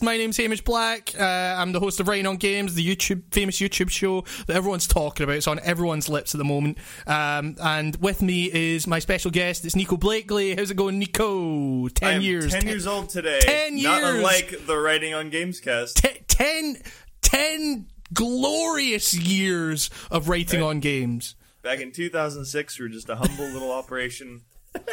[0.00, 0.02] podcast.
[0.04, 1.12] My name's Hamish Black.
[1.18, 4.86] Uh, I'm the host of Writing on Games, the YouTube famous YouTube show that everyone's
[4.86, 5.36] talking about.
[5.36, 6.78] It's on everyone's lips at the moment.
[7.06, 9.64] Um, and with me is my special guest.
[9.64, 10.54] It's Nico Blakely.
[10.56, 11.88] How's it going, Nico?
[11.88, 12.52] Ten years.
[12.52, 13.40] Ten, years old today.
[13.40, 13.84] 10 years.
[13.84, 15.94] Not unlike the writing on Gamescast.
[15.94, 16.76] Te- ten,
[17.22, 20.66] ten glorious years of writing Right.
[20.66, 21.34] on games.
[21.62, 24.42] Back in 2006, we were just a humble little operation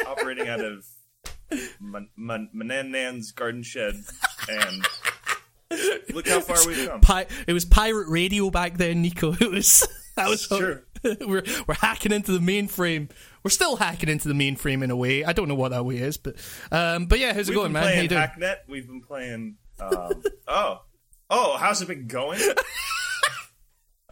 [0.06, 0.86] operating out of
[1.80, 3.94] Man- Man- Mananan's garden shed,
[4.48, 4.86] and
[6.14, 7.00] look how far we've come.
[7.00, 9.32] Pi- it was pirate radio back then, Nico.
[9.40, 10.82] It was that was true.
[11.04, 13.10] we're we're hacking into the mainframe.
[13.42, 15.24] We're still hacking into the mainframe in a way.
[15.24, 16.36] I don't know what that way is, but
[16.70, 17.82] um, but yeah, how's it We've going, man?
[17.94, 18.20] How you doing?
[18.22, 18.56] Hacknet.
[18.68, 19.56] We've been playing.
[19.80, 20.82] Um, oh,
[21.30, 22.38] oh, how's it been going?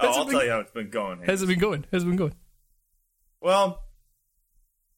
[0.02, 1.20] Oh, I'll been- tell you how it's been going.
[1.24, 1.84] How's it been going?
[1.92, 2.34] How's it been going?
[3.42, 3.82] Well,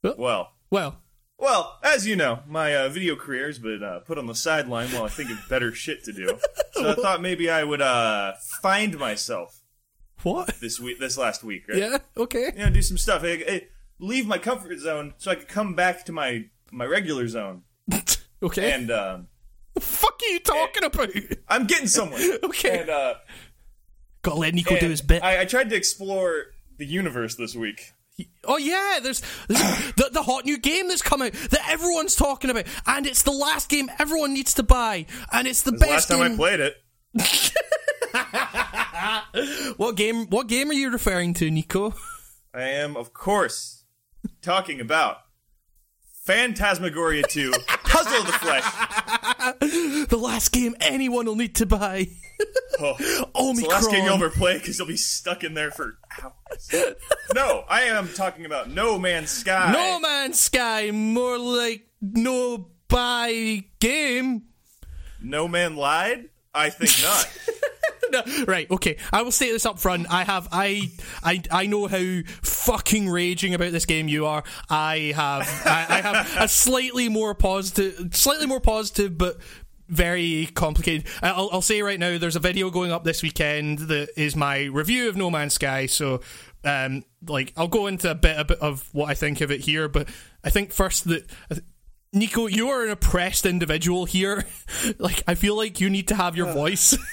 [0.03, 1.02] well, Well,
[1.43, 4.91] Well, as you know, my uh, video career has been uh, put on the sideline
[4.91, 6.39] while I think of better shit to do.
[6.75, 9.61] So I thought maybe I would uh, find myself
[10.23, 10.55] what?
[10.61, 11.79] this week, this last week, right?
[11.79, 12.53] Yeah, okay.
[12.57, 13.25] You know, do some stuff.
[13.25, 13.67] I, I-
[13.99, 17.63] leave my comfort zone so I could come back to my my regular zone.
[18.43, 18.71] okay.
[18.71, 19.27] And um,
[19.75, 21.11] the fuck are you talking about?
[21.49, 22.21] I'm getting somewhere.
[22.45, 22.83] Okay.
[22.83, 23.15] And, uh,
[24.23, 25.25] Gotta let Nico do and his bit.
[25.25, 27.95] I, I tried to explore the universe this week.
[28.45, 32.51] Oh yeah, there's, there's the, the hot new game that's come out that everyone's talking
[32.51, 36.11] about, and it's the last game everyone needs to buy, and it's the The best
[36.11, 36.33] last time.
[36.33, 36.77] I played it,
[39.79, 40.27] What game?
[40.29, 41.95] What game are you referring to, Nico?
[42.55, 43.85] I am, of course,
[44.43, 45.19] talking about
[46.25, 47.51] Phantasmagoria 2
[47.85, 50.07] Puzzle of the Flesh.
[50.09, 52.09] the last game anyone will need to buy.
[52.81, 55.99] Oh, it's the last game you'll ever play because you'll be stuck in there for
[56.23, 56.75] hours.
[57.35, 59.73] no, I am talking about No Man's Sky.
[59.73, 64.43] No Man's Sky, more like no buy game.
[65.21, 66.29] No Man lied?
[66.55, 67.29] I think not.
[68.13, 68.97] No, right, okay.
[69.13, 70.07] I will state this up front.
[70.11, 70.91] I have I
[71.23, 74.45] I I know how fucking raging about this game you are.
[74.69, 79.39] I have I, I have a slightly more positive slightly more positive but
[79.89, 81.07] very complicated.
[81.23, 84.65] I'll, I'll say right now, there's a video going up this weekend that is my
[84.65, 85.85] review of No Man's Sky.
[85.85, 86.23] So,
[86.65, 89.61] um, like, I'll go into a bit, a bit of what I think of it
[89.61, 89.89] here.
[89.89, 90.09] But
[90.43, 91.31] I think first that
[92.15, 94.47] Nico, you are an oppressed individual here.
[94.99, 96.97] like, I feel like you need to have your voice.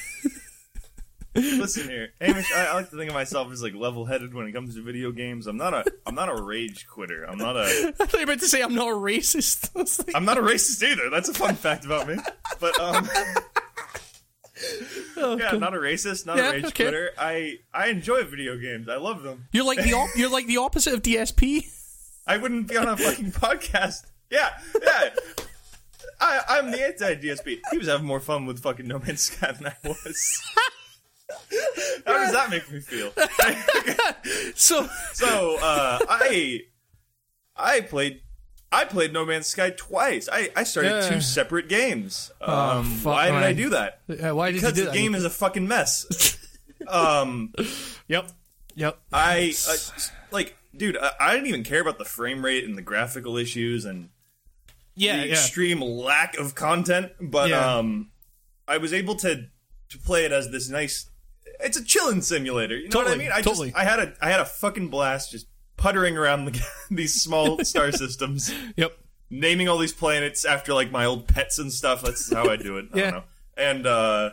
[1.36, 2.52] Listen here, Amish.
[2.56, 5.12] I, I like to think of myself as like level-headed when it comes to video
[5.12, 5.46] games.
[5.48, 7.24] I'm not a I'm not a rage quitter.
[7.24, 7.62] I'm not a
[8.00, 9.70] I thought you were about to say I'm not a racist.
[10.08, 11.10] Like, I'm not a racist either.
[11.10, 12.16] That's a fun fact about me.
[12.60, 13.08] But um,
[15.18, 15.60] oh, yeah, God.
[15.60, 16.84] not a racist, not Yeah, a rage okay.
[16.86, 17.12] quitter.
[17.18, 18.90] I I enjoy video games.
[18.90, 19.46] I love them.
[19.52, 21.66] You're like the op- you're like the opposite of DSP.
[22.26, 24.06] I wouldn't be on a fucking podcast.
[24.32, 24.50] Yeah,
[24.82, 25.10] yeah.
[26.22, 27.60] I, I'm the anti-DSP.
[27.72, 30.42] He was having more fun with fucking No Man's Sky than I was.
[32.06, 33.12] How does that make me feel?
[34.56, 36.62] So So, uh, I,
[37.56, 38.22] I played,
[38.72, 40.28] I played No Man's Sky twice.
[40.32, 41.10] I, I started Yeah.
[41.10, 42.32] two separate games.
[42.42, 44.00] Um, Oh, fuck, why did I do that?
[44.10, 44.98] uh, why did Because you do the that?
[44.98, 46.38] game is a fucking mess.
[46.88, 47.54] um,
[48.08, 48.32] Yep.
[48.76, 49.00] Yep.
[49.14, 49.76] I, uh,
[50.32, 53.86] like, dude, I, I didn't even care about the frame rate and the graphical issues
[53.86, 54.10] and
[54.96, 55.18] Yeah.
[55.22, 55.34] the yeah.
[55.34, 57.78] extreme lack of content, but Yeah.
[57.78, 58.12] um,
[58.68, 59.48] I was able to
[59.90, 61.09] to play it as this nice.
[61.60, 62.78] It's a chilling simulator.
[62.78, 63.32] You know what I mean?
[63.34, 63.70] I totally.
[63.72, 65.48] just I had a I had a fucking blast just
[65.78, 66.62] puttering around the,
[66.92, 68.92] these small star systems, Yep.
[69.30, 72.02] naming all these planets after like my old pets and stuff.
[72.02, 72.86] That's how I do it.
[72.94, 73.04] I Yeah.
[73.12, 73.24] don't know.
[73.58, 74.30] And uh,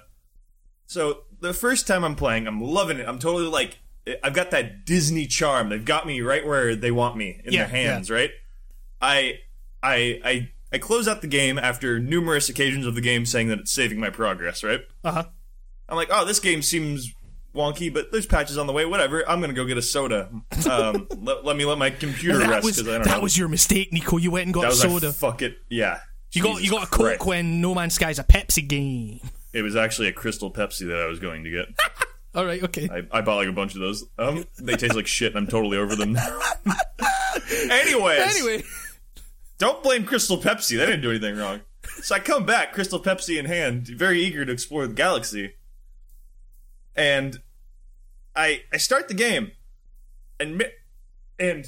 [0.87, 3.09] so the first time I'm playing, I'm loving it.
[3.09, 3.79] I'm totally like
[4.23, 5.69] I've got that Disney charm.
[5.69, 8.31] They've got me right where they want me in Yeah, their hands, right?
[9.01, 9.41] I
[9.83, 13.59] I I I close out the game after numerous occasions of the game saying that
[13.59, 14.81] it's saving my progress, right?
[15.05, 15.25] Uh huh.
[15.89, 17.13] I'm like, oh, this game seems
[17.55, 18.85] wonky, but there's patches on the way.
[18.85, 19.29] Whatever.
[19.29, 20.29] I'm gonna go get a soda.
[20.71, 23.21] Um, let, let me let my computer That rest because I don't that know.
[23.23, 24.17] was your mistake, Nico.
[24.17, 25.07] You went and got that was soda.
[25.09, 25.59] like, fuck it.
[25.69, 26.01] Yeah.
[26.33, 27.27] you got you got a Coke Christ.
[27.27, 29.21] when No Man's Sky's a Pepsi game.
[29.53, 31.67] It was actually a Crystal Pepsi that I was going to get.
[32.35, 32.63] All right.
[32.63, 32.89] Okay.
[32.93, 34.05] I, I bought like a bunch of those.
[34.19, 36.19] Um, they taste like shit, and I'm totally over them.
[37.71, 38.63] Anyways, Anyway.
[39.59, 40.77] Don't blame Crystal Pepsi.
[40.77, 41.61] They didn't do anything wrong.
[42.03, 45.55] So I come back, Crystal Pepsi in hand, very eager to explore the galaxy.
[46.97, 47.41] And
[48.35, 49.53] I I start the game,
[50.41, 50.65] and
[51.39, 51.67] and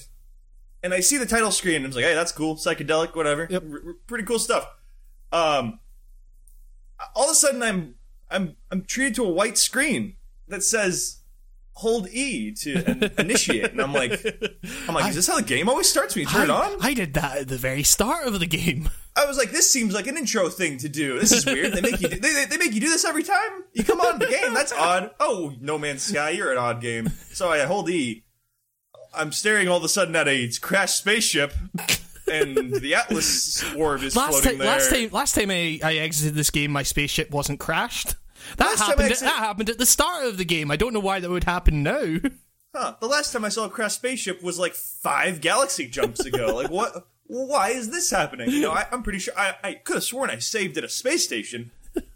[0.82, 3.46] and I see the title screen, and I was like, "Hey, that's cool, psychedelic, whatever,
[3.50, 3.62] Yep.
[3.70, 4.66] R- r- pretty cool stuff."
[5.32, 5.80] Um,
[7.14, 7.94] all of a sudden, I'm
[8.30, 10.16] I'm I'm treated to a white screen
[10.48, 11.17] that says
[11.78, 14.20] "Hold E" to initiate, and I'm like,
[14.88, 16.76] I'm like, is this how the game always starts when you turn it I, on?
[16.80, 18.90] I did that at the very start of the game.
[19.16, 21.20] I, was like, this seems like an intro thing to do.
[21.20, 21.72] This is weird.
[21.72, 24.18] They make you do, they, they make you do this every time you come on
[24.18, 24.54] the game.
[24.54, 25.12] That's odd.
[25.20, 27.08] Oh, No Man's Sky, you're an odd game.
[27.32, 28.24] So I hold E.
[29.14, 31.52] I'm staring all of a sudden at a crashed spaceship,
[32.30, 34.66] and the Atlas orb is last floating time, there.
[34.66, 38.16] last time, last time I, I exited this game, my spaceship wasn't crashed.
[38.56, 39.10] That Last time I happened.
[39.10, 40.70] exit- that happened at the start of the game.
[40.70, 42.16] I don't know why that would happen now.
[42.74, 42.94] Huh.
[43.00, 46.54] The last time I saw a crashed spaceship was like five galaxy jumps ago.
[46.62, 47.06] like what?
[47.26, 48.50] Why is this happening?
[48.50, 50.88] You know, I, I'm pretty sure I, I could have sworn I saved at a
[50.88, 51.70] space station.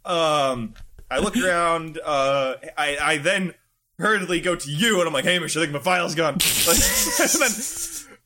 [0.04, 0.74] Um,
[1.10, 1.98] I look around.
[2.02, 3.54] Uh, I, I then
[3.98, 6.78] hurriedly go to you, and I'm like, "Hey, Mish, I think my file's gone." Like,
[7.20, 7.50] and then.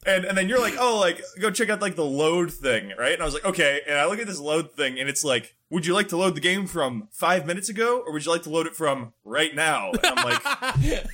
[0.07, 3.13] And, and then you're like, oh, like go check out like the load thing, right?
[3.13, 3.81] And I was like, okay.
[3.89, 6.37] And I look at this load thing, and it's like, would you like to load
[6.37, 9.55] the game from five minutes ago, or would you like to load it from right
[9.55, 9.91] now?
[9.91, 10.41] And I'm like,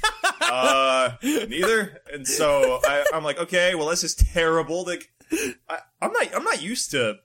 [0.43, 2.03] uh, neither.
[2.13, 4.85] And so I, I'm like, okay, well, this is terrible.
[4.85, 5.11] Like,
[5.69, 7.17] I, I'm not, I'm not used to,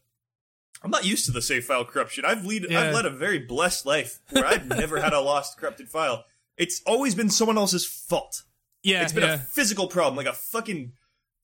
[0.81, 2.23] I'm not used to the save file corruption.
[2.25, 2.81] I've lead, Yeah.
[2.81, 6.23] I've led a very blessed life where I've never had a lost corrupted file.
[6.55, 8.43] It's always been someone else's fault.
[8.83, 9.33] Yeah, It's been yeah.
[9.33, 10.93] a physical problem, like a fucking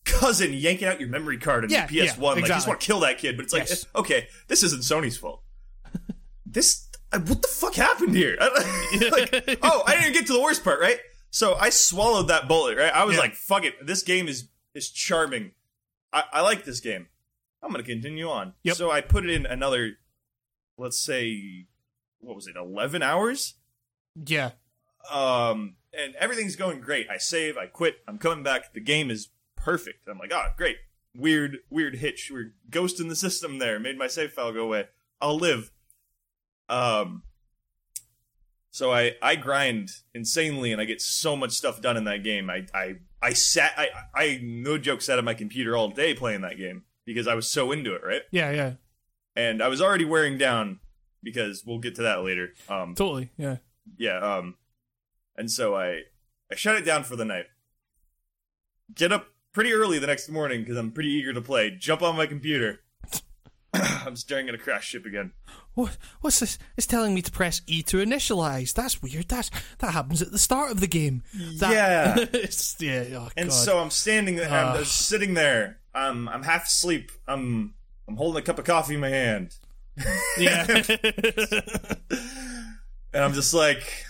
[0.05, 2.17] cousin yanking out your memory card in Yeah, your PS1.
[2.17, 3.85] yeah, Like, you just want to kill that kid, but it's like, Yes.
[3.95, 5.41] okay, this isn't Sony's fault.
[6.45, 8.38] this, what the fuck happened here?
[8.41, 11.00] like, oh, I didn't even get to the worst part, right?
[11.29, 12.94] So I swallowed that bullet, right?
[12.94, 13.21] I was Yeah.
[13.21, 15.51] like, fuck it, this game is is charming.
[16.11, 17.07] I, I like this game.
[17.61, 18.53] I'm gonna continue on.
[18.63, 18.75] Yep.
[18.75, 19.94] So I put it in another,
[20.77, 21.65] let's say,
[22.19, 23.55] what was it, 11 hours?
[24.25, 24.51] yeah.
[25.11, 27.07] um, and everything's going great.
[27.09, 28.73] I save, I quit, I'm coming back.
[28.73, 29.29] The game is
[29.63, 30.07] perfect.
[30.07, 30.77] I'm like, ah, great.
[31.15, 32.30] Weird, weird hitch.
[32.31, 33.80] weird ghost in the system there.
[33.80, 34.88] Made my save file go away.
[35.21, 35.71] I'll live.
[36.69, 37.24] Um,
[38.71, 42.50] so I I grind insanely, and I get so much stuff done in that game.
[42.50, 46.42] I I I sat I I no joke sat at my computer all day playing
[46.42, 48.21] that game because I was so into it, right?
[48.31, 48.74] Yeah, yeah.
[49.36, 50.80] And I was already wearing down
[51.21, 52.54] because we'll get to that later.
[52.68, 53.30] Um, Totally.
[53.38, 53.57] Yeah.
[53.98, 54.56] yeah um
[55.36, 56.04] and so i
[56.51, 57.45] i shut it down for the night
[58.95, 62.15] get up pretty early the next morning because i'm pretty eager to play jump on
[62.15, 62.79] my computer
[63.73, 65.31] i'm staring at a crash ship again
[65.75, 65.97] What?
[66.21, 66.59] What's this?
[66.77, 68.73] It's telling me to press E to initialize.
[68.73, 69.27] That's weird.
[69.27, 71.23] That's that happens at the start of the game.
[71.57, 72.25] That, Yeah.
[72.33, 73.05] it's, yeah.
[73.17, 73.55] Oh, and God.
[73.55, 77.73] so i'm standing there i'm just sitting there i'm i'm half asleep i'm
[78.07, 79.55] i'm holding a cup of coffee in my hand
[80.38, 80.65] yeah.
[83.13, 84.05] and i'm just like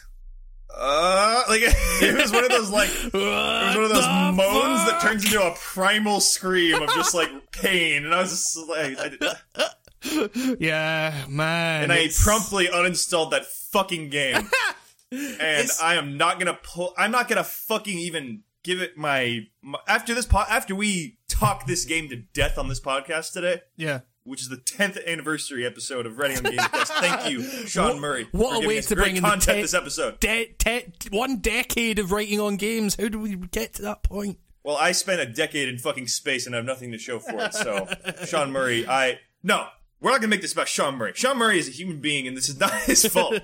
[0.76, 5.00] uh like it was one of those like It was one of those moans that
[5.02, 9.10] turns into a primal scream of just like pain, and I was just like, I
[9.10, 11.84] did- yeah, man.
[11.84, 14.50] and I promptly uninstalled that fucking game,
[15.12, 16.94] and I am not gonna pull.
[16.98, 21.66] I'm not gonna fucking even give it my, my after this po- after we talk
[21.68, 23.62] this game to death on this podcast today.
[23.78, 24.02] Yeah.
[24.26, 26.88] Which is the 10th anniversary episode of Writing on Gamescast.
[27.02, 28.28] Thank you, Sean What- Murray.
[28.32, 30.20] what a way to bring in the content this episode.
[30.22, 32.96] De- te- one decade of writing on games.
[33.00, 34.40] How do we get to that point?
[34.64, 37.34] Well, I spent a decade in fucking space and I have nothing to show for
[37.38, 37.54] it.
[37.54, 37.90] So,
[38.26, 39.68] Sean Murray, I no,
[40.04, 41.14] we're not gonna make this about Sean Murray.
[41.16, 43.36] Sean Murray is a human being, and this is not his fault.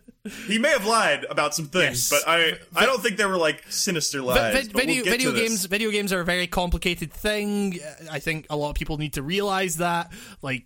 [0.48, 2.24] he may have lied about some things, Yes.
[2.24, 4.66] but I I don't think they were like sinister lies.
[4.66, 5.48] vi- but video we'll video to this.
[5.50, 7.78] games video games are a very complicated thing.
[8.10, 10.10] I think a lot of people need to realize that.
[10.42, 10.64] Like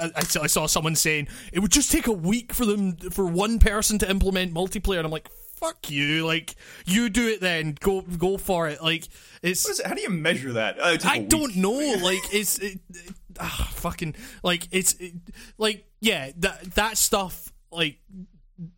[0.00, 3.58] I, I saw- someone saying it would just take a week for them for one
[3.58, 6.24] person to implement multiplayer, and I'm like, fuck you.
[6.26, 6.54] Like
[6.86, 7.76] you do it then.
[7.80, 8.82] Go go for it.
[8.82, 9.08] Like
[9.42, 9.78] it's.
[9.78, 9.86] It?
[9.86, 10.78] How do you measure that?
[10.80, 11.96] Oh, took I don't know.
[12.02, 15.14] Like it's it, it, ah, fucking like it's it,
[15.58, 17.52] like yeah that that stuff.
[17.70, 17.98] Like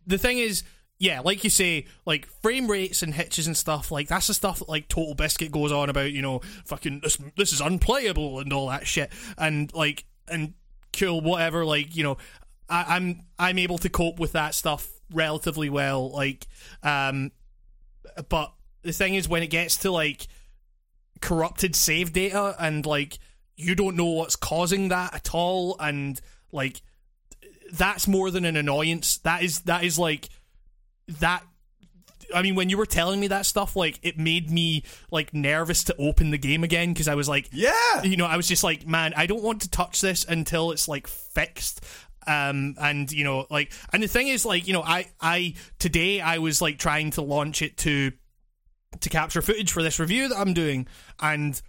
[0.05, 0.63] the thing is,
[0.97, 3.91] yeah, like you say, like frame rates and hitches and stuff.
[3.91, 6.11] Like that's the stuff that like TotalBiscuit goes on about.
[6.11, 9.11] You know, fucking this this is unplayable and all that shit.
[9.37, 10.53] And like and
[10.93, 11.65] cool whatever.
[11.65, 12.17] Like you know,
[12.67, 16.11] I, I'm I'm able to cope with that stuff relatively well.
[16.11, 16.47] Like
[16.83, 17.31] um,
[18.27, 20.27] but the thing is when it gets to like
[21.21, 23.19] corrupted save data and like
[23.59, 26.19] you don't know what's causing that at all and
[26.51, 26.81] like
[27.71, 30.29] that's more than an annoyance that is that is like
[31.19, 31.43] that
[32.33, 35.85] I mean, when you were telling me that stuff, like it made me like nervous
[35.85, 38.03] to open the game again because I was like, Yeah.
[38.03, 40.87] you know, I was just like, man, I don't want to touch this until it's
[40.87, 41.83] like fixed.
[42.27, 46.21] Um, and you know, like, and the thing is, like, you know, I, I today
[46.21, 48.11] I was like trying to launch it to
[48.99, 50.87] to capture footage for this review that I'm doing,
[51.19, 51.59] and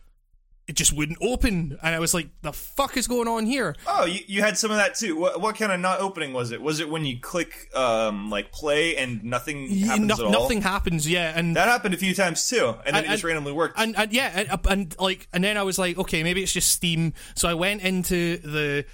[0.71, 3.75] it just wouldn't open, and I was like, the fuck is going on here?
[3.89, 5.17] Oh, you, you had some of that too.
[5.17, 6.63] What, what kind of not opening was it?
[6.63, 10.31] Was it when you click um like play and nothing happens No- at all?
[10.31, 13.23] nothing happens, yeah, and That happened a few times too, and then And- it just
[13.23, 13.79] and- randomly worked.
[13.81, 16.71] and, and yeah, and, and like, and then I was like, okay, maybe it's just
[16.71, 17.15] Steam.
[17.35, 18.85] So I went into the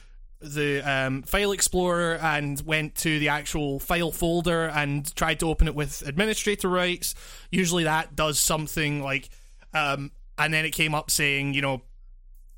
[0.40, 5.66] the um, file explorer and went to the actual file folder and tried to open
[5.68, 7.14] it with administrator rights,
[7.50, 9.28] usually that does something like,
[9.75, 11.83] um, and then it came up saying, you know,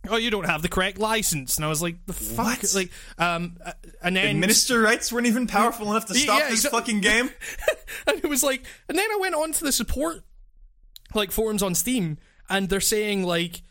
[0.08, 2.74] oh, you don't have the correct license, and I was like, the fuck, What?
[2.74, 6.64] like, um, uh, and then Minister rights weren't even powerful enough to stop yeah, this
[6.66, 7.30] exa- fucking game.
[8.06, 10.24] and it was like, and then I went on to the support
[11.14, 12.18] like forums on Steam,
[12.48, 13.62] and they're saying like,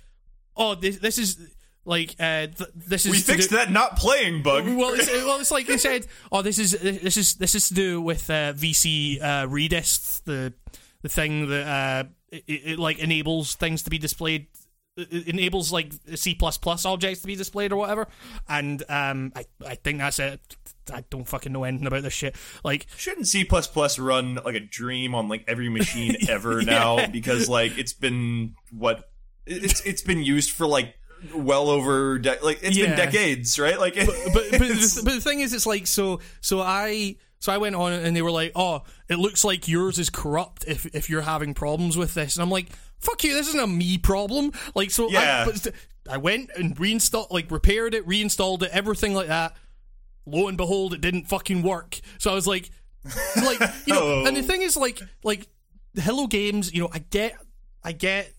[0.56, 1.38] oh, this, this is
[1.86, 4.66] like, uh, th- this is We fixed do- that not playing bug.
[4.68, 7.74] Well, it's, well, it's like they said, oh, this is this is this is to
[7.74, 10.54] do with uh, VC uh, Redist, the
[11.02, 14.48] the thing that uh, it, it like enables things to be displayed.
[14.96, 18.08] It enables like C objects to be displayed or whatever,
[18.50, 20.40] and um, I I think that's it.
[20.92, 22.36] I don't fucking know anything about this shit.
[22.64, 23.48] Like, Shouldn't C
[24.00, 27.06] run like a dream on like every machine ever now?
[27.08, 29.10] Because like it's been what
[29.46, 30.96] it's it's been used for like
[31.36, 32.88] well over de- like it's Yeah.
[32.88, 33.80] been decades, right?
[33.80, 37.58] Like, but but the, but the thing is, it's like so so I so I
[37.58, 41.10] went on and they were like, oh, it looks like yours is corrupt if if
[41.10, 44.52] you're having problems with this, and I'm like, fuck you, this isn't a me problem.
[44.76, 45.48] Like so, Yeah.
[45.48, 45.72] I,
[46.10, 49.56] I went and reinstalled, like repaired it, reinstalled it, everything like that.
[50.26, 52.00] Lo and behold, it didn't fucking work.
[52.18, 52.70] So I was like,
[53.38, 54.24] like you know, Oh.
[54.28, 55.48] and the thing is, like like
[55.96, 57.36] Hello Games, you know, I get,
[57.84, 58.32] I get.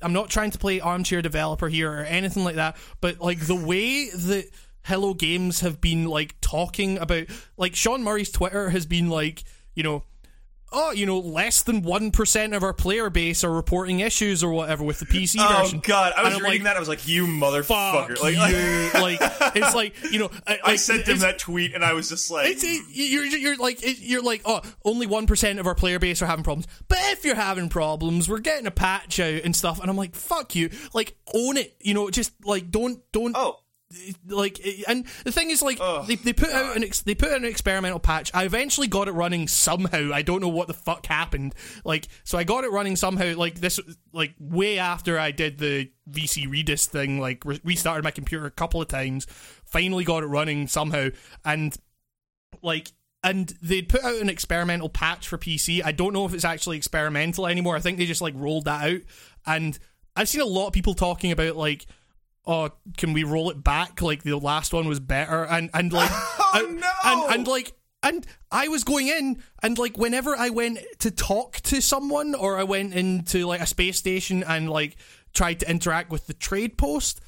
[0.00, 3.54] I'm not trying to play armchair developer here or anything like that, but like the
[3.54, 4.50] way that
[4.84, 7.24] Hello Games have been like talking about,
[7.56, 10.04] like Sean Murray's Twitter has been like, you know,
[10.72, 14.52] oh, you know, less than one percent of our player base are reporting issues or
[14.52, 15.80] whatever with the PC oh version.
[15.80, 16.76] god, I was reading like, that.
[16.76, 18.20] I was like, you Fuck motherfucker!
[18.20, 19.00] Like, you!
[19.00, 19.18] like
[19.56, 22.48] it's like you know, I, I sent him that tweet, and I was just like,
[22.48, 26.22] it's, it, you're, you're like you're like oh only one percent of our player base
[26.22, 29.80] are having problems but if you're having problems we're getting a patch out and stuff
[29.80, 33.58] and I'm like fuck you like own it you know just like don't don't oh.
[34.26, 37.38] Like and the thing is like they, they put out an ex- they put out
[37.38, 41.06] an experimental patch I eventually got it running somehow I don't know what the fuck
[41.06, 43.80] happened like so I got it running somehow like this
[44.12, 48.50] like way after I did the VC Redis thing like re- restarted my computer a
[48.50, 49.26] couple of times
[49.64, 51.08] finally got it running somehow
[51.44, 51.76] and
[52.62, 52.92] like
[53.24, 55.80] and they'd put out an experimental patch for PC.
[55.84, 57.76] I don't know if it's actually experimental anymore.
[57.76, 59.00] I think they just like rolled that out.
[59.46, 59.78] And
[60.16, 61.86] I've seen a lot of people talking about like,
[62.46, 64.02] oh, can we roll it back?
[64.02, 66.90] Like the last one was better, and and like, Oh, and, no!
[67.04, 67.72] and and like.
[68.04, 72.58] And I was going in, and like whenever I went to talk to someone, or
[72.58, 74.96] I went into like a space station and like
[75.32, 77.20] tried to interact with the trade post,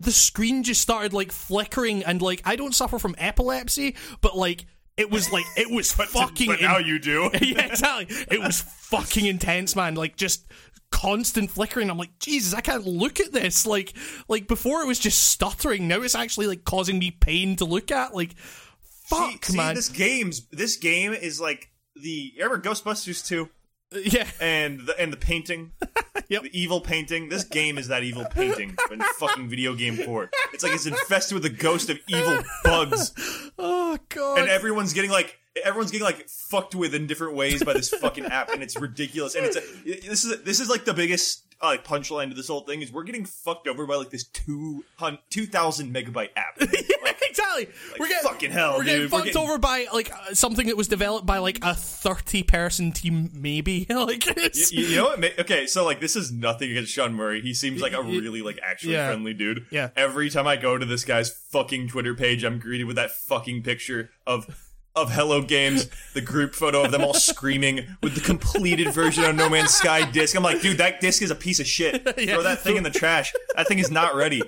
[0.00, 4.64] the screen just started like flickering and like I don't suffer from epilepsy, but like
[4.96, 7.30] it was like it was fucking but now you do.
[7.40, 8.06] yeah, exactly.
[8.30, 9.94] It was fucking intense, man.
[9.94, 10.46] Like just
[10.94, 11.90] constant flickering.
[11.90, 13.66] I'm like, Jesus, I can't look at this.
[13.66, 13.94] Like,
[14.28, 15.88] like before it was just stuttering.
[15.88, 18.14] Now it's actually like causing me pain to look at.
[18.14, 19.74] Like, fuck, see, see, man.
[19.74, 23.48] this game's this game is like the you ever Ghostbusters two
[24.04, 25.72] yeah, and the and the painting,
[26.28, 26.42] Yep.
[26.44, 27.28] the evil painting.
[27.28, 30.30] This game is that evil painting in fucking video game form.
[30.52, 33.12] It's like it's infested with the ghost of evil bugs,
[33.58, 34.38] oh god.
[34.38, 38.24] and everyone's getting like everyone's getting like fucked with in different ways by this fucking
[38.26, 39.34] app, and it's ridiculous.
[39.34, 39.60] And it's a,
[40.08, 42.92] this is this is like the biggest uh, like punchline to this whole thing is
[42.92, 44.84] we're getting fucked over by like this two
[45.30, 46.58] two thousand megabyte app.
[47.04, 47.68] Like, exactly.
[48.00, 49.12] we're getting fucking hell, We're getting dude.
[49.12, 52.92] We're fucked getting- over by like uh, something that was developed by like a thirty-person
[52.92, 53.86] team, maybe.
[53.90, 54.24] like,
[54.72, 55.20] you, you know what?
[55.20, 57.40] ma- Okay, so like this is nothing against Sean Murray.
[57.42, 59.08] He seems like a really like actually Yeah.
[59.08, 59.66] friendly dude.
[59.70, 59.90] Yeah.
[59.96, 63.62] Every time I go to this guy's fucking Twitter page, I'm greeted with that fucking
[63.62, 64.63] picture of
[64.96, 69.34] of Hello Games, the group photo of them all screaming with the completed version of
[69.34, 70.36] No Man's Sky disc.
[70.36, 72.04] I'm like, dude, that disc is a piece of shit.
[72.28, 73.32] Throw that thing in the trash.
[73.56, 74.42] That thing is not ready.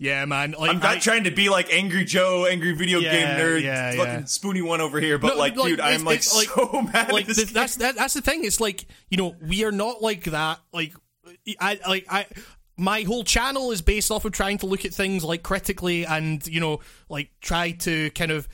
[0.00, 0.54] yeah, man.
[0.58, 3.62] Like, I'm not I- trying to be like Angry Joe, Angry Video Yeah, Game Nerd,
[3.62, 4.24] yeah, fucking yeah.
[4.24, 5.18] spoony one over here.
[5.18, 7.12] But No, like, like, dude, I'm like it's like- so mad.
[7.12, 8.44] like at this that's that, that's the thing.
[8.44, 10.60] It's like you know we are not like that.
[10.72, 10.94] Like
[11.60, 12.26] I like I.
[12.78, 16.46] My whole channel is based off of trying to look at things like critically and
[16.46, 18.46] you know like try to kind of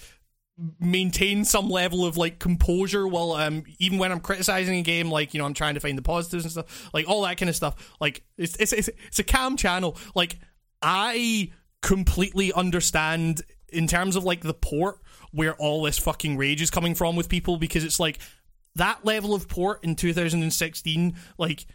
[0.78, 5.32] maintain some level of like composure while um even when I'm criticizing a game like
[5.32, 7.56] you know I'm trying to find the positives and stuff like all that kind of
[7.56, 7.94] stuff.
[8.00, 9.97] Like it's it's it's, it's a cam channel.
[10.14, 10.38] Like
[10.82, 14.99] I completely understand in terms of like the port
[15.32, 18.18] where all this fucking rage is coming from with people because it's like
[18.75, 21.66] that level of port in 2016 like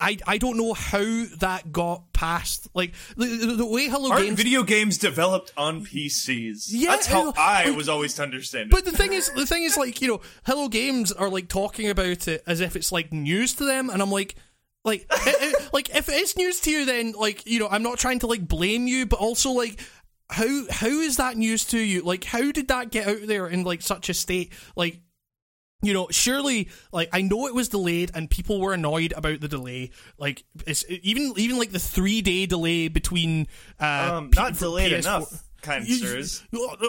[0.00, 3.26] I, I don't know how that got past like the,
[3.56, 6.66] the, way Hello Aren't Games video games developed on PCs?
[6.68, 8.70] Yeah, That's how I like- was always to understand it.
[8.70, 11.90] But the thing is, the thing is, like you know, Hello Games are like talking
[11.90, 14.36] about it as if it's like news to them, and I'm like,
[14.84, 17.82] like, it, it- like if it is news to you, then like you know, I'm
[17.82, 19.80] not trying to like blame you, but also like.
[20.30, 22.02] how how is that news to you?
[22.02, 24.52] Like, how did that get out there in like such a state?
[24.76, 25.00] Like,
[25.82, 29.48] you know, surely, like I know it was delayed and people were annoyed about the
[29.48, 29.90] delay.
[30.18, 33.46] Like, it's even even like the three day delay between
[33.80, 36.42] uh, Um, not for delayed PS4 enough, kind of sirs.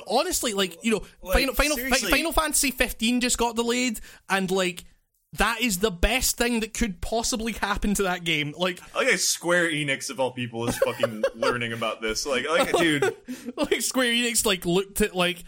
[0.07, 2.11] Honestly, like you know, Like, Final Final seriously.
[2.11, 4.85] Final Fantasy 15 just got delayed, and like
[5.33, 8.55] that is the best thing that could possibly happen to that game.
[8.57, 12.25] Like, I like Square Enix of all people is fucking learning about this.
[12.25, 13.15] Like, like, dude,
[13.55, 15.43] like Square Enix like looked at like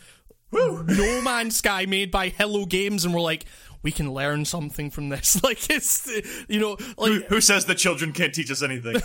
[0.86, 3.46] No Man's Sky made by Hello Games and we're like,
[3.84, 5.41] we can learn something from this.
[5.43, 6.10] Like it's
[6.48, 8.93] you know like who says the children can't teach us anything?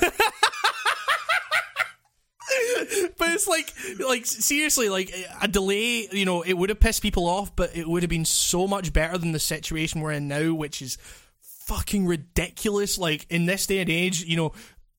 [3.18, 3.72] but it's like
[4.06, 7.88] like seriously like a delay you know it would have pissed people off but it
[7.88, 10.98] would have been so much better than the situation we're in now which is
[11.40, 14.52] fucking ridiculous like in this day and age you know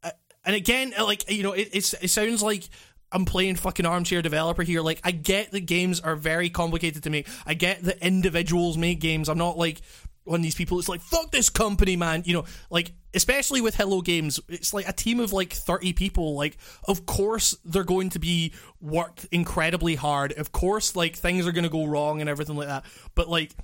[0.04, 0.12] uh,
[0.46, 2.68] and again like you know it, it's, it sounds like
[3.12, 4.82] I'm playing fucking armchair developer here.
[4.82, 7.28] Like, I get that games are very complicated to make.
[7.46, 9.30] I get that individuals make games.
[9.30, 9.82] I'm not like
[10.28, 10.78] one of these people.
[10.78, 12.24] It's like fuck this company, man.
[12.26, 16.36] You know, like especially with Hello Games, it's like a team of like 30 people.
[16.36, 20.34] Like, of course they're going to be worked incredibly hard.
[20.34, 22.86] Of course, like things are going to go wrong and everything like that.
[23.16, 23.56] But like,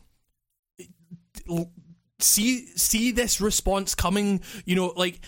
[2.20, 4.42] see see this response coming.
[4.66, 5.20] You know, like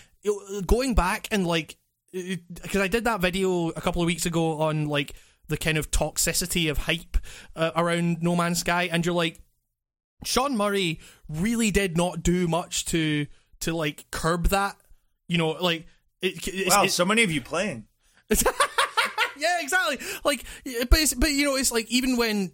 [0.66, 1.76] going back and like
[2.16, 5.14] because I did that video a couple of weeks ago on like
[5.48, 7.16] the kind of toxicity of hype
[7.54, 9.40] uh, around No Man's Sky, and you're like,
[10.24, 13.26] Sean Murray really did not do much to
[13.60, 14.76] to like curb that.
[15.28, 15.86] You know, like
[16.22, 17.86] it, it's, wow, it's- so many of you playing.
[18.30, 19.98] yeah, exactly.
[20.24, 22.52] Like, but it's, but you know, it's like even when.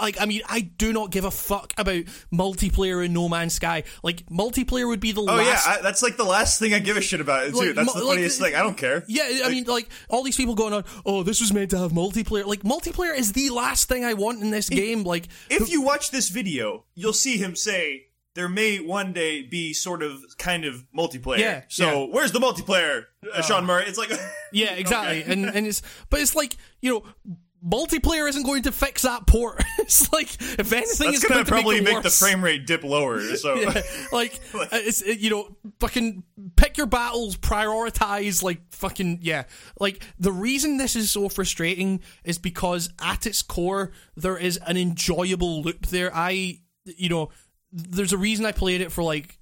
[0.00, 3.84] Like I mean, I do not give a fuck about multiplayer in No Man's Sky.
[4.02, 6.78] Like multiplayer would be the Oh last yeah, I, that's like the last thing I
[6.78, 7.56] give a shit about, too.
[7.56, 8.54] Like, that's mu- the like, funniest thing.
[8.54, 9.04] I don't care.
[9.06, 10.84] Yeah, I mean, like all these people going on.
[11.04, 12.44] Oh, this was meant to have multiplayer.
[12.46, 15.04] Like multiplayer is the last thing I want in this game.
[15.04, 19.72] Like, If you watch this video, you'll see him say there may one day be
[19.72, 21.38] sort of kind of multiplayer.
[21.38, 22.12] Yeah, So yeah.
[22.12, 23.84] where's the multiplayer, uh, Sean Murray?
[23.86, 24.10] It's like
[24.52, 25.22] yeah, exactly.
[25.22, 25.32] Okay.
[25.32, 25.80] And and it's
[26.10, 27.36] but it's like you know.
[27.66, 29.62] Multiplayer isn't going to fix that port.
[29.78, 32.66] it's like if anything, that's it's gonna going to probably make, make the frame rate
[32.66, 33.20] dip lower.
[33.36, 36.22] So Yeah, like uh, it's you know fucking
[36.56, 39.44] pick your battles prioritize like fucking yeah
[39.78, 44.76] like the reason this is so frustrating is because at its core there is an
[44.76, 47.30] enjoyable loop there i you know
[47.72, 49.38] there's a reason i played it for like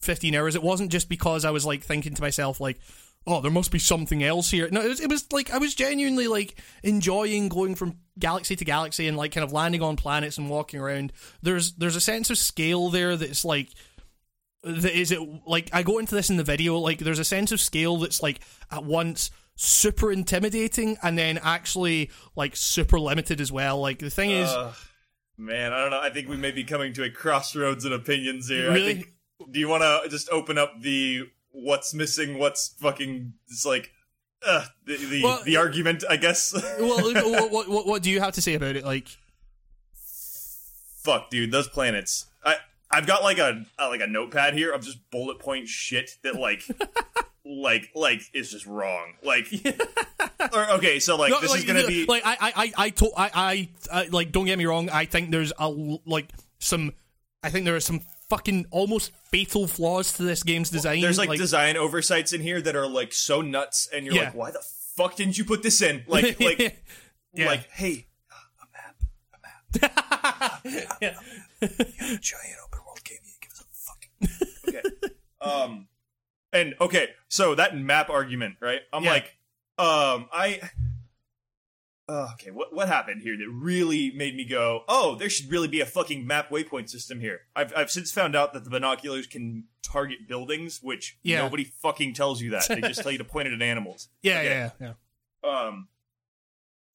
[0.00, 2.78] 15 hours it wasn't just because i was like thinking to myself like
[3.26, 5.74] oh there must be something else here no it was, it was like i was
[5.74, 10.38] genuinely like enjoying going from galaxy to galaxy and like kind of landing on planets
[10.38, 11.12] and walking around
[11.42, 13.68] there's there's a sense of scale there that's like
[14.62, 17.52] that is it like I go into this in the video like there's a sense
[17.52, 23.52] of scale that's like at once super intimidating and then actually like super limited as
[23.52, 24.50] well like the thing is
[25.38, 26.00] man, I don't know.
[26.00, 28.72] I think we may be coming to a crossroads in opinions here.
[28.72, 28.90] Really?
[28.90, 29.12] I think,
[29.50, 32.38] do you want to just open up the what's missing?
[32.38, 33.32] What's fucking?
[33.48, 33.92] It's like.
[34.46, 36.52] Uh, the the, Well, the argument, I guess.
[36.78, 37.02] well
[37.50, 39.08] what, what, what, do you have to say about it like
[41.06, 42.26] fuck, dude, those planets.
[42.44, 42.56] I
[42.90, 46.34] I've got like a, a like a notepad here of just bullet point shit that
[46.34, 46.62] like
[47.44, 49.14] like like is just wrong.
[49.22, 49.46] Like,
[50.52, 52.90] or okay, so like No, this like, is gonna be like I I I I,
[52.90, 56.92] to, I, I, I like don't get me wrong I think there's a like some
[57.42, 61.38] I think there are some fucking almost fatal flaws to this game's design there's like,
[61.38, 64.22] design oversights in here that are like so nuts, and you're Yeah.
[64.24, 64.62] like, why the
[64.96, 66.04] fuck didn't you put this in?
[66.06, 66.82] Like like
[67.32, 67.46] Yeah.
[67.46, 68.06] like hey.
[68.62, 70.96] A map, a map.
[71.00, 71.14] Yeah.
[72.20, 73.18] giant open world game.
[73.24, 75.14] You give us a fucking okay.
[75.40, 75.86] Um,
[76.52, 78.80] and okay, so that map argument, right?
[78.92, 79.36] I'm like,
[79.78, 80.60] um, I.
[82.08, 85.66] Uh, okay, what what happened here that really made me go, oh, there should really
[85.66, 87.40] be a fucking map waypoint system here.
[87.56, 91.42] I've I've since found out that the binoculars can target buildings, which Yeah.
[91.42, 92.66] nobody fucking tells you that.
[92.68, 94.08] They just tell you to point it at animals.
[94.22, 94.48] yeah, Okay.
[94.48, 94.92] yeah yeah
[95.44, 95.88] yeah Um.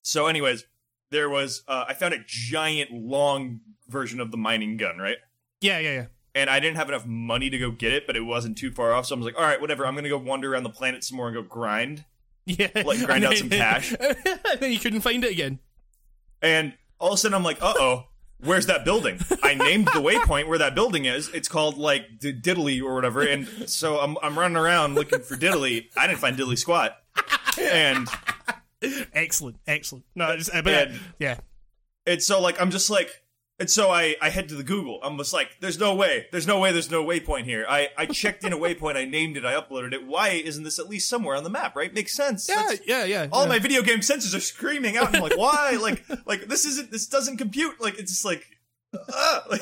[0.04, 0.66] So, anyways,
[1.10, 5.18] there was uh, I found a giant long version of the mining gun, right?
[5.60, 8.22] yeah yeah yeah and I didn't have enough money to go get it, but it
[8.22, 9.06] wasn't too far off.
[9.08, 9.86] So I was like, all right, whatever.
[9.86, 12.06] I'm gonna go wander around the planet some more and go grind.
[12.46, 13.94] Yeah, Like, grind out some cash.
[14.00, 15.60] and then you couldn't find it again.
[16.42, 18.08] And all of a sudden, I'm like, uh oh,
[18.44, 19.20] where's that building?
[19.44, 21.30] I named the waypoint where that building is.
[21.30, 23.22] It's called like D- Diddley or whatever.
[23.22, 25.88] And so I'm I'm running around looking for Diddley.
[25.96, 26.98] I didn't find Diddley squat.
[27.62, 28.08] And
[29.14, 30.06] Excellent, excellent.
[30.16, 31.38] No, it's, uh, but And- yeah,
[32.08, 33.10] and so like I'm just like
[33.62, 35.00] and so I, I head to the Google.
[35.04, 37.64] I'm just like, there's no way, there's no way, there's no waypoint here.
[37.70, 40.08] I, I checked in a waypoint, I named it, I uploaded it.
[40.08, 41.76] Why isn't this at least somewhere on the map?
[41.76, 41.94] Right?
[41.94, 42.50] Makes sense.
[42.50, 43.28] Yeah, That's- yeah, yeah.
[43.32, 43.50] all yeah.
[43.50, 45.16] my video game senses are screaming out.
[45.16, 45.78] I'm like, why?
[45.82, 47.80] Like, like this isn't, this doesn't compute.
[47.80, 48.46] Like, it's just like,
[48.94, 49.58] uh,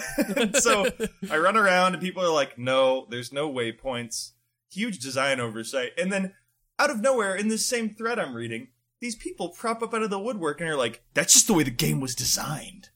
[0.53, 0.87] so
[1.29, 4.31] I run around and people are like, no, there's no waypoints.
[4.71, 5.91] Huge design oversight.
[5.97, 6.33] And then
[6.77, 8.69] out of nowhere, in this same thread I'm reading,
[9.01, 11.63] these people prop up out of the woodwork and are like, that's just the way
[11.63, 12.89] the game was designed.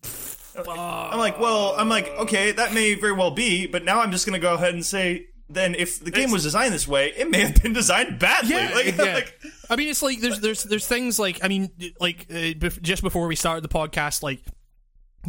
[0.56, 4.26] I'm like, well, I'm like, okay, that may very well be, but now I'm just
[4.26, 7.42] gonna go ahead and say, then if the game was designed this way, it may
[7.42, 8.56] have been designed badly.
[8.56, 9.04] Yeah, like, yeah.
[9.14, 9.40] like,
[9.70, 13.04] I mean, it's like there's there's there's things like I mean, like uh, bef- just
[13.04, 14.42] before we started the podcast, like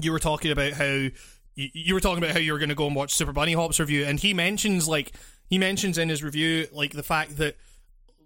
[0.00, 1.10] you were talking about how you,
[1.54, 4.04] you were talking about how you were going to go and watch Super Bunnyhop's review,
[4.04, 5.12] and he mentions like
[5.48, 7.56] he mentions in his review like the fact that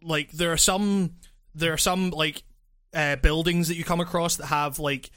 [0.02, 1.14] like there are some
[1.54, 2.42] there are some like
[2.94, 5.10] uh, buildings that you come across that have like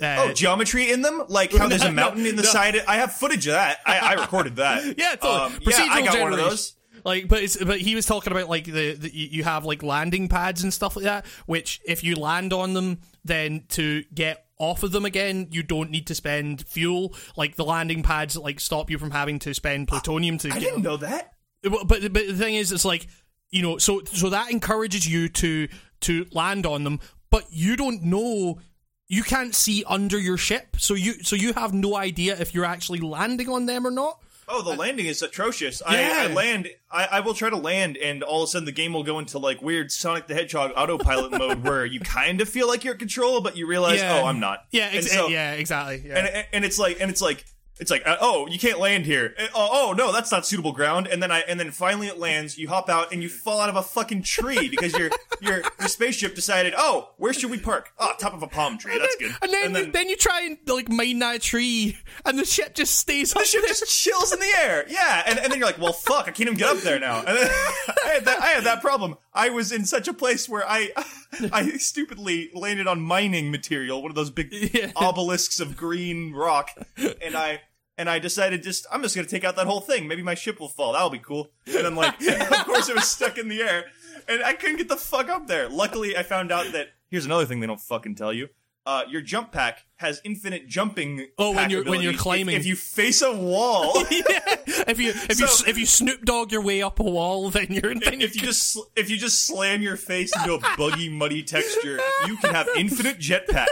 [0.00, 1.24] uh, Oh, geometry in them?
[1.28, 2.48] Like how there's a mountain in the no.
[2.48, 2.76] side?
[2.86, 3.78] I have footage of that.
[3.86, 4.82] I, I recorded that.
[4.98, 5.34] Yeah, totally.
[5.40, 6.76] Um, Procedural yeah, I got one of those.
[7.04, 10.28] Like, but it's, but he was talking about like the, the you have like landing
[10.28, 14.82] pads and stuff like that, which if you land on them, then to get off
[14.82, 17.14] of them again, you don't need to spend fuel.
[17.36, 20.56] Like the landing pads like stop you from having to spend plutonium to get.
[20.56, 20.66] I get.
[20.70, 21.34] didn't know that.
[21.62, 23.06] But but but the thing is, it's like
[23.50, 25.68] you know, so so that encourages you to
[26.00, 28.58] to land on them, but you don't know.
[29.08, 32.64] You can't see under your ship, so you so you have no idea if you're
[32.64, 34.18] actually landing on them or not.
[34.48, 35.82] Oh, the landing is atrocious.
[35.90, 36.18] Yeah.
[36.20, 36.68] I, I land.
[36.90, 39.18] I, I will try to land, and all of a sudden the game will go
[39.18, 42.94] into like weird Sonic the Hedgehog autopilot mode, where you kind of feel like you're
[42.94, 44.20] in control, but you realize, Yeah.
[44.22, 44.64] oh, I'm not.
[44.70, 46.02] Yeah, ex- so- yeah, exactly.
[46.06, 46.18] Yeah.
[46.18, 47.44] and and it's like and it's like
[47.78, 49.34] it's like uh, oh you can't land here.
[49.38, 51.06] Uh, oh, oh no that's not suitable ground.
[51.06, 53.68] And then I and then finally it lands you hop out and you fall out
[53.68, 55.10] of a fucking tree because your
[55.40, 57.92] your your spaceship decided oh where should we park?
[57.98, 58.98] Oh top of a palm tree.
[58.98, 59.32] That's good.
[59.42, 63.32] And then, then, you try and like mine that tree, and the ship just stays
[63.32, 63.68] the ship there.
[63.68, 64.84] just chills in the air.
[64.88, 65.22] Yeah.
[65.26, 67.18] And, and then you're like well fuck I can't even get up there now.
[67.18, 67.48] And then
[68.04, 69.16] I had that I had that problem.
[69.34, 70.90] I was in such a place where I
[71.52, 74.92] I stupidly landed on mining material one of those big Yeah.
[74.96, 76.70] obelisks of green rock,
[77.22, 77.62] and I
[77.98, 80.06] and I decided just I'm just gonna take out that whole thing.
[80.08, 80.92] Maybe my ship will fall.
[80.92, 81.50] That'll be cool.
[81.66, 83.86] And then like, of course, it was stuck in the air,
[84.28, 85.68] and I couldn't get the fuck up there.
[85.68, 88.48] Luckily, I found out that here's another thing they don't fucking tell you.
[88.86, 91.26] Uh, your jump pack has infinite jumping.
[91.38, 92.14] Oh, when you're- when you're abilities.
[92.14, 92.54] If- climbing.
[92.56, 96.82] If, you face a wall, if you if you if you Snoop Dogg your way
[96.82, 100.30] up a wall, then you're then if you just if you just slam your face
[100.36, 103.66] into a buggy, muddy texture, you can have infinite jetpack.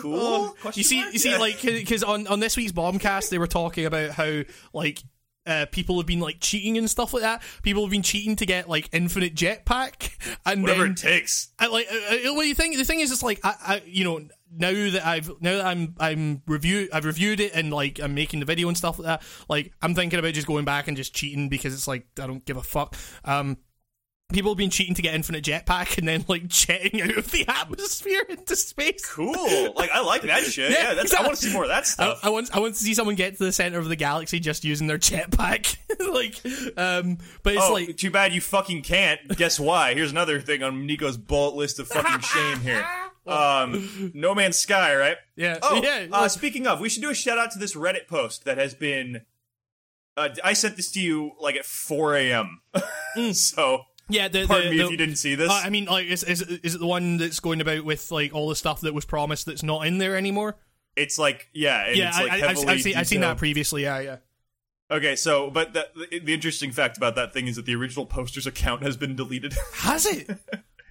[0.00, 0.54] Cool.
[0.62, 1.12] Oh, you see mark?
[1.14, 1.38] you see Yeah.
[1.38, 4.42] like because on on this week's bombcast they were talking about how
[4.74, 5.02] like.
[5.46, 7.42] Uh, people have been like cheating and stuff like that.
[7.62, 11.48] People have been cheating to get like infinite jetpack, and whatever then it takes.
[11.58, 12.76] I like uh, what you think.
[12.76, 14.20] The thing is, it's like I, I, you know,
[14.56, 18.40] now that I've now that I'm I'm review I've reviewed it and like I'm making
[18.40, 19.22] the video and stuff like that.
[19.48, 22.44] Like I'm thinking about just going back and just cheating because it's like I don't
[22.44, 22.96] give a fuck.
[23.24, 23.58] Um,
[24.34, 27.44] people have been cheating to get infinite jetpack and then like jetting out of the
[27.48, 29.04] atmosphere into space.
[29.06, 29.72] Cool.
[29.74, 30.72] Like I like that shit.
[30.72, 32.20] Yeah, Yeah, that's, I want to see more of that I, stuff.
[32.22, 34.64] I want I want to see someone get to the center of the galaxy just
[34.64, 35.76] using their jetpack.
[36.12, 39.20] like, um, but it's oh, like too bad you fucking can't.
[39.36, 39.94] Guess why?
[39.94, 42.86] Here's another thing on Nico's bullet list of fucking shame here.
[43.26, 45.16] Um, No Man's Sky, right?
[45.34, 46.08] yeah, Oh, yeah.
[46.12, 48.74] Uh, speaking of, we should do a shout out to this Reddit post that has
[48.74, 49.22] been.
[50.14, 52.60] Uh, I sent this to you like at 4 a.m.
[53.32, 55.50] so yeah, the, pardon the, me the- if you didn't see this.
[55.50, 58.34] Uh, I mean, like, is, is is it the one that's going about with like
[58.34, 60.56] all the stuff that was promised that's not in there anymore?
[60.96, 63.82] it's like yeah, and yeah, it's like I, I've seen I've seen that previously.
[63.82, 64.16] Yeah, yeah.
[64.90, 68.06] Okay, so but the, the the interesting fact about that thing is that the original
[68.06, 69.54] poster's account has been deleted.
[69.72, 70.28] Has it?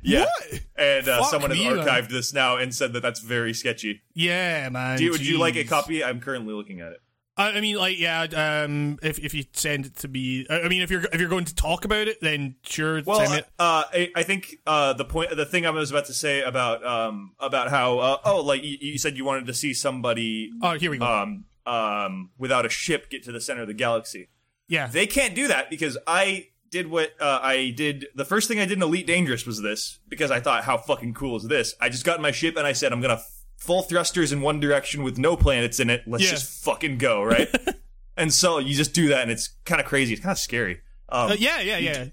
[0.01, 0.59] yeah, What?
[0.75, 1.85] and uh, someone has me, man.
[1.87, 4.01] archived this now and said that that's very sketchy.
[4.13, 4.97] Yeah, man.
[4.97, 6.03] Do you, would you like a copy?
[6.03, 6.99] I'm currently looking at it.
[7.35, 8.21] I, I mean, like, yeah.
[8.63, 11.45] Um, if if you send it to me, I mean, if you're if you're going
[11.45, 13.45] to talk about it, then sure, Well, send it.
[13.57, 16.85] uh, I, I think uh, the point, the thing I was about to say about
[16.85, 20.73] um about how uh, oh, like you, you said you wanted to see somebody Oh,
[20.77, 21.05] here we go.
[21.05, 24.29] um um without a ship get to the center of the galaxy.
[24.67, 28.07] yeah, They can't do that because I did what uh, I did.
[28.15, 31.13] The first thing I did in Elite Dangerous was this because I thought, how fucking
[31.13, 31.75] cool is this?
[31.79, 33.21] I just got in my ship and I said, I'm gonna
[33.65, 36.03] full thrusters in one direction with no planets in it.
[36.07, 36.31] Let's Yeah.
[36.31, 37.47] just fucking go, right?
[38.17, 40.13] and so you just do that, and it's kind of crazy.
[40.13, 40.81] It's kind of scary.
[41.09, 42.05] Um, Uh, yeah, yeah, yeah.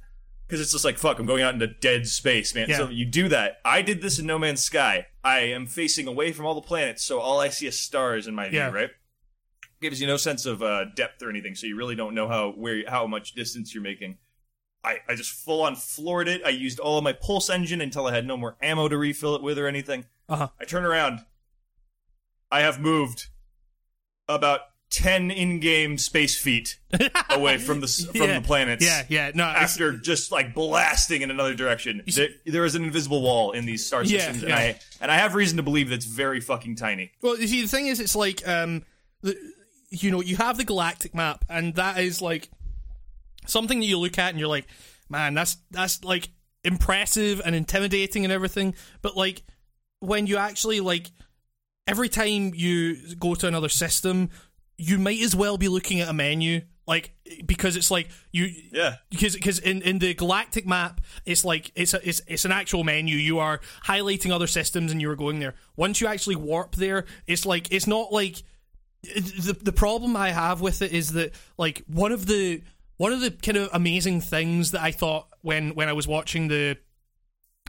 [0.47, 2.77] because it's just like fuck i'm going out into dead space man Yeah.
[2.79, 6.33] so you do that i did this in no man's sky i am facing away
[6.33, 8.71] from all the planets so all i see is stars in my view Yeah.
[8.71, 8.91] right
[9.81, 12.51] gives you no sense of uh, depth or anything so you really don't know how
[12.51, 14.19] where how much distance you're making
[14.83, 16.41] I, I just full on floored it.
[16.45, 19.35] I used all of my pulse engine until I had no more ammo to refill
[19.37, 20.07] it with or anything.
[20.27, 20.49] Uh huh.
[20.59, 21.21] I turn around.
[22.51, 23.27] I have moved.
[24.29, 24.61] about
[24.91, 26.79] ten in-game space feet
[27.31, 28.39] away from the from Yeah.
[28.41, 28.85] the planets.
[28.85, 29.31] Yeah, yeah.
[29.35, 33.67] No, After just like blasting in another direction, there, there is an invisible wall in
[33.67, 34.49] these star Yeah, systems, yeah.
[34.49, 37.13] and I and I have reason to believe that's very fucking tiny.
[37.23, 38.85] Well, you see, the thing is, it's like, um,
[39.23, 39.37] the,
[39.91, 42.49] you know, you have the galactic map, and that is like
[43.47, 44.67] something that you look at, and you're like,
[45.09, 46.29] man, that's that's like
[46.65, 48.75] impressive and intimidating and everything.
[49.03, 49.43] But like,
[50.01, 51.11] when you actually like,
[51.91, 54.31] every time you go to another system,
[54.79, 57.13] you might as well be looking at a menu, like
[57.47, 58.97] because it's like you Yeah.
[59.11, 62.83] because because in, in the galactic map it's like it's a, it's it's an actual
[62.83, 66.75] menu you are highlighting other systems and you are going there once you actually warp
[66.75, 68.43] there it's like it's not like
[69.05, 72.63] the the problem I have with it is that like one of the
[72.97, 76.49] one of the kind of amazing things that I thought when when I was watching
[76.49, 76.77] the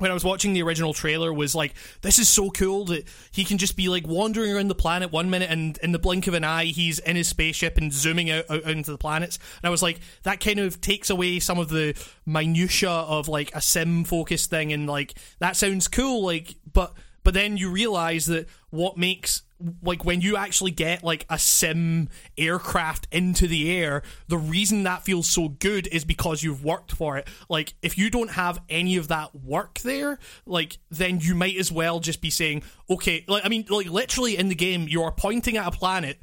[0.02, 3.44] when I was watching the original trailer was like, this is so cool that he
[3.44, 6.34] can just be like wandering around the planet one minute and in the blink of
[6.34, 9.38] an eye he's in his spaceship and zooming out, out into the planets.
[9.62, 11.94] And I was like, that kind of takes away some of the
[12.26, 17.36] minutia of like a sim focused thing and like that sounds cool, like but but
[17.36, 19.44] then you realize that what makes
[19.84, 25.04] like when you actually get like a sim aircraft into the air the reason that
[25.04, 27.28] feels so good is because you've worked for it.
[27.50, 31.72] Like if you don't have any of that work there like then you might as
[31.72, 35.12] well just be saying okay like i mean like literally in the game you are
[35.12, 36.20] pointing at a planet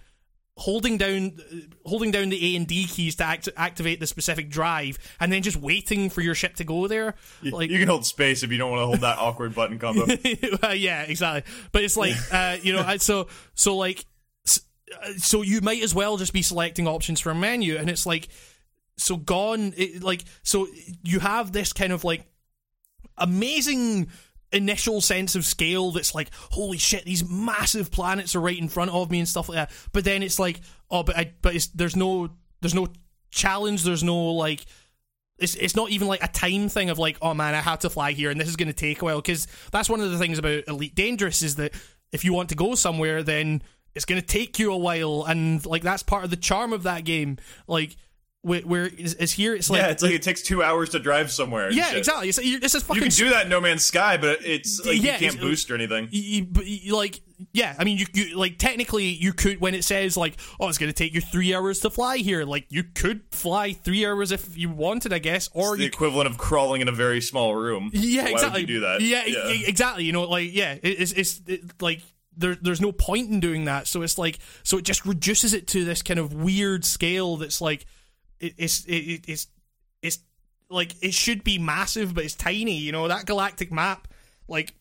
[0.59, 1.38] holding down
[1.87, 5.42] holding down the A and D keys to act- activate the specific drive and then
[5.42, 8.59] just waiting for your ship to go there like you can hold space if you
[8.59, 10.07] don't want to hold that awkward button combo.
[10.62, 11.51] Uh, yeah, exactly.
[11.73, 14.05] But it's like, uh, you know, so so like,
[14.47, 18.07] uh, so you might as well just be selecting options from a menu, and it's
[18.07, 18.29] like,
[18.97, 19.73] so gone.
[19.77, 20.66] It, like, so
[21.05, 22.25] you have this kind of like
[23.16, 24.09] amazing
[24.53, 28.91] initial sense of scale that's like holy shit these massive planets are right in front
[28.91, 29.71] of me and stuff like that.
[29.93, 32.31] But then it's like oh but I but there's no
[32.61, 32.89] there's no
[33.31, 34.65] challenge there's no like
[35.39, 37.91] it's it's not even like a time thing of like oh man I have to
[37.91, 39.21] fly here and this is going to take a while.
[39.21, 41.73] Because that's one of the things about Elite Dangerous is that
[42.11, 43.63] if you want to go somewhere then
[43.95, 45.25] it's going to take you a while.
[45.25, 47.39] And like that's part of the charm of that game.
[47.67, 47.97] Like
[48.42, 50.98] where, where is, is here it's like yeah, it's like it takes two hours to
[51.01, 51.70] drive somewhere.
[51.72, 54.16] yeah exactly it's, you this is fucking You can do that in No Man's Sky,
[54.16, 56.09] but it's like Yeah, you can't boost or anything.
[56.12, 57.20] you, you- like
[57.53, 60.77] yeah i mean you, you like technically you could when it says like oh it's
[60.77, 64.33] going to take you three hours to fly here like you could fly three hours
[64.33, 67.55] if you wanted i guess or the you equivalent of crawling in a very small
[67.55, 67.90] room.
[67.92, 69.01] yeah Why exactly Would you do that?
[69.03, 72.03] yeah, e- exactly you know like yeah it, it's it's it, like
[72.37, 75.68] there, there's no point in doing that so it's like so it just reduces it
[75.68, 77.87] to this kind of weird scale that's like
[78.40, 79.46] it, it's it, it- it's
[80.03, 80.18] it's
[80.70, 84.07] like it should be massive but it's tiny you know that galactic map
[84.48, 84.74] like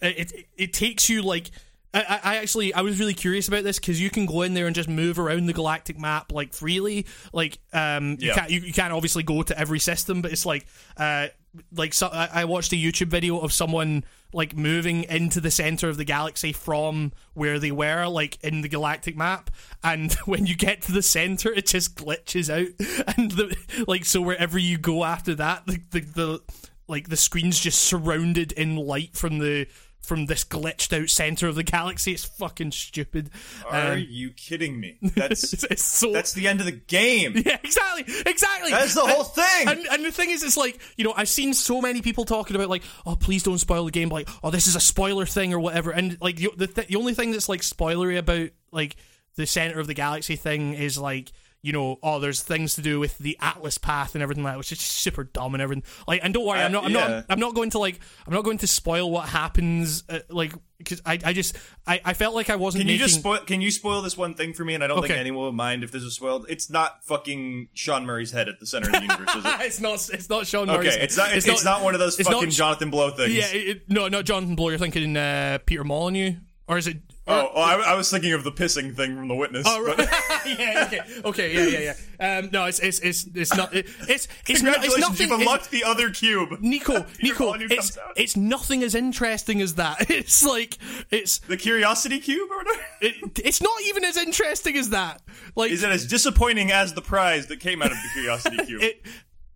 [0.00, 1.50] it it, it takes you like
[1.92, 4.54] I, I I actually I was really curious about this because you can go in
[4.54, 8.34] there and just move around the galactic map like freely like um you Yeah.
[8.34, 11.28] can't you, you can't obviously go to every system but it's like uh
[11.74, 15.96] like so I, watched a YouTube video of someone like moving into the center of
[15.96, 19.50] the galaxy from where they were like in the galactic map
[19.82, 22.68] and when you get to the center it just glitches out.
[23.16, 26.42] And the like so wherever you go after that the the, the
[26.88, 29.66] like the screen's just surrounded in light from the
[30.04, 32.12] from this glitched out center of the galaxy.
[32.12, 33.30] It's fucking stupid.
[33.68, 34.98] Are Um, you kidding me?
[35.02, 37.34] That's it's, it's so that's the end of the game.
[37.44, 38.70] yeah, exactly, exactly.
[38.70, 39.68] That's the whole thing.
[39.68, 42.54] And, and the thing is, it's like you know, I've seen so many people talking
[42.56, 44.08] about like, oh, please don't spoil the game.
[44.08, 45.90] Like, oh, this is a spoiler thing or whatever.
[45.90, 48.96] And like the the, th- the only thing that's like spoilery about like
[49.36, 51.32] the center of the galaxy thing is like.
[51.64, 54.58] You know, oh, there's things to do with the Atlas path and everything like that,
[54.58, 55.82] which is just super dumb and everything.
[56.06, 57.08] Like, and don't worry, I'm Uh, not, I'm yeah.
[57.08, 60.04] not, I'm not going to like, I'm not going to spoil what happens.
[60.06, 62.82] Uh, like, because I, I just, I, I felt like I wasn't.
[62.82, 63.38] Can you making, just spoil?
[63.38, 64.74] Can you spoil this one thing for me?
[64.74, 65.08] And I don't Okay.
[65.08, 66.44] think anyone will mind if this is spoiled.
[66.50, 69.60] It's not fucking Sean Murray's head at the center of the universe, is it?
[69.60, 70.92] it's not, it's not Sean Murray's.
[70.94, 71.32] Okay, it's not.
[71.34, 73.32] It's, not, one of those it's fucking not- Jonathan Blow things.
[73.32, 74.68] Yeah, it- no, not Jonathan Blow.
[74.68, 76.34] You're thinking uh, Peter Molyneux,
[76.68, 76.98] or is it?
[77.26, 79.64] Oh, oh I, I was thinking of the pissing thing from The Witness.
[79.66, 80.08] Oh, but- right.
[80.58, 82.38] yeah, okay, okay, yeah, yeah, yeah.
[82.38, 83.74] Um, no, it's it's it's it's not.
[83.74, 84.84] It, it's it's not.
[84.84, 85.30] It's nothing.
[85.30, 86.60] you've unlocked the other cube.
[86.60, 90.10] Nico, Nico, it's it's nothing as interesting as that.
[90.14, 90.78] It's like
[91.10, 92.82] it's The Curiosity Cube, or whatever.
[93.00, 95.22] it, it's not even as interesting as that.
[95.56, 98.82] Like Is it as disappointing as the prize that came out of the Curiosity Cube?
[98.82, 99.02] it,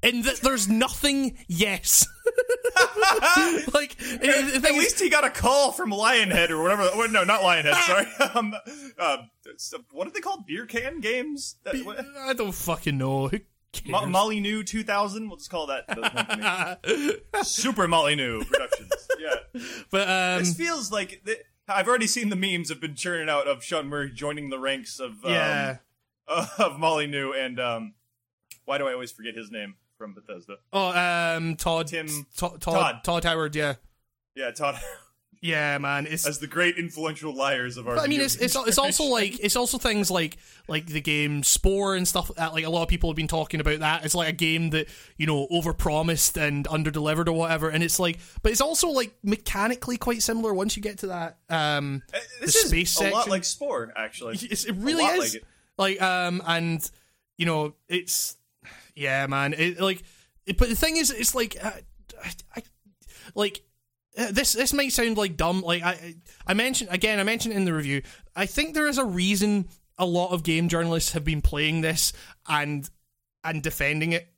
[0.03, 1.39] in that there's nothing.
[1.49, 2.07] Yes,
[3.75, 6.83] like At is- least he got a call from Lionhead or whatever.
[6.97, 7.75] well, No, not Lionhead.
[7.85, 8.07] Sorry.
[8.35, 8.55] Um,
[8.99, 9.17] uh,
[9.93, 10.47] what are they called?
[10.47, 11.57] Beer can games?
[11.65, 13.31] That, what, I don't fucking know.
[13.87, 15.29] Mo- Molyneux 2000.
[15.29, 16.79] We'll just call that.
[17.43, 19.09] Super Molyneux Productions.
[19.19, 19.61] Yeah.
[19.91, 23.47] but um, This feels like th- I've already seen the memes have been churning out
[23.49, 25.77] of Sean Murray joining the ranks of um, yeah.
[26.59, 27.95] of Molyneux and um,
[28.65, 30.57] why do I always forget his name from Bethesda?
[30.73, 31.89] Oh, um, Todd.
[31.89, 32.61] Tim- Todd.
[32.61, 32.75] Todd.
[32.75, 33.05] Todd.
[33.05, 33.55] Todd Howard.
[33.55, 33.75] Yeah.
[34.35, 34.81] Yeah, Todd
[35.41, 36.07] Yeah, man.
[36.07, 37.95] It's as the great influential liars of our.
[37.95, 41.43] But I mean, it's it's, it's also like it's also things like like the game
[41.45, 42.53] Spore and stuff like that.
[42.55, 44.05] Like a lot of people have been talking about that.
[44.05, 47.69] It's like a game that you know overpromised and underdelivered or whatever.
[47.69, 51.39] And it's like, but it's also like mechanically quite similar once you get to that.
[51.49, 54.39] Um, Uh, this the is space a lot like Spore, actually.
[54.43, 55.49] it's, it really lot is like it.
[55.79, 56.91] like um and
[57.37, 58.38] you know it's
[58.99, 59.55] yeah man.
[59.57, 60.03] It like
[60.47, 61.71] it, but the thing is it's like uh,
[62.25, 62.63] I, I
[63.35, 63.63] like
[64.17, 65.63] uh, this this might sound like dumb.
[65.63, 66.15] Like I
[66.47, 68.03] I mentioned again I mentioned in the review
[68.35, 72.13] I think there is a reason a lot of game journalists have been playing this
[72.49, 72.89] and
[73.45, 74.29] and defending it.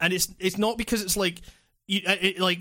[0.00, 1.40] And it's it's not because it's like
[1.86, 2.60] you uh, it, like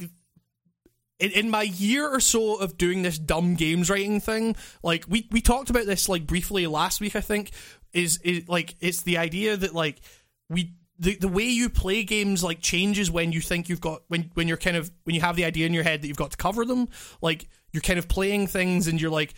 [1.20, 5.28] in, in my year or so of doing this dumb games writing thing, like we
[5.32, 7.52] we talked about this like briefly last week, I think,
[7.94, 10.00] is is like it's the idea that like
[10.50, 14.32] we the, the way you play games like changes when you think you've got when
[14.34, 16.32] when you're kind of when you have the idea in your head that you've got
[16.32, 16.88] to cover them.
[17.22, 19.34] Like you're kind of playing things and you're like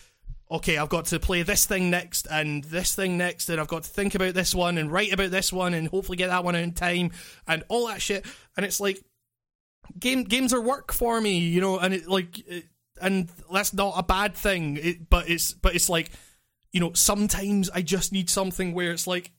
[0.50, 3.84] okay, I've got to play this thing next and this thing next, and I've got
[3.84, 6.56] to think about this one and write about this one and hopefully get that one
[6.56, 7.12] in time
[7.48, 8.26] and all that shit.
[8.56, 9.04] And it's like
[10.00, 12.66] game games are work for me, you know, and it like it,
[13.02, 14.78] and that's not a bad thing.
[14.78, 16.12] It, but it's but it's like
[16.72, 19.32] you know sometimes I just need something where it's like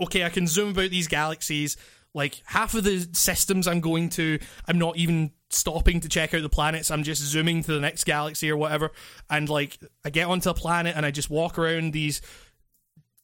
[0.00, 1.76] okay, I can zoom about these galaxies.
[2.14, 6.42] Like half of the systems I'm going to, I'm not even stopping to check out
[6.42, 6.90] the planets.
[6.90, 8.90] I'm just zooming to the next galaxy or whatever.
[9.30, 12.20] And like, I get onto a planet and I just walk around these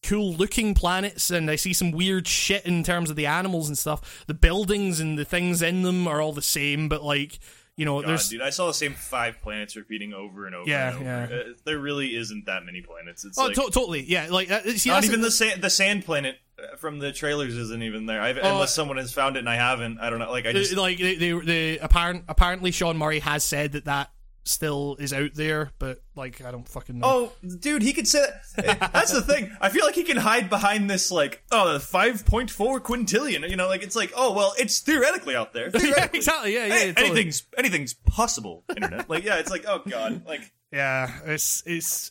[0.02, 3.76] cool looking planets and I see some weird shit in terms of the animals and
[3.76, 4.24] stuff.
[4.26, 7.40] The buildings and the things in them are all the same, but like,
[7.76, 10.68] you know, God, there's dude, I saw the same five planets repeating over and over.
[10.68, 11.04] Yeah, and over.
[11.04, 11.40] yeah.
[11.40, 13.24] Uh, there really isn't that many planets.
[13.24, 14.28] It's oh, like to- totally, yeah.
[14.31, 16.38] Like, uh, see, not even the- the sand, the sand planet
[16.79, 18.21] from the trailers isn't even there.
[18.21, 18.55] I've, Oh.
[18.55, 19.99] unless someone has found it and I haven't.
[20.01, 20.31] I don't know.
[20.31, 23.85] Like I just the- like the, the the apparent apparently Sean Murray has said that
[23.87, 24.11] that
[24.44, 27.07] still is out there, but like I don't fucking know.
[27.07, 28.25] Oh, dude, he could say
[28.57, 28.92] that.
[28.94, 29.55] That's the thing.
[29.61, 33.49] I feel like he can hide behind this, like, oh, the 5.4 quintillion.
[33.51, 35.68] You know, like, it's like, oh, well, it's theoretically out there.
[35.75, 36.55] yeah, exactly.
[36.55, 36.75] Yeah, yeah.
[36.75, 37.11] Any- totally.
[37.11, 38.64] anything's anything's possible.
[38.75, 40.40] Internet, like, yeah, it's like, oh god, like,
[40.73, 42.11] Yeah, it's it's.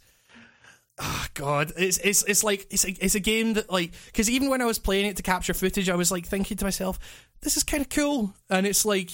[0.99, 4.49] Oh God, it's it's it's like it's a, it's a game that like because even
[4.49, 6.97] when I was playing it to capture footage, I was like thinking to myself,
[7.41, 9.11] "This is kind of cool," and it's like,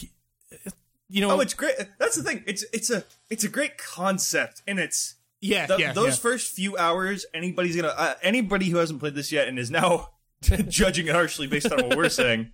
[1.10, 1.76] you know, oh, it's great.
[2.00, 2.44] That's the thing.
[2.48, 6.22] It's it's a it's a great concept, and it's yeah, the, yeah, those yeah.
[6.22, 7.26] first few hours.
[7.34, 10.12] Anybody's gonna uh, anybody who hasn't played this yet and is now
[10.70, 12.52] judging it harshly based on what we're saying.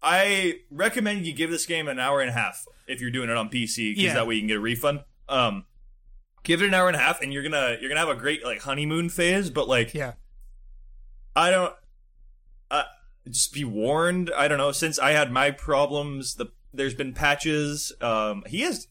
[0.00, 3.36] I recommend you give this game an hour and a half if you're doing it
[3.36, 4.14] on PC, because Yeah.
[4.14, 5.00] that way you can get a refund.
[5.28, 5.64] Um,
[6.44, 8.44] give it an hour and a half, and you're gonna you're gonna have a great
[8.44, 9.50] like honeymoon phase.
[9.50, 10.12] But like, yeah.
[11.34, 11.74] I don't.
[12.70, 12.84] Uh,
[13.28, 14.30] just be warned.
[14.36, 14.72] I don't know.
[14.72, 17.92] Since I had my problems, the there's been patches.
[18.00, 18.86] Um, he has.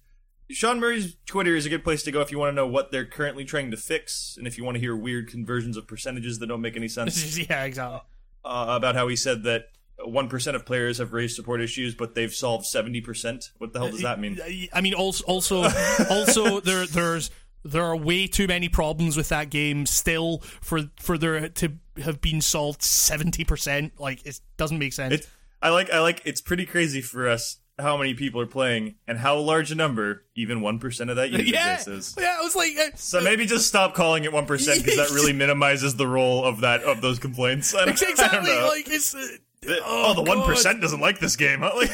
[0.50, 2.92] Sean Murray's Twitter is a good place to go if you want to know what
[2.92, 6.40] they're currently trying to fix, and if you want to hear weird conversions of percentages
[6.40, 7.38] that don't make any sense.
[7.50, 8.02] yeah, exactly.
[8.44, 9.70] uh, about how he said that
[10.06, 13.52] one percent of players have raised support issues, but they've solved seventy percent.
[13.58, 14.40] What the hell does that mean?
[14.74, 15.64] I mean, also, also,
[16.10, 17.32] also, there, there's
[17.64, 21.74] there are way too many problems with that game still for for there to
[22.04, 23.94] have been solved seventy percent.
[24.00, 25.14] Like, it doesn't make sense.
[25.14, 25.30] It,
[25.62, 25.90] I like.
[25.92, 26.22] I like.
[26.26, 30.24] It's pretty crazy for us how many people are playing and how large a number
[30.36, 32.16] even one percent of that user yeah, base is.
[32.20, 32.38] yeah.
[32.40, 35.34] I was like, uh, So maybe just stop calling it one percent because that really
[35.34, 37.74] minimizes the role of that of those complaints.
[37.74, 38.50] I I exactly.
[38.52, 38.68] know.
[38.68, 39.26] Like, it's uh,
[39.62, 40.40] The- oh, oh, the one
[40.82, 41.62] doesn't like this game.
[41.62, 41.72] Huh?
[41.76, 41.92] Like,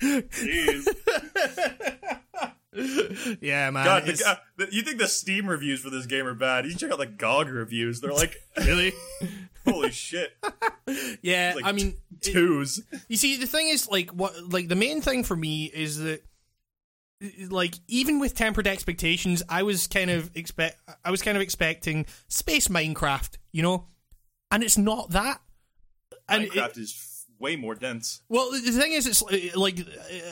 [0.00, 0.86] Jeez.
[3.40, 3.84] yeah, man.
[3.84, 6.66] God, the, the- you think the Steam reviews for this game are bad?
[6.66, 8.00] You check out the GOG reviews.
[8.00, 8.92] They're like, really?
[9.66, 10.34] holy shit,
[11.20, 12.82] Yeah, like I mean, it- twos.
[13.08, 16.22] You see, the thing is, like, what, like, the main thing for me is that,
[17.50, 22.06] like, even with tempered expectations, I was kind of expect, I was kind of expecting
[22.28, 23.86] space Minecraft, you know,
[24.50, 25.40] and it's not that.
[26.28, 27.07] And it- Minecraft is f-
[27.38, 28.22] way more dense.
[28.28, 29.78] well, the thing is, it's uh, like,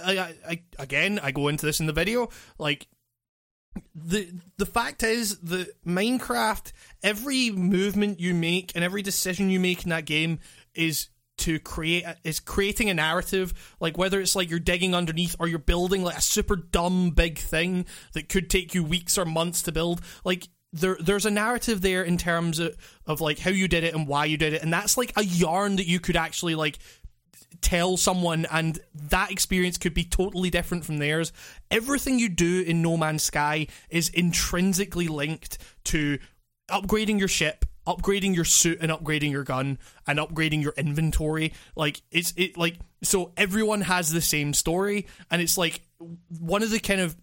[0.05, 2.29] I, I, I, again, I go into this in the video,
[2.59, 2.89] like.
[3.95, 9.85] The the fact is that Minecraft, every movement you make and every decision you make
[9.85, 10.39] in that game
[10.75, 13.77] is to create is creating a narrative.
[13.81, 17.39] Like whether it's like you're digging underneath or you're building like a super dumb big
[17.39, 20.01] thing that could take you weeks or months to build.
[20.25, 20.49] Like
[20.81, 24.07] there there's a narrative there in terms of, of like how you did it and
[24.07, 26.79] why you did it, and that's like a yarn that you could actually like
[27.61, 31.33] tell someone and that experience could be totally different from theirs.
[31.71, 36.19] Everything you do in No Man's Sky is intrinsically linked to
[36.71, 41.53] upgrading your ship, upgrading your suit and upgrading your gun and upgrading your inventory.
[41.75, 45.81] Like it's it like so everyone has the same story and it's like
[46.39, 47.17] one of the kind of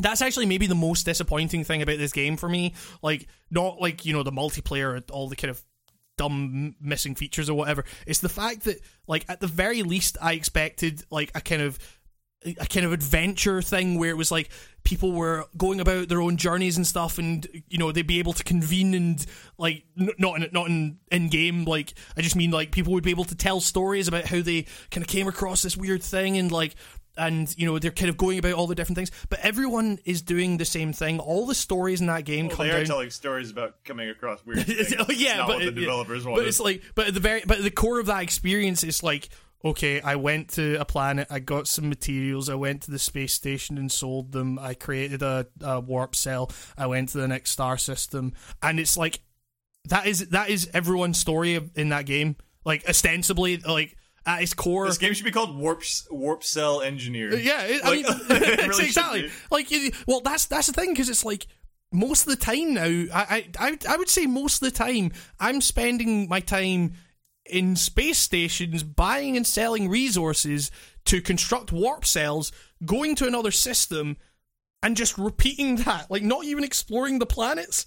[0.00, 2.74] that's actually maybe the most disappointing thing about this game for me.
[3.02, 5.62] Like, not like, you know, the multiplayer, all the kind of
[6.16, 7.84] dumb missing features or whatever.
[8.06, 11.78] It's the fact that, like, at the very least, I expected, like, a kind of
[12.42, 14.48] a kind of adventure thing where it was like
[14.82, 18.32] people were going about their own journeys and stuff and you know they'd be able
[18.32, 19.26] to convene and
[19.58, 23.04] like n- not in not in in game like i just mean like people would
[23.04, 26.38] be able to tell stories about how they kind of came across this weird thing
[26.38, 26.74] and like
[27.16, 30.22] and you know they're kind of going about all the different things but everyone is
[30.22, 32.86] doing the same thing all the stories in that game Well, come they are down
[32.86, 34.94] telling stories about coming across weird things.
[34.98, 36.48] Oh, yeah, but the it- developers but wanted.
[36.48, 39.28] it's like, but at the very, but at the core of that experience is like,
[39.64, 43.34] okay, I went to a planet, I got some materials, I went to the space
[43.34, 47.50] station and sold them, I created a, a warp cell, I went to the next
[47.50, 48.32] star system,
[48.62, 49.20] and it's like,
[49.88, 53.96] that is that is everyone's story of- in that game, like ostensibly, like
[54.26, 54.86] at its core.
[54.86, 57.34] this game should be called Warp Warp Cell Engineer.
[57.34, 58.04] Yeah, it, I mean,
[58.68, 59.72] really exactly like
[60.06, 61.46] well, that's that's the thing because it's like
[61.92, 65.60] most of the time now, I I I would say most of the time I'm
[65.60, 66.94] spending my time
[67.46, 70.70] in space stations buying and selling resources
[71.06, 72.52] to construct warp cells,
[72.84, 74.16] going to another system,
[74.82, 77.86] and just repeating that, like not even exploring the planets.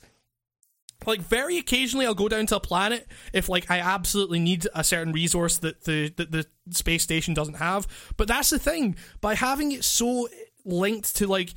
[1.06, 4.84] Like very occasionally, I'll go down to a planet if like I absolutely need a
[4.84, 7.88] certain resource that the that the space station doesn't have.
[8.18, 10.28] But that's the thing by having it so
[10.66, 11.54] linked to like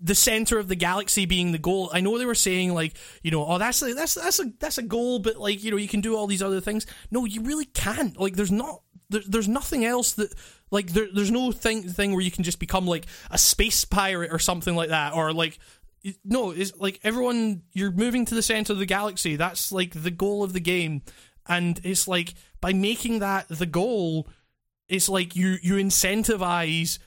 [0.00, 1.90] the center of the galaxy being the goal.
[1.92, 4.78] I know they were saying like, you know, oh that's a, that's that's a that's
[4.78, 6.86] a goal, but like you know you can do all these other things.
[7.10, 8.18] No, you really can't.
[8.18, 10.32] Like there's not there, there's nothing else that
[10.70, 14.32] like there, there's no thing thing where you can just become like a space pirate
[14.32, 15.58] or something like that or like
[16.24, 20.10] no it's like everyone you're moving to the center of the galaxy that's like the
[20.10, 21.02] goal of the game
[21.46, 24.28] and it's like by making that the goal
[24.88, 26.98] it's like you you incentivize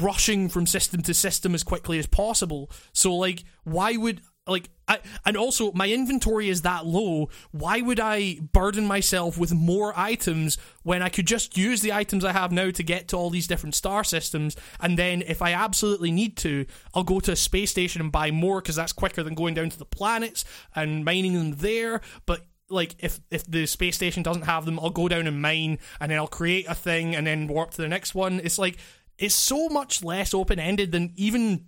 [0.00, 2.70] rushing from system to system as quickly as possible.
[2.92, 8.00] So like why would like I and also my inventory is that low, why would
[8.00, 12.50] I burden myself with more items when I could just use the items I have
[12.50, 14.56] now to get to all these different star systems?
[14.80, 18.30] And then if I absolutely need to, I'll go to a space station and buy
[18.32, 22.44] more because that's quicker than going down to the planets and mining them there, but
[22.68, 26.10] like if if the space station doesn't have them, I'll go down and mine, and
[26.10, 28.40] then I'll create a thing, and then warp to the next one.
[28.42, 28.78] It's like
[29.18, 31.66] it's so much less open ended than even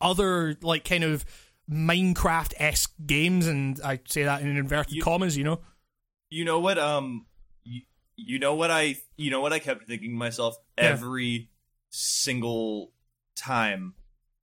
[0.00, 1.24] other like kind of
[1.70, 5.36] Minecraft esque games, and I say that in inverted You- commas.
[5.36, 5.60] You know,
[6.30, 6.78] You know what?
[6.78, 7.26] Um,
[7.64, 7.82] you,
[8.16, 10.84] you know what I you know what I kept thinking to myself Yeah.
[10.84, 11.50] every
[11.90, 12.92] single
[13.36, 13.94] time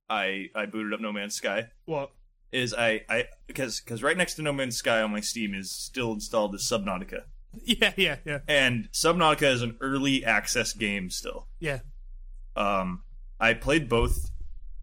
[0.08, 2.10] I I booted up No Man's Sky what?
[2.52, 5.70] is I I because because right next to No Man's Sky on my Steam is
[5.70, 7.22] still installed is Subnautica
[7.64, 11.46] Yeah, yeah, yeah, and Subnautica is an early access game still.
[11.60, 11.80] yeah.
[12.56, 13.02] Um,
[13.40, 14.30] I played both.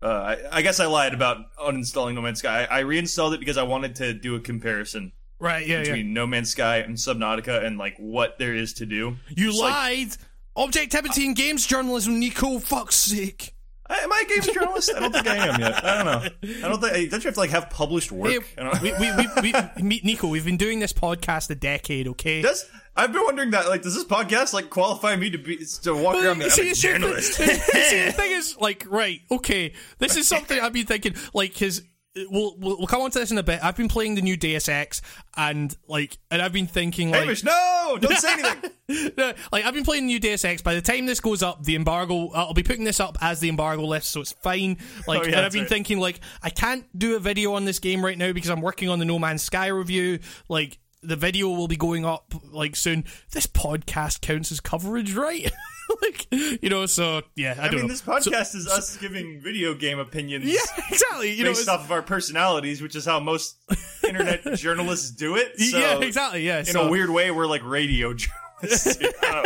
[0.05, 2.65] Uh, I, I guess I lied about uninstalling No Man's Sky.
[2.69, 5.83] I, I reinstalled it because I wanted to do a comparison Right, yeah, yeah.
[5.85, 9.17] between No Man's Sky and Subnautica and like what there is to do.
[9.29, 10.17] You like- lied.
[10.55, 12.59] Objectivity in games journalism, Nico.
[12.59, 13.54] Fuck's sake.
[13.87, 14.91] I- Am I a games journalist?
[14.95, 15.83] I don't think I am yet.
[15.85, 16.29] I don't know.
[16.65, 17.11] I don't think.
[17.11, 18.31] Don't you have to like have published work?
[18.31, 20.27] Hey, we, we, we, we, meet Nico.
[20.27, 22.07] We've been doing this podcast a decade.
[22.09, 22.41] Okay.
[22.41, 22.65] Does
[22.95, 26.15] I've been wondering that like does this podcast like qualify me to be to walk
[26.15, 26.41] around?
[26.41, 27.33] And see, I'm a see, the- journalist.
[27.33, 31.81] see, the thing is, like, right, okay, this is something I've been thinking, like, because
[32.15, 33.59] we'll, we'll we'll come on to this in a bit.
[33.63, 35.01] I've been playing the new Deus Ex,
[35.35, 37.97] and like, and I've been thinking, like, Hamish, no!
[37.99, 38.71] Don't say anything.
[39.17, 40.61] no, like I've been playing the New Deus Ex.
[40.61, 42.29] By the time this goes up, the embargo.
[42.29, 44.77] Uh, I'll be putting this up as the embargo list, so it's fine.
[45.07, 45.69] Like, Oh, yeah, and I've been right.
[45.69, 48.89] thinking, like, I can't do a video on this game right now because I'm working
[48.89, 50.19] on the No Man's Sky review.
[50.49, 53.05] Like, the video will be going up like soon.
[53.31, 55.51] This podcast counts as coverage, right?
[56.01, 56.85] like, you know.
[56.85, 57.87] So yeah, I, I don't mean, know.
[57.87, 60.45] this podcast is us giving video game opinions.
[60.45, 60.59] yeah,
[60.91, 61.31] exactly.
[61.33, 63.57] You know, based it's- off of our personalities, which is how most
[64.07, 65.59] internet journalists do it.
[65.59, 66.45] So yeah, exactly.
[66.45, 68.99] Yeah, In so- a weird way, we're like radio journalists.
[68.99, 69.43] Know.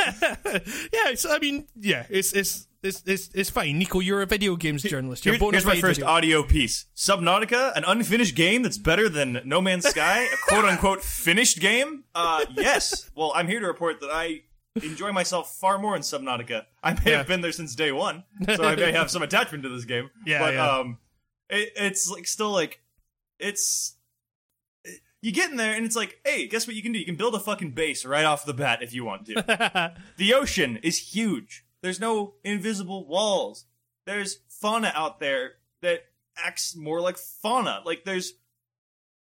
[0.93, 1.15] yeah.
[1.15, 2.65] So I mean, yeah, it's it's.
[2.81, 3.99] It's, it's, it's fine, Nico.
[3.99, 5.25] You're a video games journalist.
[5.25, 6.85] You're Here- here's my first video- audio piece.
[6.95, 12.05] Subnautica, an unfinished game that's better than No Man's Sky, a quote unquote finished game?
[12.15, 13.11] Uh, yes.
[13.15, 14.43] Well, I'm here to report that I
[14.83, 16.65] enjoy myself far more in Subnautica.
[16.83, 17.17] I may Yeah.
[17.17, 18.23] have been there since day one,
[18.55, 20.09] so I may have some attachment to this game.
[20.25, 20.69] Yeah, but yeah.
[20.77, 20.97] um,
[21.49, 22.81] it, it's like still like
[23.39, 23.95] it's
[25.21, 26.99] you get in there and it's like, hey, guess what you can do?
[26.99, 29.93] You can build a fucking base right off the bat if you want to.
[30.17, 31.65] the ocean is huge.
[31.81, 33.65] There's no invisible walls.
[34.05, 36.05] There's fauna out there that
[36.37, 37.81] acts more like fauna.
[37.85, 38.33] Like there's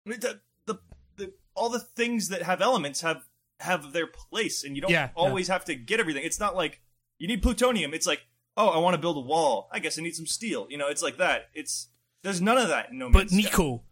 [0.06, 0.80] the, the,
[1.18, 3.24] the all the things that have elements have
[3.62, 5.09] have their place, and you don't Yeah, yeah.
[5.16, 6.24] always have to get everything.
[6.24, 6.82] It's not like
[7.20, 7.93] you need plutonium.
[7.93, 8.22] It's like,
[8.57, 9.70] oh, I want to build a wall.
[9.72, 10.68] I guess I need some steel.
[10.70, 11.49] You know, it's like that.
[11.53, 11.89] It's
[12.24, 13.38] there's none of that in No But Man's Sky.
[13.51, 13.84] Nico,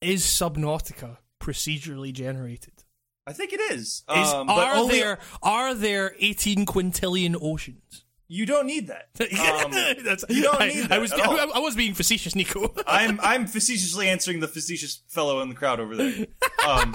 [0.00, 2.84] is Subnautica procedurally generated?
[3.26, 4.02] I think it is.
[4.14, 8.04] Is, Um, are only- there are there eighteen quintillion oceans?
[8.28, 9.10] You don't need that.
[9.20, 9.70] Um,
[10.04, 11.12] That's, you don't I, need I was.
[11.12, 11.18] I,
[11.54, 12.74] I was being facetious, Nico.
[12.86, 16.26] I'm I'm facetiously answering the facetious fellow in the crowd over there.
[16.66, 16.94] Um,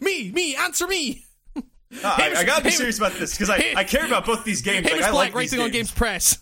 [0.00, 1.24] me, me, answer me.
[1.54, 1.62] no,
[2.04, 4.62] I, I gotta be Hamish- serious about this because I, I care about both these
[4.62, 4.84] games.
[4.84, 5.88] Like Hamish I Black like these writing on games.
[5.90, 6.38] Games Press.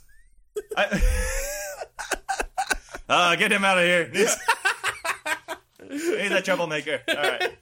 [0.77, 1.03] I,
[3.09, 4.11] uh, get him out of here.
[4.13, 4.37] He's,
[5.91, 7.01] he's a troublemaker.
[7.09, 7.53] All right.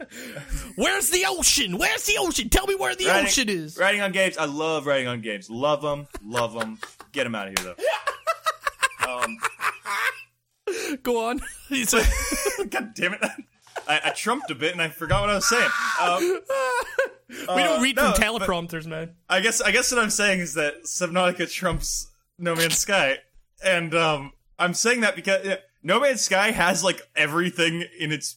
[0.76, 1.76] Where's the ocean?
[1.78, 2.48] Where's the ocean?
[2.48, 3.76] Tell me where the Writing- ocean is.
[3.78, 4.38] Writing on games.
[4.38, 5.50] I love writing on games.
[5.50, 6.06] Love them.
[6.24, 6.78] Love them.
[7.12, 7.82] Get him out of here though.
[9.06, 9.36] Um,
[11.02, 11.40] Go on.
[11.70, 13.20] A- God damn it.
[13.89, 15.70] I, I trumped a bit and I forgot what I was saying.
[16.01, 16.41] Um,
[17.28, 19.14] we don't read no, from teleprompters, man.
[19.28, 22.09] I guess I guess what I'm saying is that Subnautica trumps
[22.39, 23.18] No Man's Sky,
[23.64, 28.37] and um, I'm saying that because yeah, No Man's Sky has like everything in its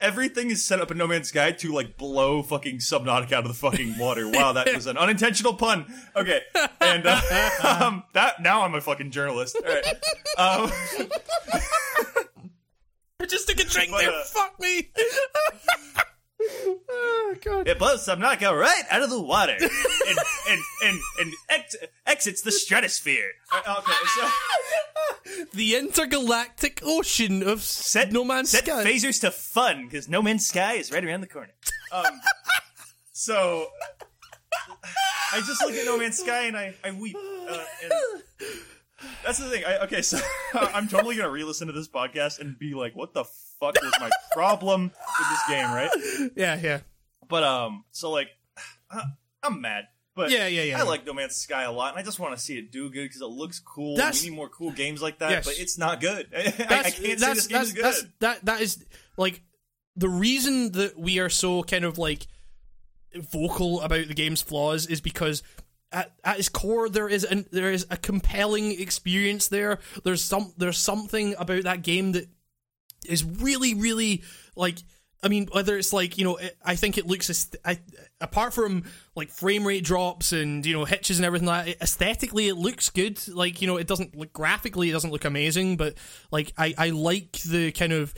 [0.00, 3.48] everything is set up in No Man's Sky to like blow fucking Subnautica out of
[3.48, 4.28] the fucking water.
[4.38, 5.86] Wow, that was an unintentional pun.
[6.14, 6.42] Okay,
[6.80, 7.20] and uh,
[7.80, 9.56] um, that now I'm a fucking journalist.
[9.56, 9.86] All right.
[10.38, 10.70] Um,
[13.28, 14.10] just took a drink But, there.
[14.10, 14.90] uh, Fuck me.
[16.40, 17.66] oh, God.
[17.68, 20.18] it blows Subnautica right out of the water and
[20.50, 21.76] and and, and ex-
[22.06, 23.32] exits the stratosphere.
[23.52, 24.28] Uh, Okay, so.
[25.54, 28.84] The intergalactic ocean of set No Man's set Sky.
[28.84, 31.52] phasers to fun because No Man's Sky is right around the corner.
[31.92, 32.20] Um,
[33.12, 33.66] so
[35.32, 37.16] I just look at No Man's Sky and I I weep.
[37.16, 37.92] Uh, and
[39.24, 39.64] that's the thing.
[39.64, 40.18] I, okay, so
[40.54, 43.24] I'm totally gonna re-listen to this podcast and be like, "What the
[43.60, 46.30] fuck was my problem with this game?" Right?
[46.36, 46.80] yeah, yeah.
[47.28, 48.28] But um, so like,
[48.90, 49.02] uh,
[49.42, 49.84] I'm mad.
[50.14, 50.82] But Yeah, yeah, yeah, I yeah.
[50.82, 53.04] like No Man's Sky a lot, and I just want to see it do good
[53.04, 53.94] because it looks cool.
[53.96, 55.44] That's- we need more cool games like that, Yes.
[55.46, 56.26] but it's not good.
[56.36, 56.50] I, I
[56.90, 57.84] can't say this game is good.
[57.84, 58.84] that's, that, that is,
[59.16, 59.42] like,
[59.94, 62.26] the reason that we are so kind of, like,
[63.14, 65.44] vocal about the game's flaws is because
[65.92, 69.78] at, at its core there is an, there is a compelling experience there.
[70.04, 72.28] There's some there's something about that game that
[73.06, 74.22] is really really
[74.56, 74.78] like
[75.22, 77.78] I mean whether it's like you know I think it looks I,
[78.20, 78.84] apart from
[79.16, 82.90] like frame rate drops and you know hitches and everything like that, aesthetically it looks
[82.90, 85.94] good like you know it doesn't look graphically it doesn't look amazing but
[86.30, 88.14] like I I like the kind of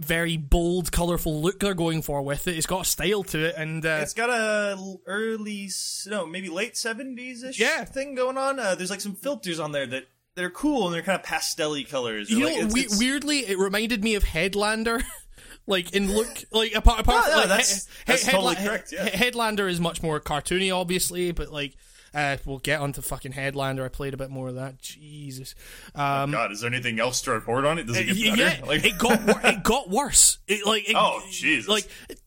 [0.00, 3.54] very bold colorful look they're going for with it it's got a style to it
[3.56, 5.68] and uh, it's got a early,
[6.06, 7.84] no, maybe late seventies ish Yeah.
[7.84, 8.58] thing going on.
[8.58, 10.06] Uh, there's like some filters on there that
[10.38, 12.30] are cool and they're kind of pastelly colors.
[12.30, 15.02] You like, know, it's- we- it's- weirdly, it reminded me of Headlander.
[15.66, 18.66] like in look, like apart apart from no, like, that's- he- that's he- totally Headla-
[18.66, 19.04] correct, yeah.
[19.04, 21.76] he- Headlander is much more cartoony, obviously, but like
[22.14, 23.84] uh, we'll get onto fucking Headlander.
[23.84, 24.78] I played a bit more of that.
[24.78, 25.54] Jesus,
[25.94, 27.86] um, God, is there anything else to report on it?
[27.86, 28.56] Does it get better?
[28.60, 30.38] yeah, Like, it got wor- it got worse.
[30.48, 31.68] It like it, Oh, Jesus.
[31.68, 32.20] like it-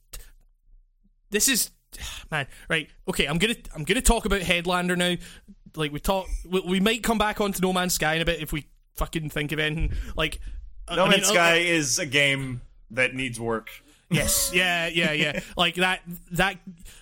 [1.29, 1.71] this is
[2.31, 2.89] man right.
[3.07, 5.15] Okay, I'm gonna I'm gonna talk about Headlander now.
[5.75, 8.41] Like we talk, we, we might come back onto No Man's Sky in a bit
[8.41, 9.91] if we fucking think of anything.
[10.15, 10.39] Like
[10.87, 12.61] uh, no I mean, Man's uh, Sky is a game
[12.91, 13.69] that needs work.
[14.11, 15.39] Yes, yeah, yeah, yeah.
[15.57, 16.01] like that.
[16.33, 16.57] That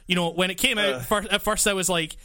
[0.07, 0.99] you know, when it came out, Uh.
[1.01, 2.15] first, at first I was like,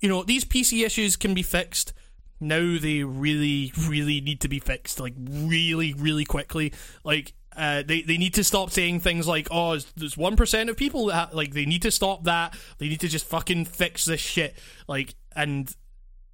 [0.00, 1.92] you know, these PC issues can be fixed.
[2.40, 6.72] Now they really, really need to be fixed, like really, really quickly.
[7.04, 10.76] Like uh, they they need to stop saying things like, "Oh, there's one percent of
[10.76, 11.28] people that ha-.
[11.32, 12.56] like." They need to stop that.
[12.78, 14.56] They need to just fucking fix this shit.
[14.88, 15.74] Like, and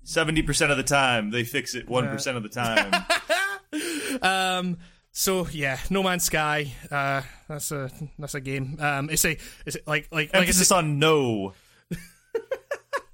[0.07, 1.89] Seventy percent of the time, they fix it.
[1.89, 2.95] One percent of the time.
[4.23, 4.77] um,
[5.11, 6.73] so yeah, No Man's Sky.
[6.89, 8.77] Uh, that's a that's a game.
[8.79, 9.37] Um, it's a
[9.67, 11.55] it's a, like like like I Emphasis on no.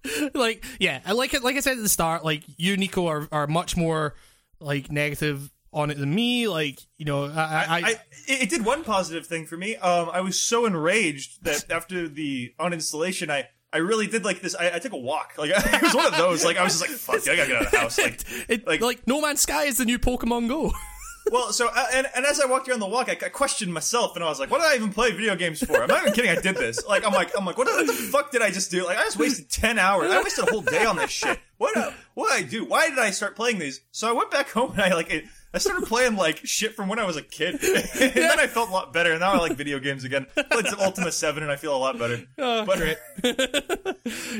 [0.35, 1.43] like yeah, I like it.
[1.43, 4.15] Like I said at the start, like you, Nico, are are much more
[4.61, 6.49] like negative on it than me.
[6.49, 7.95] Like you know, I, I, I, I,
[8.27, 9.77] it did one positive thing for me.
[9.77, 14.55] Um, I was so enraged that after the uninstallation, I, I really did like this.
[14.55, 15.35] I, I took a walk.
[15.39, 16.45] Like it was one of those.
[16.45, 18.67] Like I was just like, "Fuck, I gotta get out of the house." Like, it,
[18.67, 20.73] like- like, No Man's Sky is the new Pokemon Go.
[21.31, 24.16] Well, so uh, and, and as I walked around the walk, I, I questioned myself,
[24.16, 26.12] and I was like, "What did I even play video games for?" I'm not even
[26.12, 26.31] kidding.
[26.31, 26.85] I did this.
[26.87, 28.85] Like I'm like I'm like, what, the fuck did I just do?
[28.85, 30.11] Like I just wasted ten hours.
[30.11, 31.39] I wasted a whole day on this shit.
[31.59, 32.64] What uh, what did I do?
[32.64, 33.81] Why did I start playing these?
[33.93, 36.89] So I went back home and I like it, I started playing like shit from
[36.89, 39.12] when I was a kid, and then I felt a lot better.
[39.12, 40.27] And now I like video games again.
[40.37, 42.23] I played some Ultima Seven, and I feel a lot better.
[42.39, 42.99] Oh, but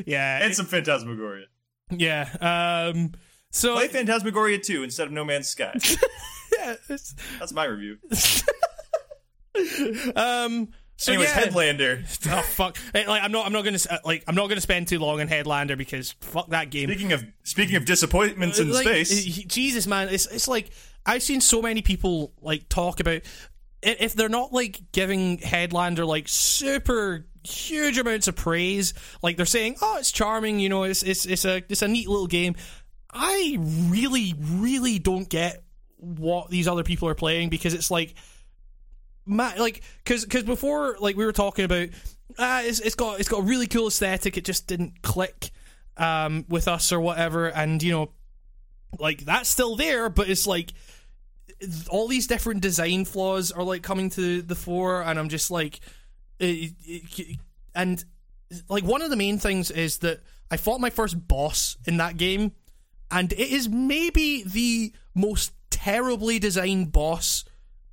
[0.07, 1.47] yeah, and some Phantasmagoria.
[1.91, 2.91] yeah.
[2.93, 3.12] Um,
[3.51, 5.74] so Play Phantasmagoria 2 instead of No Man's Sky.
[6.59, 7.98] yeah, That's my review.
[10.16, 10.68] um.
[10.96, 11.42] So Anyways, yeah.
[11.42, 12.26] Headlander.
[12.32, 12.78] Oh fuck!
[12.94, 13.46] Like I'm not.
[13.46, 13.78] I'm not gonna.
[13.90, 16.88] uh, Like I'm not gonna spend too long on Headlander because fuck that game.
[16.88, 20.70] Speaking of speaking of disappointments in like, space, Jesus, man, it's it's like
[21.05, 23.22] I've seen so many people like talk about
[23.82, 29.76] if they're not like giving Headlander like super huge amounts of praise, like they're saying,
[29.82, 32.55] "Oh, it's charming," you know, it's it's it's a it's a neat little game.
[33.12, 35.64] I really, really don't get
[36.03, 38.14] what these other people are playing because it's like
[39.24, 41.88] ma- like because because before like we were talking about
[42.38, 45.50] ah it's, it's got it's got a really cool aesthetic it just didn't click
[45.96, 48.11] um with us or whatever and you know
[48.98, 50.72] like that's still there but it's like
[51.88, 55.78] all these different design flaws are like coming to the fore and i'm just like
[56.40, 57.38] it, it-
[57.74, 58.05] and
[58.68, 62.16] like one of the main things is that i fought my first boss in that
[62.16, 62.50] game
[63.11, 65.53] and it is maybe the most
[65.83, 67.45] terribly designed boss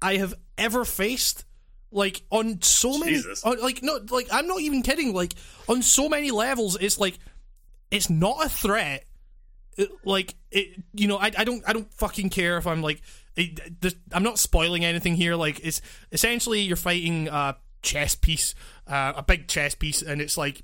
[0.01, 1.45] I have ever faced.
[1.91, 5.11] Like on so many, on, like no, like I'm not even kidding.
[5.13, 5.33] Like
[5.67, 7.17] on so many levels, it's like
[7.89, 9.05] it's not a threat.
[9.75, 13.01] It- like it, you know, I, I don't, I don't fucking care if I'm like,
[13.35, 15.35] it, this, I'm not spoiling anything here.
[15.35, 15.81] Like it's
[16.11, 18.53] essentially you're fighting a chess piece,
[18.87, 20.61] uh, a big chess piece, and it's like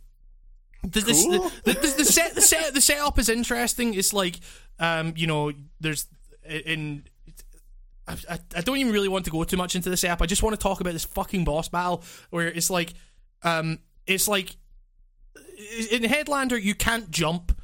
[0.84, 1.50] the, the, Cool.
[1.64, 3.96] the, the, the set the set the setup is interesting.
[3.96, 4.36] It's like
[4.80, 6.06] um, you know, there's
[6.48, 7.06] in
[8.08, 10.22] I, I, I don't even really want to go too much into this app.
[10.22, 12.94] I just want to talk about this fucking boss battle where it's like
[13.44, 14.56] um it's like
[15.92, 17.58] in Headlander you can't jump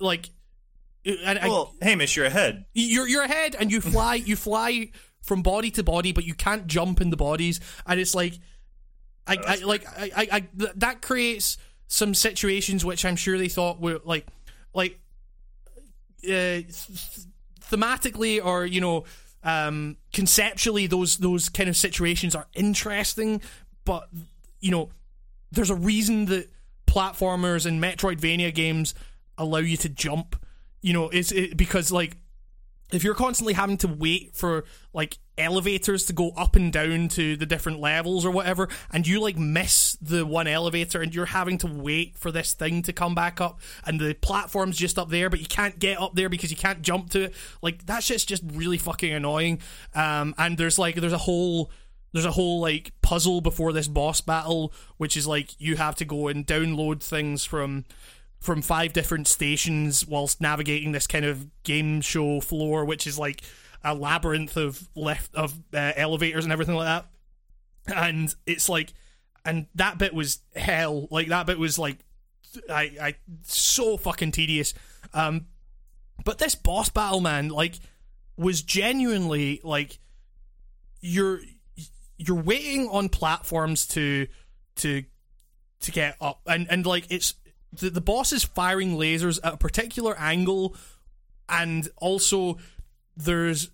[0.00, 0.30] like
[1.04, 2.66] and I, well, Hamish, you're ahead.
[2.74, 4.90] you're you're ahead and you fly you fly
[5.22, 8.34] from body to body but you can't jump in the bodies and it's like
[9.26, 13.48] I, I like I, I, I th- that creates some situations which I'm sure they
[13.48, 14.26] thought were like
[14.74, 14.98] like
[16.24, 17.26] uh, th-
[17.70, 19.04] thematically or you know
[19.48, 23.40] um conceptually those those kind of situations are interesting
[23.84, 24.08] but
[24.60, 24.90] you know
[25.50, 26.50] there's a reason that
[26.86, 28.94] platformers and Metroidvania games
[29.36, 30.42] allow you to jump.
[30.80, 32.16] You know, it's it, because like
[32.92, 37.36] if you're constantly having to wait for like elevators to go up and down to
[37.36, 41.58] the different levels or whatever, and you like miss the one elevator and you're having
[41.58, 45.30] to wait for this thing to come back up, and the platform's just up there,
[45.30, 47.34] but you can't get up there because you can't jump to it.
[47.62, 49.60] Like that shit's just really fucking annoying.
[49.94, 51.70] Um, and there's like there's a whole
[52.12, 56.04] there's a whole like puzzle before this boss battle, which is like you have to
[56.04, 57.84] go and download things from
[58.40, 63.42] from five different stations whilst navigating this kind of game show floor, which is like
[63.84, 67.06] a labyrinth of left of uh, elevators and everything like that.
[67.94, 68.92] And it's like,
[69.44, 71.08] and that bit was hell.
[71.10, 71.98] Like that bit was like,
[72.68, 74.74] I, I so fucking tedious.
[75.14, 75.46] Um,
[76.24, 77.74] but this boss battle, man, like,
[78.36, 79.98] was genuinely like,
[81.00, 81.40] you're
[82.16, 84.26] you're waiting on platforms to
[84.76, 85.04] to
[85.80, 87.34] to get up and and like it's
[87.72, 90.74] the, the boss is firing lasers at a particular angle
[91.48, 92.58] and also
[93.18, 93.70] there's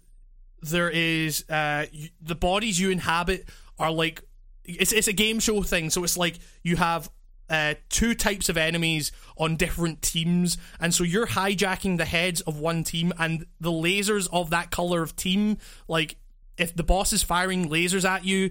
[0.62, 1.86] there is uh
[2.20, 4.22] the bodies you inhabit are like
[4.64, 7.10] it's it's a game show thing so it's like you have
[7.50, 12.58] uh, two types of enemies on different teams, and so you're hijacking the heads of
[12.58, 16.16] one team, and the lasers of that color of team, like
[16.56, 18.48] if the boss is firing lasers at you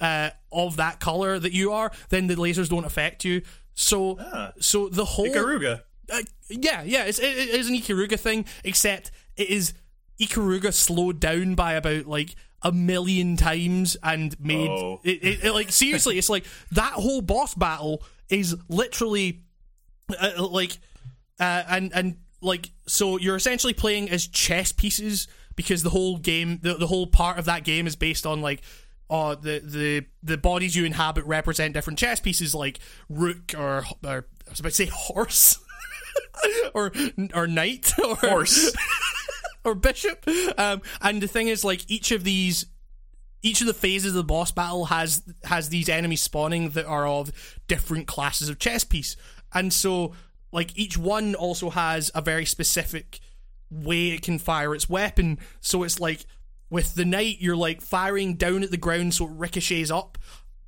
[0.00, 3.42] uh, of that color that you are, then the lasers don't affect you.
[3.74, 4.52] So, Ah.
[4.58, 5.82] so the whole Ikaruga.
[6.10, 9.74] uh, yeah, yeah, it's, it, it is an Ikaruga thing, except it is
[10.20, 15.00] Ikaruga slowed down by about like a million times and made Oh.
[15.04, 19.42] it, it, it- like seriously, it's like that whole boss battle is literally
[20.18, 20.78] uh, like
[21.40, 26.58] uh, and and like so you're essentially playing as chess pieces because the whole game
[26.62, 28.60] the, the whole part of that game is based on like
[29.10, 34.26] uh the the the bodies you inhabit represent different chess pieces like rook or, or
[34.46, 35.58] I was about to say horse
[36.74, 36.92] or
[37.34, 38.74] or knight or Horse.
[39.64, 40.26] or bishop.
[40.58, 42.66] Um and the thing is like each of these
[43.42, 47.06] each of the phases of the boss battle has has these enemies spawning that are
[47.06, 47.30] of
[47.68, 49.16] different classes of chess piece.
[49.52, 50.12] And so
[50.50, 53.20] like each one also has a very specific
[53.70, 55.38] way it can fire its weapon.
[55.60, 56.24] So it's like
[56.70, 60.16] with the knight you're like firing down at the ground so it ricochets up.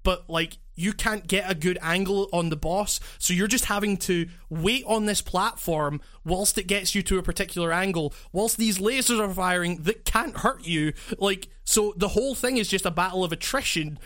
[0.03, 3.97] But like you can't get a good angle on the boss, so you're just having
[3.97, 8.79] to wait on this platform whilst it gets you to a particular angle, whilst these
[8.79, 10.93] lasers are firing that can't hurt you.
[11.19, 13.99] Like, so the whole thing is just a battle of attrition.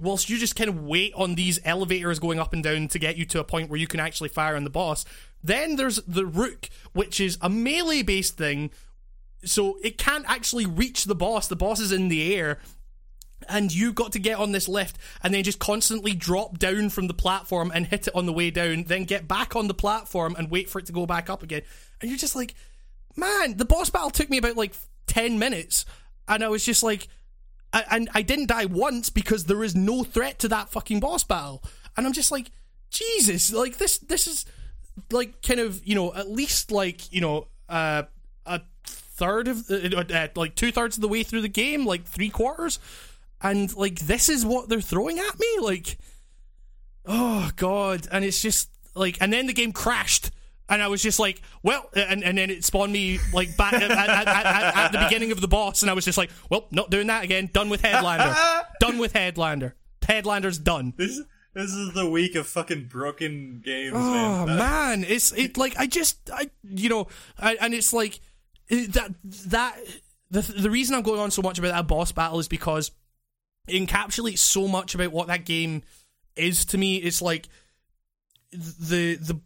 [0.00, 3.16] Whilst you just kind of wait on these elevators going up and down to get
[3.16, 5.04] you to a point where you can actually fire on the boss.
[5.42, 8.70] Then there's the Rook, which is a melee based thing
[9.44, 11.48] so it can't actually reach the boss.
[11.48, 12.58] The boss is in the air,
[13.48, 17.06] and you got to get on this lift and then just constantly drop down from
[17.06, 20.34] the platform and hit it on the way down, then get back on the platform
[20.38, 21.62] and wait for it to go back up again.
[22.00, 22.54] And you're just like,
[23.16, 24.74] man, the boss battle took me about like
[25.06, 25.84] 10 minutes,
[26.28, 27.08] and I was just like,
[27.72, 31.24] I, and I didn't die once because there is no threat to that fucking boss
[31.24, 31.62] battle.
[31.96, 32.50] And I'm just like,
[32.90, 34.46] Jesus, like this, this is
[35.10, 38.04] like kind of, you know, at least like, you know, uh,
[38.46, 42.04] a third of, uh, uh, like two thirds of the way through the game, like
[42.04, 42.78] three quarters
[43.40, 45.98] and like this is what they're throwing at me like
[47.06, 50.30] oh god and it's just like and then the game crashed
[50.68, 53.90] and I was just like, well, and, and then it spawned me like back at,
[53.90, 56.90] at, at, at, the beginning of the boss, and I was just like, well, not
[56.90, 57.48] doing that again.
[57.52, 58.64] Done with Headlander.
[58.80, 59.72] done with Headlander.
[60.02, 60.94] Headlander's done.
[60.96, 61.20] This
[61.54, 63.94] this is the week of fucking broken games.
[63.94, 65.04] Oh man, man.
[65.08, 67.08] it's it like I just I you know,
[67.38, 68.20] I, and it's like
[68.70, 69.78] that that
[70.30, 72.90] the the reason I'm going on so much about that boss battle is because
[73.68, 75.82] encapsulates so much about what that game
[76.36, 76.96] is to me.
[76.96, 77.48] It's like
[78.52, 79.40] the the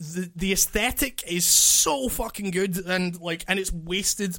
[0.00, 4.38] the the aesthetic is so fucking good and like and it's wasted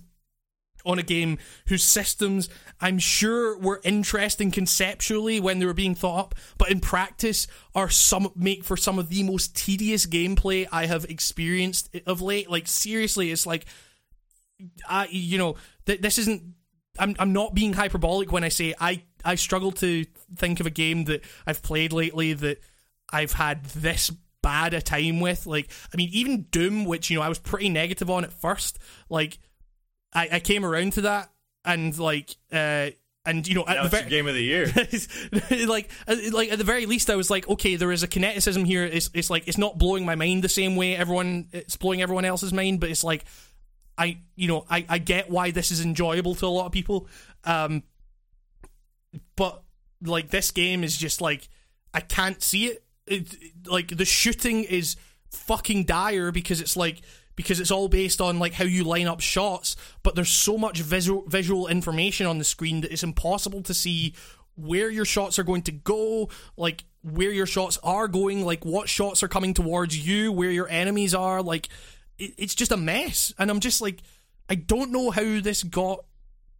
[0.85, 2.49] on a game whose systems
[2.81, 7.89] I'm sure were interesting conceptually when they were being thought up, but in practice are
[7.89, 12.49] some make for some of the most tedious gameplay I have experienced of late.
[12.49, 13.65] Like seriously, it's like
[14.87, 15.55] I you know
[15.85, 16.43] th- this isn't
[16.99, 20.71] I'm I'm not being hyperbolic when I say I I struggle to think of a
[20.71, 22.61] game that I've played lately that
[23.11, 25.47] I've had this bad a time with.
[25.47, 28.77] Like, I mean, even Doom, which you know I was pretty negative on at first,
[29.09, 29.39] like
[30.13, 31.31] I, I came around to that
[31.65, 32.89] and like uh
[33.25, 34.65] and you know at the game of the year
[35.67, 35.89] like
[36.31, 39.09] like at the very least i was like okay there is a kineticism here it's,
[39.13, 42.51] it's like it's not blowing my mind the same way everyone it's blowing everyone else's
[42.51, 43.23] mind but it's like
[43.97, 47.07] i you know i i get why this is enjoyable to a lot of people
[47.45, 47.83] um
[49.35, 49.63] but
[50.05, 51.49] like this game is just like
[51.93, 52.83] I can't see it.
[53.07, 53.35] it.
[53.67, 54.95] Like the shooting is
[55.31, 57.01] fucking dire because it's like
[57.35, 60.81] because it's all based on like how you line up shots, but there's so much
[60.81, 64.13] visual visual information on the screen that it's impossible to see
[64.55, 68.87] where your shots are going to go, like where your shots are going, like what
[68.87, 71.69] shots are coming towards you, where your enemies are, like
[72.17, 73.33] it, it's just a mess.
[73.37, 74.01] And I'm just like
[74.49, 76.05] I don't know how this got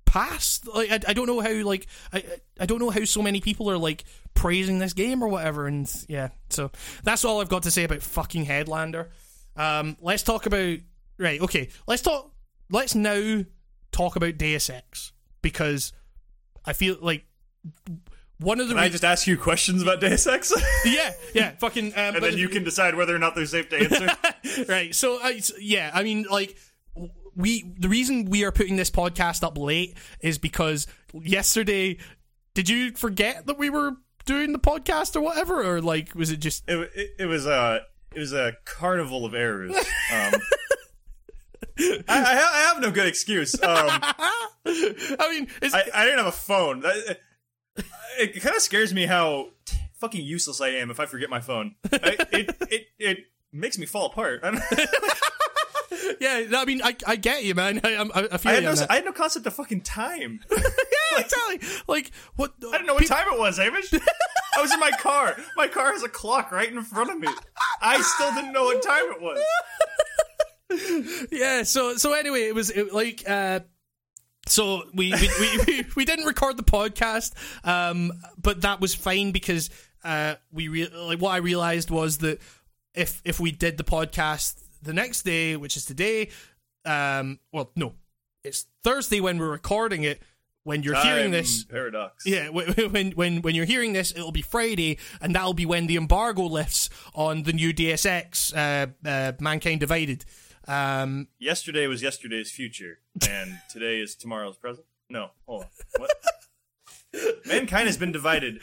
[0.05, 0.67] past.
[0.67, 2.23] Like I, I don't know how like I
[2.59, 5.67] I don't know how so many people are like praising this game or whatever.
[5.67, 6.71] And yeah, so
[7.03, 9.09] that's all I've got to say about fucking Headlander.
[9.55, 10.79] Um, let's talk about
[11.17, 11.41] right.
[11.41, 12.31] Okay, let's talk.
[12.69, 13.43] Let's now
[13.91, 15.93] talk about Deus Ex because
[16.65, 17.25] I feel like
[18.39, 18.73] one of the.
[18.73, 20.53] Can re- I just ask you questions about Deus Ex?
[20.85, 21.93] yeah, yeah, fucking.
[21.93, 24.65] Um, and then you can decide whether or not they're safe to answer.
[24.67, 24.93] right.
[24.93, 26.55] So, uh, yeah, I mean, like
[27.35, 31.97] we the reason we are putting this podcast up late is because yesterday
[32.53, 33.93] did you forget that we were
[34.25, 37.81] doing the podcast or whatever or like was it just it, it, it was a
[38.13, 40.33] it was a carnival of errors um,
[41.79, 43.89] I, I, I, have no good excuse um,
[44.65, 46.83] i mean I, I, didn't have a phone
[48.19, 49.49] it, kind of scares me how
[49.95, 53.17] fucking useless i am if i forget my phone it, it, it
[53.51, 54.43] makes me fall apart
[56.19, 57.79] yeah, I mean, I, I get you, man.
[57.83, 60.39] I, I, I feel I had, no, I had no concept of fucking time.
[60.51, 60.57] yeah,
[61.15, 61.59] like, exactly.
[61.87, 62.53] Like what?
[62.67, 63.97] I didn't know what time it was, Amish.
[64.55, 65.35] I was in my car.
[65.55, 67.27] My car has a clock right in front of me.
[67.81, 69.43] I still didn't know what time it was.
[71.31, 71.63] yeah.
[71.63, 73.23] So so anyway, it was it, like.
[73.27, 73.61] uh
[74.47, 77.33] so we we, we, we didn't record the podcast,
[77.63, 79.69] um, but that was fine because
[80.03, 82.39] uh, we re- like what I realized was that
[82.93, 86.29] if if we did the podcast the next day, which is today,
[86.85, 87.93] um, well, no,
[88.43, 90.21] it's Thursday when we're recording it.
[90.65, 92.25] When you're Time hearing this, paradox.
[92.25, 95.97] Yeah, when when when you're hearing this, it'll be Friday, and that'll be when the
[95.97, 100.23] embargo lifts on the new Deus Ex, uh, uh, Mankind Divided.
[100.67, 102.99] Um, Yesterday was yesterday's future,
[103.29, 104.85] and today is tomorrow's present.
[105.09, 105.69] No, hold on.
[105.97, 106.11] What?
[107.45, 108.59] Mankind has been divided.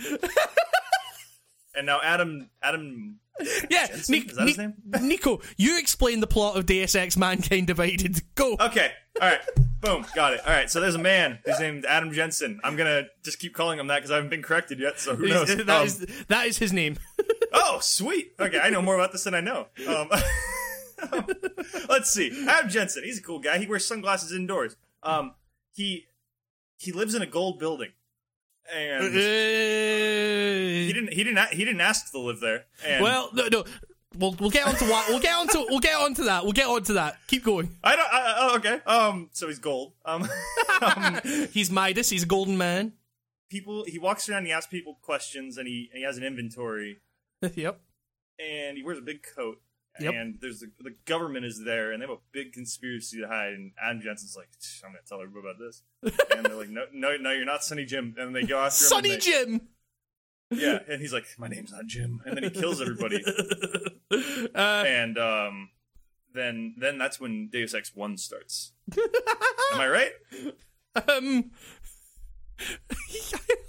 [1.75, 3.21] and now Adam Adam
[3.71, 4.13] Yeah, Jensen?
[4.13, 4.75] Ni- Is that his name?
[5.03, 8.21] Nico, you explain the plot of Deus Ex Mankind Divided.
[8.35, 8.57] Go.
[8.59, 8.91] Okay.
[9.21, 9.41] All right.
[9.81, 10.05] Boom.
[10.15, 10.41] Got it.
[10.47, 10.69] All right.
[10.71, 11.39] So there's a man.
[11.45, 12.61] His name's Adam Jensen.
[12.65, 14.99] I'm gonna just keep calling him that because I haven't been corrected yet.
[14.99, 15.49] So who knows?
[15.55, 16.97] That Um, is- that is his name.
[17.53, 18.33] oh, sweet.
[18.41, 19.69] Okay, I know more about this than I know.
[19.87, 20.09] Um,
[21.89, 22.47] let's see.
[22.49, 23.05] Adam Jensen.
[23.05, 23.59] He's a cool guy.
[23.59, 24.77] He wears sunglasses indoors.
[25.03, 25.35] Um,
[25.73, 26.07] he
[26.77, 27.93] he lives in a gold building,
[28.75, 32.67] and he didn't he didn't he didn't ask to live there.
[32.87, 33.65] And well, no, no.
[34.19, 36.95] We'll, we'll get onto what we'll get onto we'll get onto that we'll get onto
[36.95, 37.19] that.
[37.29, 37.77] Keep going.
[37.85, 38.09] I don't.
[38.13, 38.81] I, oh, okay.
[38.85, 39.93] Um, so he's gold.
[40.05, 40.29] Um,
[40.83, 41.21] um,
[41.53, 42.11] He's Midas.
[42.11, 42.95] He's a golden man.
[43.49, 43.85] people.
[43.87, 44.47] He walks around.
[44.47, 46.99] He asks people questions, and he and he has an inventory.
[47.55, 47.81] yep.
[48.41, 49.61] and he wears a big coat.
[49.99, 50.15] Yep.
[50.15, 53.53] And there's the, the government is there, and they have a big conspiracy to hide.
[53.55, 54.49] And Adam Jensen's like,
[54.85, 55.83] I'm gonna tell everybody about this.
[56.37, 58.15] and they're like, no, no, no, you're not Sonny Jim.
[58.17, 58.89] And they go after him.
[58.89, 59.61] Sonny they- Jim.
[60.53, 62.21] Yeah, and he's like, my name's not Jim.
[62.25, 63.23] And then he kills everybody.
[64.13, 65.69] Uh, and um,
[66.35, 68.73] then then that's when Deus Ex One starts.
[69.73, 70.13] Am I right?
[71.09, 71.53] um.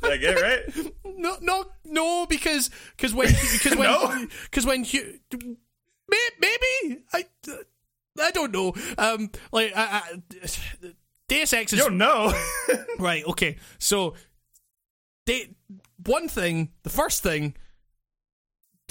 [0.02, 0.92] Did I get it right?
[1.06, 4.28] No, no, no, because because when because when No?
[4.46, 5.56] because when you may-
[6.40, 7.26] maybe I
[8.20, 8.74] I don't know.
[8.98, 10.92] Um, like I, I,
[11.28, 12.34] Deus Ex is You don't know.
[13.00, 13.26] right.
[13.26, 14.16] Okay, so
[15.26, 15.56] they
[16.06, 17.56] one thing, the first thing,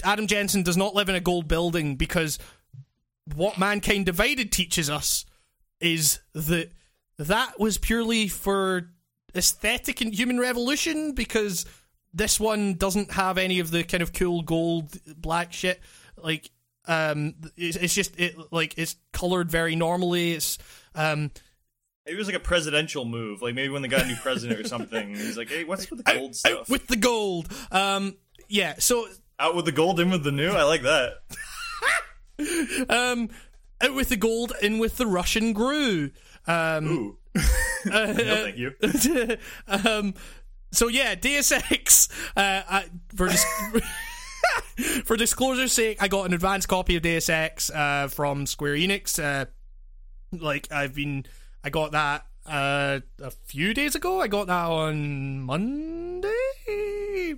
[0.03, 2.39] Adam Jensen does not live in a gold building because
[3.35, 5.25] what Mankind Divided teaches us
[5.79, 6.71] is that
[7.17, 8.91] that was purely for
[9.35, 11.65] aesthetic and human revolution because
[12.13, 15.79] this one doesn't have any of the kind of cool gold black shit
[16.17, 16.49] like
[16.87, 20.57] um it's, it's just it like it's colored very normally it's
[20.95, 21.31] um
[22.05, 23.43] Maybe it was like a presidential move.
[23.43, 26.03] Like maybe when they got a new president or something, he's like, "Hey, what's with
[26.03, 26.69] the gold out stuff?
[26.69, 28.15] with the gold um
[28.49, 29.07] yeah so
[29.39, 30.49] Out with the gold, in with the new.
[30.49, 31.17] I like that."
[32.89, 33.29] um
[33.81, 36.09] out with the gold in with the russian grue
[36.47, 37.17] um Ooh.
[37.85, 38.73] no, thank you.
[39.67, 40.13] um,
[40.71, 42.09] so yeah, Deus Ex.
[42.35, 43.45] Uh, I, for dis-
[45.05, 49.21] for disclosure's sake, I got an advanced copy of Deus Ex uh, from Square Enix.
[49.21, 49.45] Uh,
[50.31, 51.25] like I've been,
[51.63, 54.21] I got that uh, a few days ago.
[54.21, 56.29] I got that on Monday.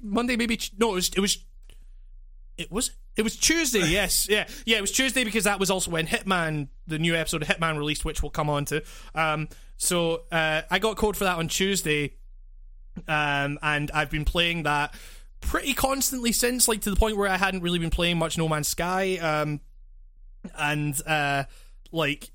[0.01, 0.59] Monday, maybe.
[0.77, 1.09] No, it was.
[1.09, 1.37] It was.
[2.57, 2.91] It was.
[3.15, 3.83] It was Tuesday.
[3.89, 4.77] Yes, yeah, yeah.
[4.77, 8.05] It was Tuesday because that was also when Hitman, the new episode of Hitman, released,
[8.05, 8.83] which we'll come on to.
[9.13, 12.15] Um, so uh, I got code for that on Tuesday,
[13.07, 14.95] um, and I've been playing that
[15.47, 18.47] pretty constantly since, like to the point where I hadn't really been playing much No
[18.47, 19.17] Man's Sky.
[19.17, 19.61] Um,
[20.57, 21.43] and uh,
[21.91, 22.31] like,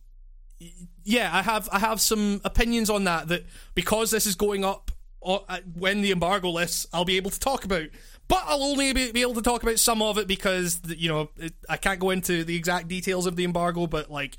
[1.05, 3.29] yeah, I have I have some opinions on that.
[3.29, 3.45] That
[3.75, 4.91] because this is going up
[5.25, 7.89] uh, when the embargo lists, I'll be able to talk about.
[8.29, 11.31] But I'll only be, able to talk about some of it because you know
[11.69, 13.87] I can't go into the exact details of the embargo.
[13.87, 14.37] But like,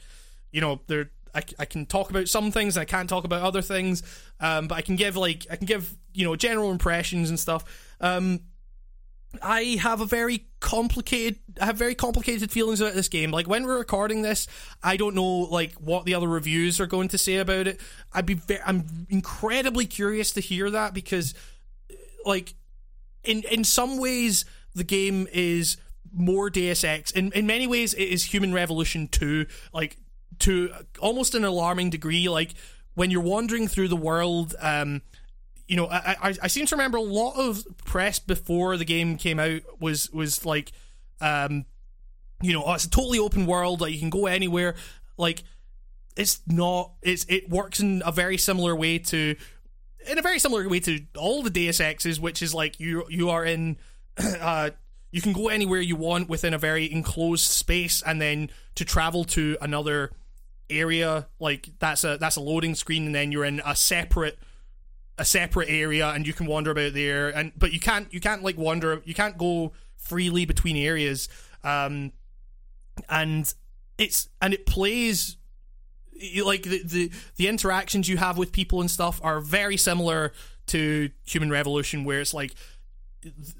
[0.51, 3.41] you know, there I, I can talk about some things and I can't talk about
[3.41, 4.03] other things.
[4.39, 7.63] Um, but I can give like I can give you know general impressions and stuff.
[7.99, 8.41] Um,
[9.41, 13.31] I have a very complicated I have very complicated feelings about this game.
[13.31, 14.47] Like when we're recording this,
[14.81, 17.79] I don't know like what the other reviews are going to say about it.
[18.11, 21.33] I'd be ve- I'm incredibly curious to hear that because
[22.25, 22.55] like
[23.23, 25.77] in in some ways the game is
[26.11, 27.11] more Deus Ex.
[27.11, 29.97] In in many ways it is Human Revolution 2 like
[30.39, 32.53] to almost an alarming degree like
[32.95, 35.01] when you're wandering through the world um
[35.69, 39.17] you know, I, I I seem to remember a lot of press before the game
[39.17, 40.71] came out was was like,
[41.21, 41.65] um,
[42.41, 43.79] you know, oh, it's a totally open world.
[43.79, 44.75] Like you can go anywhere.
[45.15, 45.43] Like
[46.17, 46.93] it's not.
[47.03, 49.35] It's it works in a very similar way to,
[50.09, 53.29] in a very similar way to all the Deus Exes, which is like you you
[53.29, 53.77] are in,
[54.17, 54.71] uh,
[55.11, 59.23] you can go anywhere you want within a very enclosed space, and then to travel
[59.25, 60.09] to another
[60.67, 64.39] area like that's a that's a loading screen, and then you're in a separate
[65.19, 67.29] a separate area and you can wander about there.
[67.29, 71.29] And but you can't you can't like wander you can't go freely between areas.
[71.63, 72.13] Um
[73.09, 73.53] and
[73.97, 75.35] it's and it plays
[76.43, 80.31] like the, the the interactions you have with people and stuff are very similar
[80.67, 82.55] to human revolution where it's like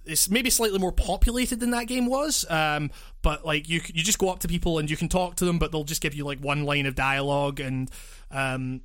[0.05, 2.49] it's maybe slightly more populated than that game was.
[2.49, 2.89] Um
[3.21, 5.59] but like you you just go up to people and you can talk to them
[5.59, 7.91] but they'll just give you like one line of dialogue and
[8.31, 8.81] um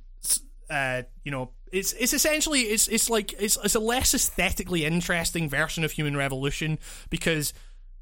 [0.69, 5.49] uh you know it's it's essentially it's it's like it's it's a less aesthetically interesting
[5.49, 7.53] version of human revolution because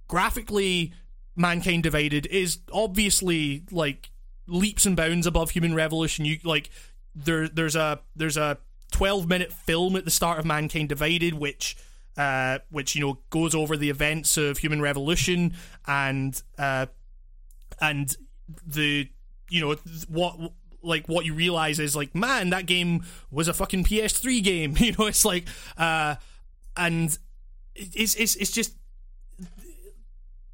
[0.07, 0.93] graphically
[1.35, 4.11] mankind divided is obviously like
[4.47, 6.23] leaps and bounds above human revolution.
[6.23, 6.69] You like
[7.15, 8.59] there there's a there's a
[8.91, 11.75] 12 minute film at the start of mankind divided which
[12.15, 15.53] uh, which you know goes over the events of Human Revolution
[15.87, 16.85] and uh,
[17.81, 18.15] and
[18.67, 19.09] the
[19.49, 19.75] you know
[20.09, 20.53] what
[20.83, 24.93] like what you realize is like man that game was a fucking PS3 game you
[24.97, 25.45] know it's like
[25.77, 26.15] uh
[26.77, 27.17] and
[27.75, 28.73] it's it's it's just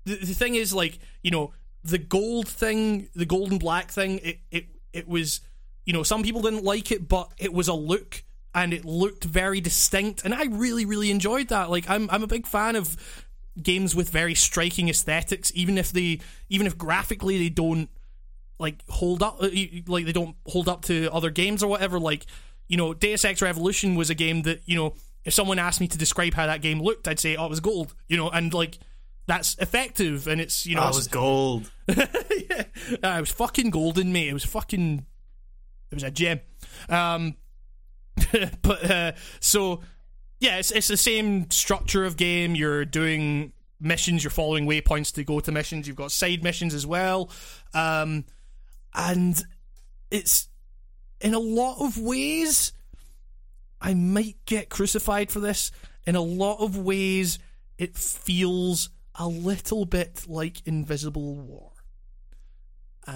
[0.05, 1.53] the, the thing is like you know
[1.83, 5.41] the gold thing the gold and black thing it it it was
[5.85, 8.23] you know some people didn't like it but it was a look
[8.53, 11.69] and it looked very distinct and I really really enjoyed that.
[11.69, 12.97] Like I'm I'm a big fan of
[13.61, 16.19] games with very striking aesthetics even if they
[16.49, 17.89] even if graphically they don't
[18.59, 19.49] like hold up uh,
[19.87, 22.25] like they don't hold up to other games or whatever like
[22.67, 24.93] you know Deus Ex Revolution was a game that you know
[25.25, 27.61] if someone asked me to describe how that game looked I'd say oh it was
[27.61, 28.77] gold you know and like
[29.27, 31.71] that's effective and it's you know Oh, it was gold.
[31.87, 32.63] yeah,
[33.03, 34.27] uh, it was fucking golden mate.
[34.27, 35.05] It was fucking
[35.91, 36.41] it was a gem.
[36.89, 37.35] Um
[38.61, 39.81] but uh so
[40.39, 42.55] yeah it's, it's the same structure of game.
[42.55, 45.87] You're doing missions you're following waypoints to go to missions.
[45.87, 47.29] You've got side missions as well.
[47.73, 48.25] Um
[48.93, 49.41] and
[50.11, 50.47] it's
[51.21, 52.73] in a lot of ways
[53.81, 55.71] I might get crucified for this.
[56.05, 57.39] In a lot of ways,
[57.77, 61.71] it feels a little bit like Invisible War.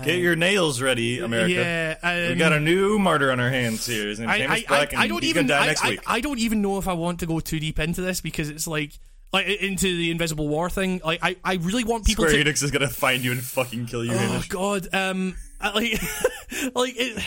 [0.04, 1.54] Get your nails ready, America.
[1.54, 4.08] Yeah, um, we got a new martyr on our hands here.
[4.08, 6.00] His name's I, I, Black, I, and I don't even I, next I, week.
[6.08, 8.66] I don't even know if I want to go too deep into this because it's
[8.66, 8.94] like
[9.32, 11.00] like into the Invisible War thing.
[11.06, 13.86] Like I, I really want people Square to Enix is gonna find you and fucking
[13.86, 14.50] kill you, Oh Hamish.
[14.50, 16.02] God, um, I- like,
[16.76, 17.24] like, it,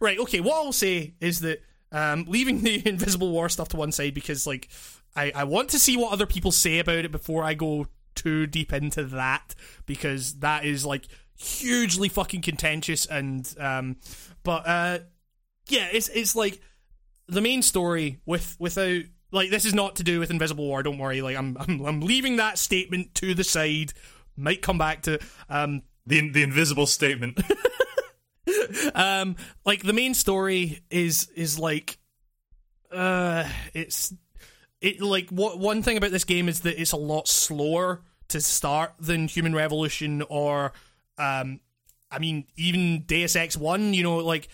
[0.00, 0.18] right?
[0.20, 1.62] Okay, what I'll say is that
[1.92, 4.68] um, leaving the Invisible War stuff to one side because, like,
[5.16, 8.46] I I want to see what other people say about it before I go too
[8.46, 9.54] deep into that
[9.86, 13.96] because that is like hugely fucking contentious and um,
[14.42, 14.98] but uh,
[15.68, 16.60] yeah, it's it's like
[17.28, 20.82] the main story with without like this is not to do with Invisible War.
[20.82, 21.22] Don't worry.
[21.22, 23.92] Like I'm I'm, I'm leaving that statement to the side.
[24.36, 25.18] Might come back to
[25.48, 27.40] um The the invisible statement.
[28.94, 31.98] um like the main story is is like
[32.92, 34.12] uh it's
[34.80, 38.40] it like what one thing about this game is that it's a lot slower to
[38.40, 40.72] start than Human Revolution or
[41.16, 41.60] um
[42.10, 44.48] I mean even Deus Ex 1 you know like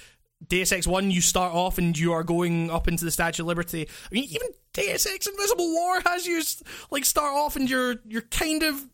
[0.47, 3.47] Deus Ex 1 you start off and you are going up into the Statue of
[3.47, 3.89] Liberty.
[4.11, 6.43] I mean even Deus Ex Invisible War has you
[6.91, 8.85] like start off and you're you're kind of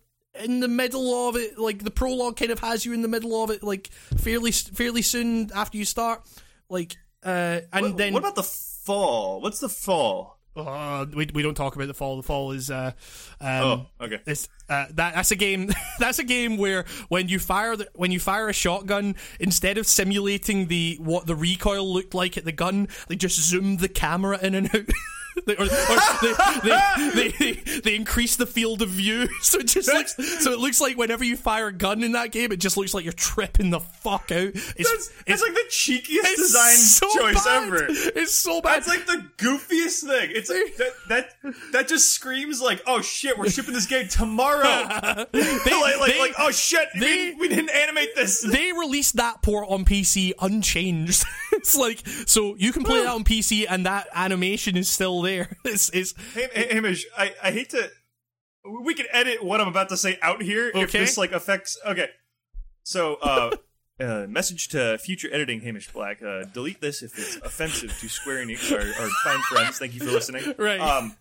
[0.43, 3.43] in the middle of it like the prologue kind of has you in the middle
[3.43, 6.23] of it like fairly fairly soon after you start
[6.69, 9.41] like uh and what, then what about the fall?
[9.41, 10.39] What's the fall?
[10.57, 12.17] uh, we we don't talk about the fall.
[12.17, 12.93] The fall is uh,
[13.41, 14.21] um, Oh, okay.
[14.27, 15.71] it's uh, that that's a game.
[15.99, 19.87] that's a game where when you fire the, when you fire a shotgun, instead of
[19.87, 24.39] simulating the what the recoil looked like at the gun, they just zoom the camera
[24.43, 24.83] in and out.
[25.47, 25.69] They- or, or
[26.23, 30.15] they, they, they, they, they increase the field of view, so it just looks
[30.45, 32.95] so it looks like whenever you fire a gun in that game, it just looks
[32.95, 34.49] like you're tripping the fuck out.
[34.55, 37.63] It's, That's, it's, like the cheekiest it's design so choice bad.
[37.67, 37.87] ever.
[37.89, 38.83] It's so bad.
[38.83, 40.31] That's like the goofiest thing.
[40.35, 44.63] It's like that that that just screams like, oh shit, we're shipping this game tomorrow.
[44.63, 48.43] like, like, they- like, oh shit, they- we, we didn't animate this.
[48.43, 51.25] they released that port on PC unchanged.
[51.53, 55.30] it's like so you can play that on PC and that animation is still there.
[55.65, 57.91] It's it's Hey, hey, Hamish, I, I hate to.
[58.85, 60.99] We can edit what I'm about to say out here if Okay.
[61.01, 61.79] this like affects.
[61.87, 62.09] Okay,
[62.83, 63.57] so uh,
[64.01, 66.23] uh, message to future editing, Hamish Black.
[66.23, 69.79] Uh, delete this if it's offensive to Square Enix or, or fine friends.
[69.79, 70.55] Thank you for listening.
[70.59, 70.81] Right.
[70.81, 71.17] Um,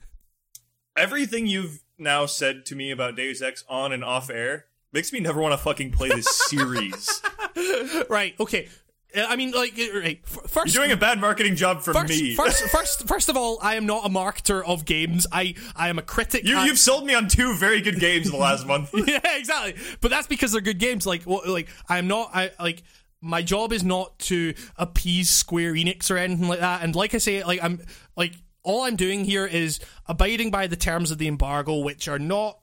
[0.98, 5.20] everything you've now said to me about Deus Ex on and off air makes me
[5.20, 7.22] never want to fucking play this series.
[8.10, 8.36] right.
[8.40, 8.68] Okay.
[9.16, 10.26] Uh, I mean, like, uh, right.
[10.28, 12.36] First, You're doing a bad marketing job for first, me.
[12.36, 15.26] first, first, first of all, I am not a marketer of games.
[15.32, 16.46] I, I am a critic.
[16.46, 18.92] you, you've sold me on two very good games in the last month.
[19.08, 19.76] yeah, exactly.
[20.02, 21.08] But that's because they're good games.
[21.08, 22.30] Like, what, like I'm not.
[22.34, 22.84] I like
[23.22, 26.84] my job is not to appease Square Enix or anything like that.
[26.84, 27.82] And like I say, like I'm
[28.16, 28.34] like
[28.64, 32.60] all I'm doing here is abiding by the terms of the embargo, which are not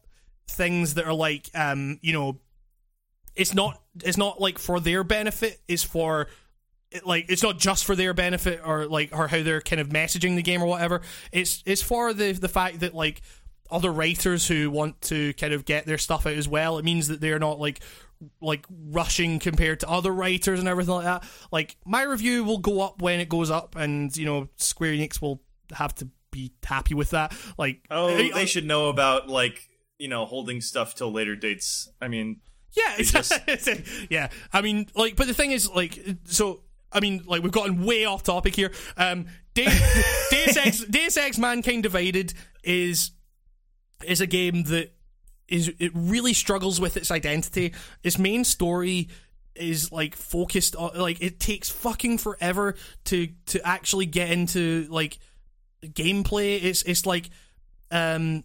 [0.49, 2.38] things that are like, um, you know,
[3.37, 3.80] it's not.
[4.03, 5.61] It's not like for their benefit.
[5.68, 6.28] It's for
[7.05, 10.37] like it's not just for their benefit or like or how they're kind of messaging
[10.37, 11.03] the game or whatever.
[11.32, 13.22] It's it's for the the fact that like
[13.70, 16.78] other writers who want to kind of get their stuff out as well.
[16.78, 17.80] It means that they're not like
[18.41, 21.24] like rushing compared to other writers and everything like that.
[21.53, 25.20] Like my review will go up when it goes up, and you know Square Enix
[25.20, 27.37] will have to be happy with that.
[27.59, 29.68] Like Oh, they should know about like
[29.99, 31.91] you know holding stuff till later dates.
[32.01, 32.41] I mean,
[32.77, 34.29] Yeah, it's just- yeah.
[34.53, 36.61] I mean, like, but the thing is, like, so
[36.93, 38.72] I mean, like, we've gotten way off topic here.
[38.97, 39.64] Um, De-
[40.31, 43.11] Deus Ex, Deus Ex: Mankind Divided is
[44.05, 44.93] is a game that
[45.49, 47.72] is it really struggles with its identity.
[48.03, 49.09] Its main story
[49.55, 52.74] is like focused on like it takes fucking forever
[53.05, 55.18] to to actually get into like
[55.83, 56.62] gameplay.
[56.62, 57.31] It's it's like
[57.91, 58.45] um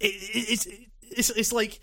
[0.00, 0.66] it, it's
[1.02, 1.78] it's it's like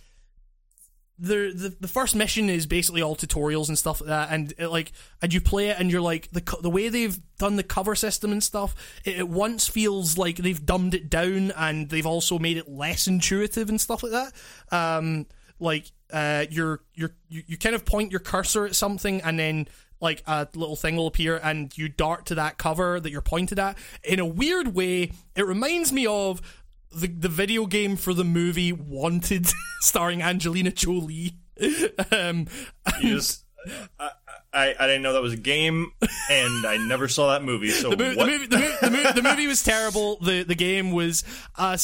[1.19, 4.67] the, the the first mission is basically all tutorials and stuff like that, and it,
[4.67, 4.91] like
[5.21, 8.31] and you play it and you're like the the way they've done the cover system
[8.31, 8.75] and stuff.
[9.03, 13.07] It, it once feels like they've dumbed it down and they've also made it less
[13.07, 14.33] intuitive and stuff like that.
[14.71, 15.25] Um,
[15.59, 19.67] like uh, you're you're you, you kind of point your cursor at something and then
[19.99, 23.57] like a little thing will appear and you dart to that cover that you're pointed
[23.57, 23.75] at.
[24.03, 26.41] In a weird way, it reminds me of
[26.91, 29.47] the the video game for the movie Wanted,
[29.81, 31.33] starring Angelina Jolie.
[32.11, 32.47] um,
[33.01, 33.43] just,
[33.99, 34.11] I,
[34.53, 35.91] I, I didn't know that was a game,
[36.29, 37.69] and I never saw that movie.
[37.69, 40.17] So the, mo- the movie, the, mo- the, mo- the movie was terrible.
[40.17, 41.23] The the game was
[41.57, 41.79] a,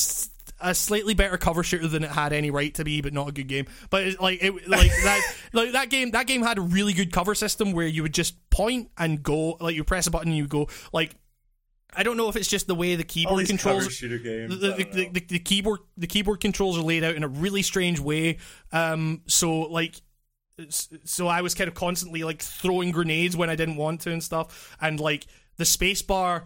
[0.61, 3.31] a slightly better cover shooter than it had any right to be, but not a
[3.31, 3.65] good game.
[3.89, 7.11] But it, like it like that like that game that game had a really good
[7.11, 10.37] cover system where you would just point and go like you press a button and
[10.37, 11.15] you go like.
[11.95, 14.59] I don't know if it's just the way the keyboard controls shooter games.
[14.59, 17.61] the, the, the, the, the keyboard the keyboard controls are laid out in a really
[17.61, 18.37] strange way.
[18.71, 19.95] Um, so like,
[20.69, 24.23] so I was kind of constantly like throwing grenades when I didn't want to and
[24.23, 25.25] stuff, and like
[25.57, 26.45] the space bar,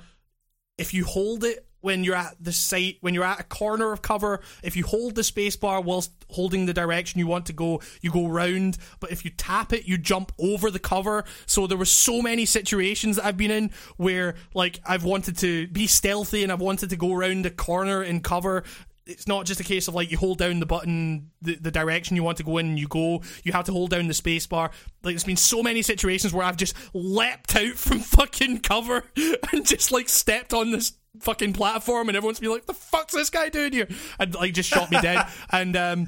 [0.77, 4.01] if you hold it when you're at the site when you're at a corner of
[4.01, 7.81] cover if you hold the space bar whilst holding the direction you want to go
[8.01, 8.77] you go round.
[8.99, 11.23] But if you tap it you jump over the cover.
[11.45, 15.67] So there were so many situations that i've been in where like i've wanted to
[15.67, 18.63] be stealthy and i've wanted to go around a corner in cover
[19.07, 22.15] it's not just a case of like you hold down the button the, the direction
[22.15, 24.45] you want to go in and you go you have to hold down the space
[24.47, 24.71] bar
[25.03, 29.03] like there's been so many situations where i've just leapt out from fucking cover
[29.51, 33.31] and just like stepped on this fucking platform and everyone's been like the fuck's this
[33.31, 33.87] guy doing here
[34.19, 36.05] and like just shot me dead and um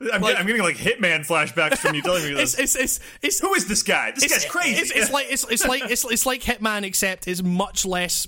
[0.00, 2.58] I'm, like- getting, I'm getting like Hitman flashbacks from you telling me this.
[2.58, 4.12] it's it's, it's Who is this guy?
[4.12, 4.80] This guy's crazy.
[4.80, 8.26] It's, it's like it's, it's like it's, it's like Hitman, except is much less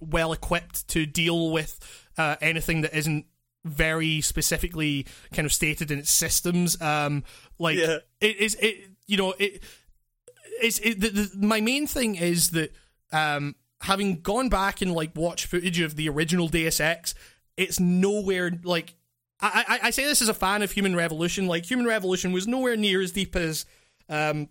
[0.00, 1.78] well equipped to deal with
[2.16, 3.26] uh, anything that isn't
[3.64, 6.80] very specifically kind of stated in its systems.
[6.80, 7.24] Um,
[7.58, 7.98] like Yeah.
[8.20, 12.72] it is it you know it's it, the, the, my main thing is that
[13.12, 17.14] um, having gone back and like watched footage of the original Deus Ex,
[17.56, 18.94] it's nowhere like.
[19.42, 21.46] I, I, I say this as a fan of Human Revolution.
[21.46, 23.64] Like Human Revolution was nowhere near as deep as
[24.10, 24.50] um,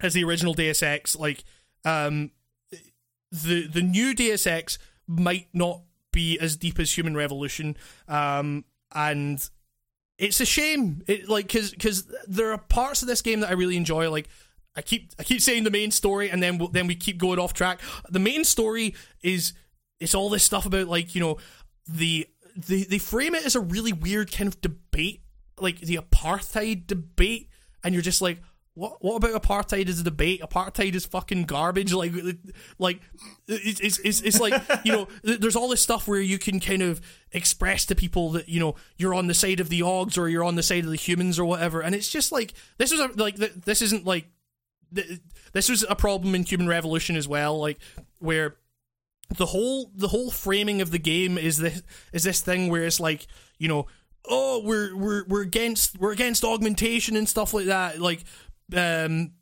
[0.00, 1.14] as the original Deus Ex.
[1.14, 1.44] Like
[1.84, 2.32] um,
[3.30, 7.76] the the new Deus Ex might not be as deep as Human Revolution,
[8.08, 9.48] um, and
[10.18, 11.02] it's a shame.
[11.06, 14.10] It like because because there are parts of this game that I really enjoy.
[14.10, 14.28] Like
[14.76, 17.38] I keep I keep saying the main story, and then we'll, then we keep going
[17.38, 17.80] off track.
[18.08, 19.52] The main story is
[19.98, 21.38] it's all this stuff about like you know
[21.88, 25.22] the the they frame it as a really weird kind of debate,
[25.58, 27.48] like the apartheid debate,
[27.82, 28.40] and you're just like.
[28.74, 30.40] What, what about apartheid as a debate?
[30.40, 31.92] Apartheid is fucking garbage.
[31.92, 32.12] Like,
[32.78, 33.00] like
[33.48, 34.54] it's, it's, it's, it's like
[34.84, 37.00] you know, there's all this stuff where you can kind of
[37.32, 40.44] express to people that you know you're on the side of the Augs or you're
[40.44, 43.08] on the side of the humans or whatever, and it's just like this is a,
[43.16, 44.26] like this isn't like
[44.92, 47.78] this was a problem in Human Revolution as well, like
[48.18, 48.56] where
[49.36, 53.00] the whole the whole framing of the game is this is this thing where it's
[53.00, 53.26] like
[53.58, 53.86] you know
[54.28, 58.24] oh we're we're we're against we're against augmentation and stuff like that like
[58.76, 59.32] um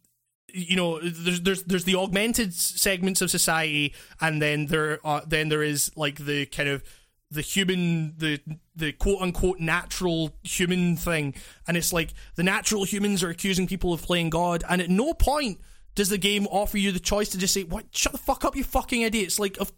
[0.52, 5.48] you know there's there's there's the augmented segments of society and then there are then
[5.48, 6.82] there is like the kind of
[7.30, 8.40] the human the
[8.74, 11.34] the quote unquote natural human thing.
[11.66, 15.12] And it's like the natural humans are accusing people of playing god and at no
[15.12, 15.60] point
[15.94, 17.86] does the game offer you the choice to just say what?
[17.90, 19.72] Shut the fuck up you fucking idiots like of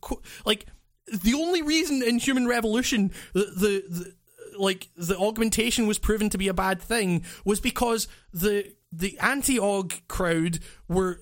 [0.44, 0.66] like
[1.06, 4.14] the only reason in human revolution the, the, the
[4.58, 10.00] like the augmentation was proven to be a bad thing was because the the anti-aug
[10.08, 10.58] crowd
[10.88, 11.20] were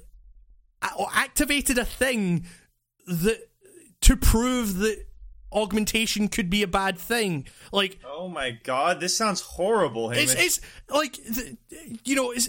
[1.15, 2.47] activated a thing
[3.07, 3.49] that
[4.01, 5.05] to prove that
[5.53, 10.35] augmentation could be a bad thing like oh my god, this sounds horrible, Hamish.
[10.35, 11.57] it's it's like the,
[12.05, 12.49] you know it's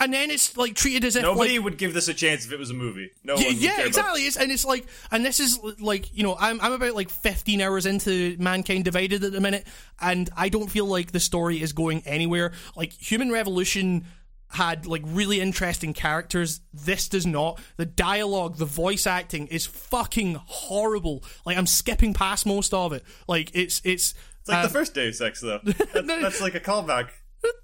[0.00, 2.52] and then it's like treated as if Nobody like, would give this a chance if
[2.52, 3.10] it was a movie.
[3.22, 4.22] No yeah, yeah exactly.
[4.22, 7.60] It's, and it's like, and this is like, you know, I'm I'm about like 15
[7.60, 9.66] hours into Mankind Divided at the minute,
[10.00, 12.52] and I don't feel like the story is going anywhere.
[12.74, 14.06] Like Human Revolution
[14.50, 16.60] had like really interesting characters.
[16.74, 17.60] This does not.
[17.76, 21.22] The dialogue, the voice acting is fucking horrible.
[21.46, 23.04] Like I'm skipping past most of it.
[23.28, 24.14] Like it's it's.
[24.40, 25.60] It's like um, the first Deus Ex, though.
[25.64, 26.20] That- No.
[26.22, 27.10] that's like a callback.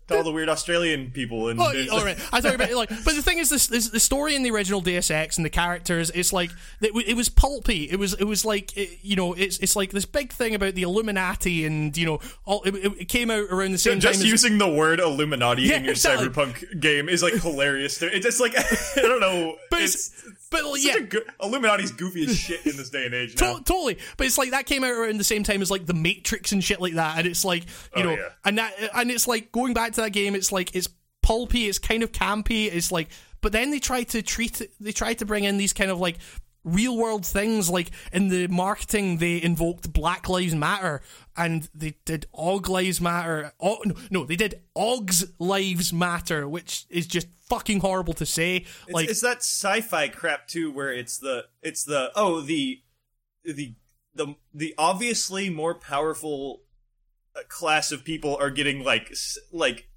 [0.08, 2.16] To all the weird Australian people and Oh, all right.
[2.32, 4.50] I thought about it like, but the thing is, this, this the story in the
[4.52, 6.50] original Deus Ex and the characters, it's like
[6.80, 7.90] it, w- it was pulpy.
[7.90, 10.74] It was it was like it, you know, it's it's like this big thing about
[10.76, 14.24] the Illuminati and you know, all it, it- came out around the same just time.
[14.26, 16.28] as- using the word Illuminati Yeah, in your exactly.
[16.28, 18.00] cyberpunk game is like hilarious.
[18.00, 18.54] It's just like
[18.96, 19.56] I don't know.
[19.70, 23.14] but it's, it's, but like, yeah, good, Illuminati's goofy as shit in this day and
[23.14, 23.40] age.
[23.40, 23.54] Now.
[23.58, 25.94] To- totally, but it's like that came out around the same time as like the
[25.94, 27.64] Matrix and shit like that, and it's like
[27.94, 28.28] you Oh, know, yeah.
[28.44, 30.88] and that and it's like going back to that game, it's like it's
[31.22, 33.08] pulpy, it's kind of campy, it's like,
[33.40, 35.98] but then they try to treat it, they try to bring in these kind of
[35.98, 36.18] like
[36.66, 41.00] real world things, like in the marketing they invoked Black Lives Matter,
[41.36, 46.84] and they did Aug Lives Matter, oh, no, no, they did Aug's Lives Matter, which
[46.90, 49.08] is just fucking horrible to say, It's, like.
[49.08, 52.82] it's that sci-fi crap too, where it's the it's the oh the
[53.44, 53.74] the
[54.14, 56.62] the the obviously more powerful
[57.36, 59.14] uh, class of people are getting like
[59.52, 59.88] like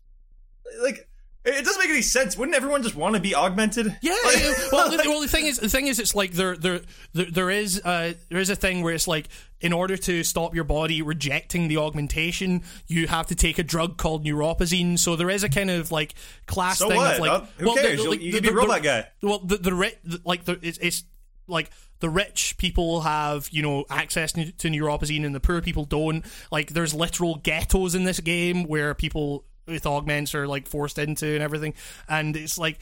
[0.81, 1.09] like
[1.45, 2.37] it doesn't make any sense.
[2.37, 3.97] Wouldn't everyone just want to be augmented?
[4.01, 6.81] Yeah, Like- well, the, well, the thing is, the thing is, it's like there, there,
[7.13, 9.29] there, there is, uh, there is a thing where it's like,
[9.61, 13.97] in order to stop your body rejecting the augmentation, you have to take a drug
[13.97, 14.97] called Neuropozyne.
[14.99, 16.13] So there is a kind of like
[16.45, 17.13] class So thing what?
[17.15, 18.03] of like, Uh, who well, the- cares?
[18.03, 19.07] the- like, you the- be a robot guy.
[19.21, 21.03] Well, the the, like the it's, it's
[21.47, 25.83] like the rich people have you know access to to Neuropozyne and the poor people
[25.85, 26.23] don't.
[26.51, 31.27] Like there's literal ghettos in this game where people with augments are like forced into
[31.27, 31.73] and everything,
[32.07, 32.79] and it's like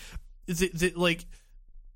[0.48, 1.26] the, the like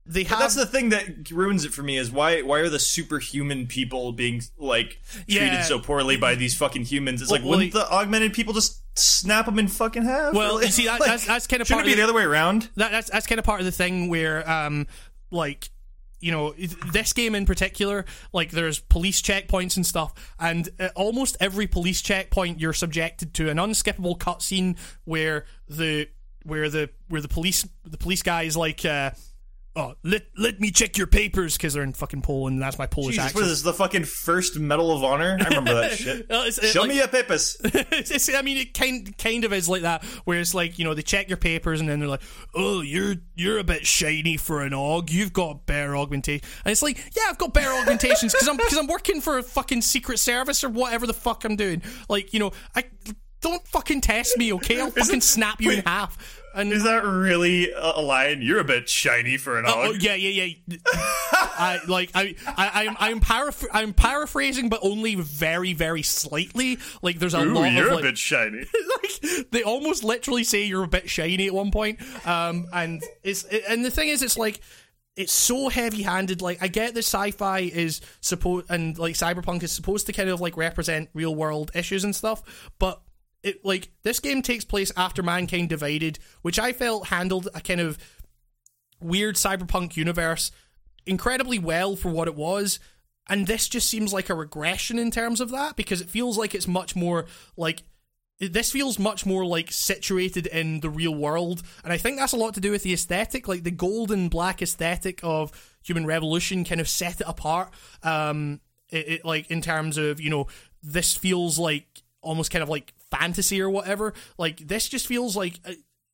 [0.06, 2.80] they have That's the thing that ruins it for me is why why are the
[2.80, 5.62] superhuman people being like treated Yeah.
[5.62, 7.22] so poorly by these fucking humans?
[7.22, 10.34] It's Well, like wouldn't well, the augmented people just snap them in fucking half?
[10.34, 12.14] Well, you see, that- like, that's- that's kind of shouldn't it be the the- other
[12.14, 12.70] way around.
[12.76, 14.88] that, that's that's kind of part of the thing where um
[15.30, 15.70] like
[16.22, 16.54] you know
[16.92, 22.02] this game in particular like there's police checkpoints and stuff and at almost every police
[22.02, 26.08] checkpoint you're subjected to an unskippable cutscene where the
[26.44, 29.12] where the where the police the police guy is like uh
[29.74, 32.56] Oh, let let me check your papers because they're in fucking Poland.
[32.56, 33.46] and That's my Polish Jesus, accent.
[33.46, 33.62] is this?
[33.62, 35.38] The fucking first Medal of Honor?
[35.40, 36.28] I remember that shit.
[36.30, 37.56] Well, it's- it, Show like- me your papers.
[37.64, 41.02] I mean, it kind kind of is like that, where it's like you know they
[41.04, 42.22] check your papers and then they're like,
[42.54, 45.10] "Oh, you're you're a bit shiny for an aug.
[45.10, 48.78] You've got better augmentation." And it's like, "Yeah, I've got better augmentations because I'm because
[48.78, 51.82] I'm working for a fucking secret service or whatever the fuck I'm doing.
[52.10, 52.84] Like, you know, I
[53.40, 54.82] don't fucking test me, okay?
[54.82, 56.18] I'll fucking snap you in half."
[56.54, 58.42] And Is that really a a line?
[58.42, 60.02] You're a bit shiny for an Oh aug.
[60.02, 60.76] yeah, yeah, yeah.
[60.84, 66.78] I like I I I'm I'm, paraphr- I'm paraphrasing, but only very very slightly.
[67.02, 68.60] Like there's a Ooh, lot you're of a like, bit shiny.
[69.04, 72.00] like they almost literally say you're a bit shiny at one point.
[72.28, 74.60] Um, and it's and the thing is, it's like
[75.16, 76.42] it's so heavy-handed.
[76.42, 80.42] Like I get that sci-fi is supposed and like cyberpunk is supposed to kind of
[80.42, 83.02] like represent real-world issues and stuff, but
[83.44, 87.80] it like this game takes place after mankind divided, which I felt handled a kind
[87.80, 87.98] of
[89.00, 90.52] weird cyberpunk universe
[91.06, 92.80] incredibly well for what it was.
[93.28, 96.54] And this just seems like a regression in terms of that because it feels like
[96.54, 97.84] it's much more like
[98.40, 102.38] this feels much more like situated in the real world and i think that's a
[102.38, 105.52] lot to do with the aesthetic like the gold and black aesthetic of
[105.84, 108.60] human revolution kind of set it apart um
[108.90, 110.48] it, it like in terms of you know
[110.82, 115.60] this feels like almost kind of like fantasy or whatever like this just feels like
[115.66, 115.74] uh,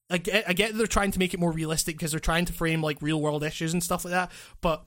[0.10, 2.54] I get, I get they're trying to make it more realistic because they're trying to
[2.54, 4.86] frame like real world issues and stuff like that, but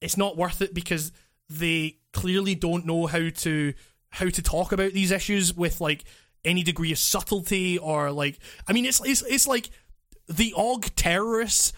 [0.00, 1.12] it's not worth it because
[1.48, 3.72] they clearly don't know how to
[4.10, 6.04] how to talk about these issues with like
[6.44, 9.70] any degree of subtlety or like I mean it's it's it's like
[10.28, 11.72] the Aug terrorists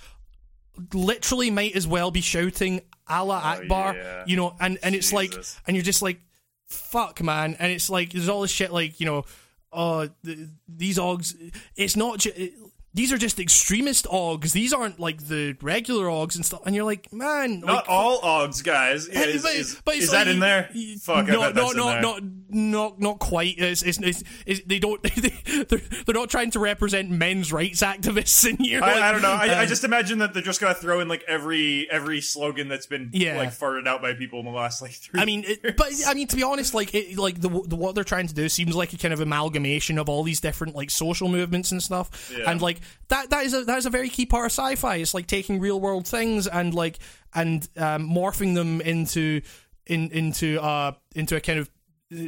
[0.93, 4.25] literally might as well be shouting Allah Akbar, yeah.
[4.27, 5.33] you know, and and it's like
[5.67, 6.21] and you're just like
[6.67, 9.25] fuck man and it's like there's all this shit like you know
[9.73, 10.39] Oh, th-
[10.69, 11.35] these augs
[11.77, 12.51] it's not ju-
[12.93, 16.85] these are just extremist augs these aren't like the regular augs and stuff and you're
[16.85, 19.09] like man Not like, all augs, guys.
[19.11, 20.69] Yeah, is, but- is- but is that in there?
[21.01, 23.55] Fuck, no, I no, no, not, not, not quite.
[23.59, 23.99] It's, it's,
[24.47, 25.01] it's, they don't.
[25.69, 28.81] they're, they're not trying to represent men's rights activists in here.
[28.81, 29.31] like, I, I don't know.
[29.31, 32.69] I, I um, just imagine that they're just gonna throw in like every every slogan
[32.69, 33.37] that's been Yeah.
[33.37, 35.21] like farted out by people in the last like three.
[35.21, 37.95] I mean, it, but I mean, to be honest, like, it, like the, the what
[37.95, 40.91] they're trying to do seems like a kind of amalgamation of all these different like
[40.91, 42.51] social movements and stuff, Yeah.
[42.51, 44.97] and like that that is a that is a very key part of sci-fi.
[44.97, 46.99] It's like taking real world things and like
[47.35, 49.43] and um, morphing them into
[49.87, 51.71] in into uh into a kind of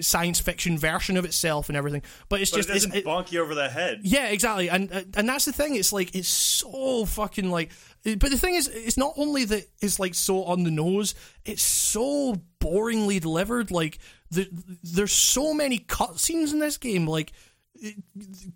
[0.00, 2.02] science fiction version of itself and everything.
[2.28, 4.00] But it's but just it doesn't it's, it, bonk you over the head.
[4.02, 5.74] yeah, exactly, and and that's the thing.
[5.74, 7.72] It's like it's so fucking like.
[8.04, 11.14] But the thing is, it's not only that it's like so on the nose.
[11.44, 13.70] It's so boringly delivered.
[13.70, 13.98] Like
[14.30, 14.48] the,
[14.82, 17.06] there's so many cutscenes in this game.
[17.06, 17.32] Like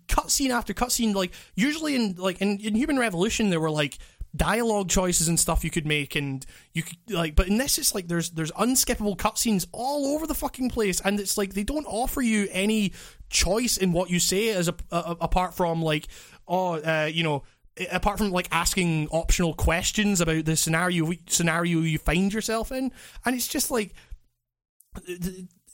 [0.07, 1.13] cutscene after cutscene.
[1.13, 3.97] Like usually in like in, in Human Revolution, there were like
[4.35, 7.95] dialogue choices and stuff you could make and you could like but in this it's
[7.95, 11.85] like there's there's unskippable cutscenes all over the fucking place and it's like they don't
[11.85, 12.93] offer you any
[13.29, 16.07] choice in what you say as a, a apart from like
[16.47, 17.43] oh uh, you know
[17.91, 22.91] apart from like asking optional questions about the scenario scenario you find yourself in
[23.25, 23.93] and it's just like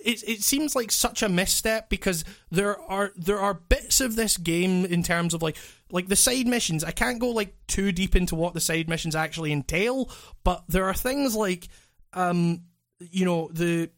[0.03, 4.38] it, it seems like such a misstep because there are there are bits of this
[4.38, 5.57] game in terms of like
[5.91, 6.84] like the side missions.
[6.84, 10.11] I can't go like too deep into what the side missions actually entail,
[10.43, 11.67] but there are things like
[12.13, 12.63] um
[12.99, 13.89] you know the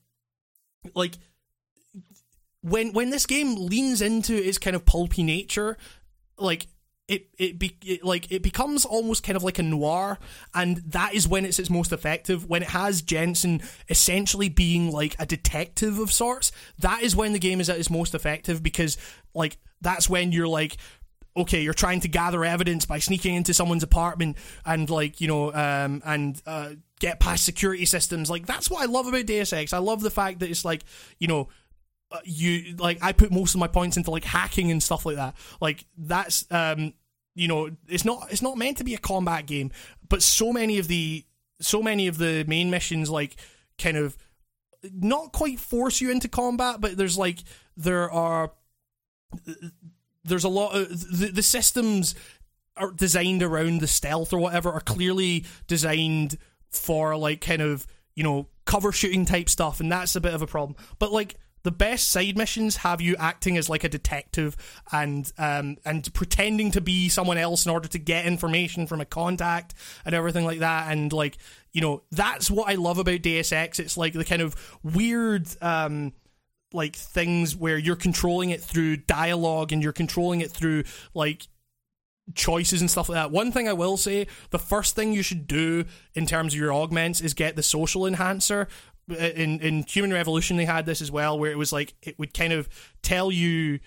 [0.93, 1.17] like
[2.61, 5.77] when when this game leans into its kind of pulpy nature,
[6.37, 6.67] like
[7.07, 10.17] it it, be, it like it becomes almost kind of like a noir
[10.53, 15.15] and that is when it's its most effective when it has Jensen essentially being like
[15.19, 16.51] a detective of sorts.
[16.79, 18.97] That is when the game is at its most effective because
[19.33, 20.77] like that's when you're like
[21.37, 25.53] okay you're trying to gather evidence by sneaking into someone's apartment and like you know
[25.53, 26.69] um and uh
[26.99, 28.29] get past security systems.
[28.29, 29.73] Like that's what I love about Deus Ex.
[29.73, 30.83] I love the fact that it's like
[31.19, 31.49] you know
[32.23, 35.35] you like I put most of my points into like hacking and stuff like that.
[35.59, 36.93] Like that's um
[37.33, 39.71] you know it's not it's not meant to be a combat game,
[40.07, 41.25] but so many of the
[41.61, 43.35] so many of the main missions like
[43.77, 44.17] kind of
[44.93, 47.39] not quite force you into combat, but there's like
[47.75, 48.51] there are
[50.23, 52.15] there's a lot of the, the systems
[52.77, 56.37] are designed around the stealth or whatever are clearly designed
[56.69, 60.41] for like kind of you know cover shooting type stuff and that's a bit of
[60.41, 61.35] a problem but like
[61.65, 64.55] the best side missions have you acting as like a detective
[64.91, 69.05] and um, and pretending to be someone else in order to get information from a
[69.05, 69.73] contact
[70.05, 71.39] and everything like that and like
[71.73, 75.47] you know that's what I love about Deus Ex it's like the kind of weird
[75.59, 76.13] um,
[76.71, 80.83] like things where you're controlling it through dialogue and you're controlling it through
[81.15, 81.47] like
[82.33, 83.31] choices and stuff like that.
[83.31, 85.85] One thing I will say, the first thing you should do
[86.15, 88.67] in terms of your augments is get the social enhancer,
[89.09, 92.33] in in Human Revolution they had this as well, where it was like it would
[92.33, 92.69] kind of
[93.01, 93.79] tell you.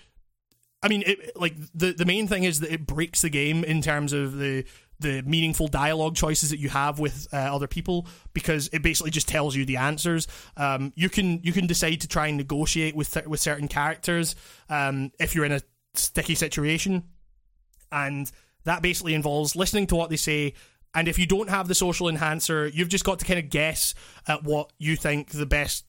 [0.81, 3.81] I mean, it, like the the main thing is that it breaks the game in
[3.81, 4.65] terms of the
[4.99, 9.27] the meaningful dialogue choices that you have with uh, other people because it basically just
[9.27, 10.27] tells you the answers.
[10.57, 14.35] Um, you can you can decide to try and negotiate with th- with certain characters
[14.69, 15.61] um, if you're in a
[15.93, 17.03] sticky situation,
[17.91, 18.31] and
[18.65, 20.53] that basically involves listening to what they say
[20.93, 23.93] and if you don't have the social enhancer, you've just got to kind of guess
[24.27, 25.85] at what you think the best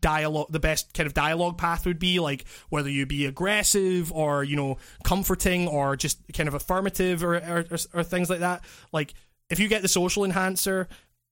[0.00, 4.44] dialogue the best kind of dialogue path would be like whether you be aggressive or
[4.44, 8.64] you know comforting or just kind of affirmative or, or, or, things like that.
[8.92, 9.14] Like
[9.48, 10.86] if you get the social enhancer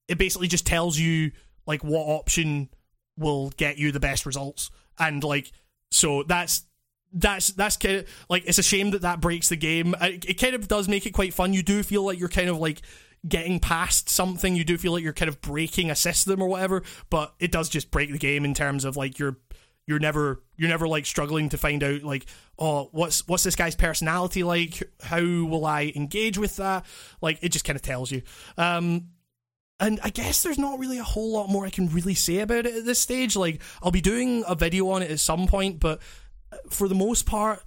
[0.08, 1.30] it basically just tells you
[1.66, 2.68] like what option
[3.16, 4.70] will get you the best results.
[4.98, 5.52] And like
[5.92, 6.64] so that's
[7.12, 9.94] that's that's kind of like it's a shame that that breaks the game.
[10.00, 11.52] It, it, kind of does make it quite fun.
[11.52, 12.82] You do feel like you're kind of like
[13.26, 14.54] getting past something.
[14.54, 17.68] You do feel like you're kind of breaking a system or whatever, but it does
[17.68, 19.36] just break the game in terms of like you're
[19.86, 22.26] you're never you're never like struggling to find out like
[22.58, 26.84] oh what's what's this guy's personality like how will i engage with that
[27.22, 28.20] like it just kind of tells you
[28.58, 29.08] um
[29.80, 32.66] and I guess there's not really a whole lot more I can really say about
[32.66, 33.36] it at this stage.
[33.36, 36.00] Like, I'll be doing a video on it at some point, but
[36.70, 37.62] for the most part,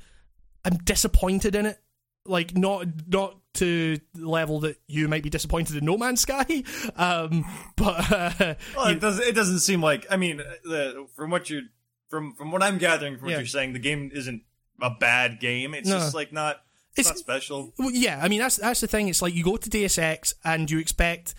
[0.66, 1.80] I'm disappointed in it.
[2.26, 6.64] Like not not to the level that you might be disappointed in No Man's Sky,
[6.96, 7.46] um,
[7.76, 9.28] but uh, well, it doesn't.
[9.28, 10.06] It doesn't seem like.
[10.10, 11.64] I mean, the, from what you're
[12.10, 13.38] from from what I'm gathering from what yeah.
[13.38, 14.44] you're saying, the game isn't
[14.82, 15.74] a bad game.
[15.74, 15.98] It's no.
[15.98, 16.62] just like not.
[16.96, 17.74] It's, it's, not special.
[17.80, 19.08] Well, yeah, I mean that's that's the thing.
[19.08, 21.34] It's like you go to Deus Ex and you expect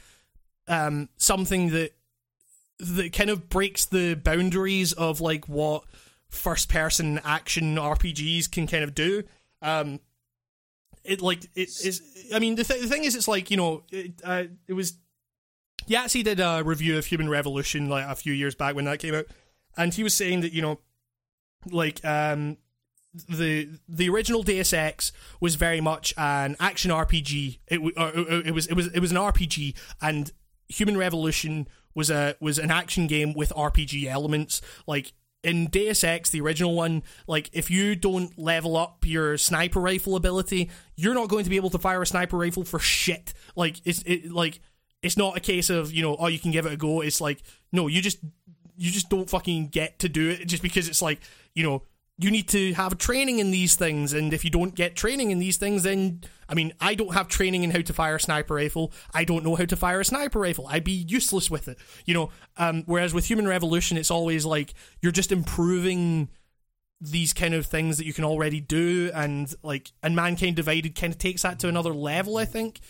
[0.67, 1.95] um, something that
[2.79, 5.85] that kind of breaks the boundaries of like what
[6.33, 9.23] first person action RPGs can kind of do.
[9.61, 10.01] Um,
[11.05, 12.03] it like it is.
[12.35, 14.95] I mean, the, th- the thing is, it's like you know, it, uh, it was.
[15.89, 19.15] Yahtzee did a review of Human Revolution like a few years back when that came
[19.15, 19.27] out,
[19.77, 20.79] and he was saying that you know,
[21.71, 22.57] like um,
[23.29, 27.59] the the original Deus Ex was very much an action RPG.
[27.67, 28.13] It, uh,
[28.47, 30.31] it was it was it was an RPG, and
[30.69, 34.63] Human Revolution was a was an action game with RPG elements.
[34.87, 39.81] Like in Deus Ex, the original one, like if you don't level up your sniper
[39.81, 43.35] rifle ability, you're not going to be able to fire a sniper rifle for shit.
[43.57, 44.61] Like it's it like
[45.03, 47.01] it's not a case of you know oh you can give it a go.
[47.01, 47.43] It's like
[47.73, 48.19] no, you just
[48.77, 51.21] you just don't fucking get to do it just because it's like
[51.55, 51.83] you know
[52.19, 55.39] you need to have training in these things and if you don't get training in
[55.39, 58.55] these things then i mean i don't have training in how to fire a sniper
[58.55, 58.93] rifle.
[59.15, 60.67] I don't know how to fire a sniper rifle.
[60.69, 62.31] I'd be useless with it you know?
[62.57, 66.29] Um, whereas with human revolution it's always like you're just improving
[67.01, 71.13] these kind of things that you can already do and like and mankind divided kind
[71.13, 72.81] of takes that to another level i think.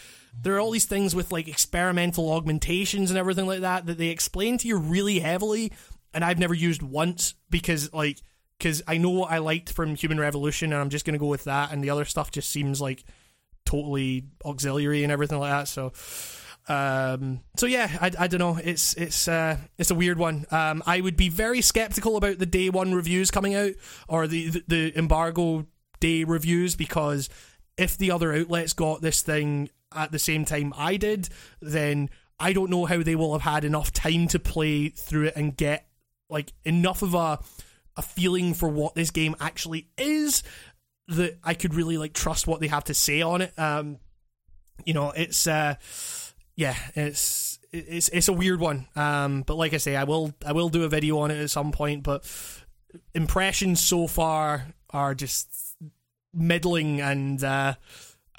[0.42, 4.08] There are all these things with like experimental augmentations and everything like that that they
[4.08, 5.72] explain to you really heavily
[6.12, 8.18] and i've never used once because like
[8.58, 11.26] because i know what i liked from human revolution and i'm just going to go
[11.26, 13.04] with that and the other stuff just seems like
[13.64, 15.92] totally auxiliary and everything like that so
[16.68, 18.58] um, so yeah, I, I don't know.
[18.62, 20.46] It's it's uh, it's a weird one.
[20.50, 23.72] Um, I would be very skeptical about the day one reviews coming out
[24.08, 25.66] or the, the the embargo
[25.98, 27.28] day reviews because
[27.76, 31.28] if the other outlets got this thing at the same time I did,
[31.60, 35.36] then I don't know how they will have had enough time to play through it
[35.36, 35.86] and get
[36.28, 37.40] like enough of a
[37.96, 40.42] a feeling for what this game actually is
[41.08, 43.58] that I could really like trust what they have to say on it.
[43.58, 43.98] Um,
[44.84, 45.74] you know, it's uh
[46.56, 48.86] yeah, it's it's it's a weird one.
[48.94, 51.50] Um, but like I say, I will I will do a video on it at
[51.50, 52.02] some point.
[52.02, 52.24] But
[53.14, 55.48] impressions so far are just
[56.34, 57.74] middling, and uh,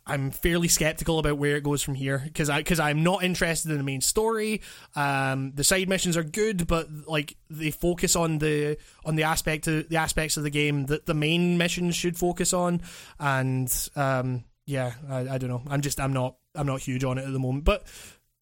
[0.05, 3.71] I'm fairly skeptical about where it goes from here because I because I'm not interested
[3.71, 4.61] in the main story.
[4.95, 9.67] Um, the side missions are good, but like they focus on the on the aspect
[9.67, 12.81] of the aspects of the game that the main missions should focus on,
[13.19, 15.63] and um, yeah, I, I don't know.
[15.69, 17.87] I'm just I'm not I'm not huge on it at the moment, but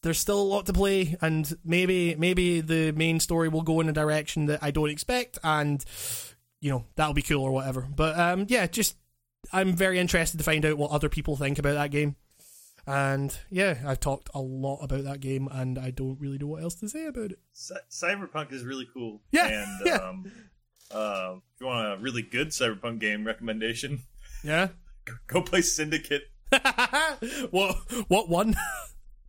[0.01, 3.89] there's still a lot to play, and maybe maybe the main story will go in
[3.89, 5.83] a direction that I don't expect, and
[6.59, 7.87] you know that'll be cool or whatever.
[7.95, 8.95] But um, yeah, just
[9.51, 12.15] I'm very interested to find out what other people think about that game.
[12.87, 16.63] And yeah, I've talked a lot about that game, and I don't really know what
[16.63, 17.39] else to say about it.
[17.53, 19.21] C- Cyberpunk is really cool.
[19.31, 19.95] Yeah, and yeah.
[19.97, 20.31] Um,
[20.89, 24.01] uh, if you want a really good Cyberpunk game recommendation,
[24.43, 24.69] Yeah.
[25.27, 26.23] go play Syndicate.
[27.51, 27.75] what
[28.09, 28.55] what one?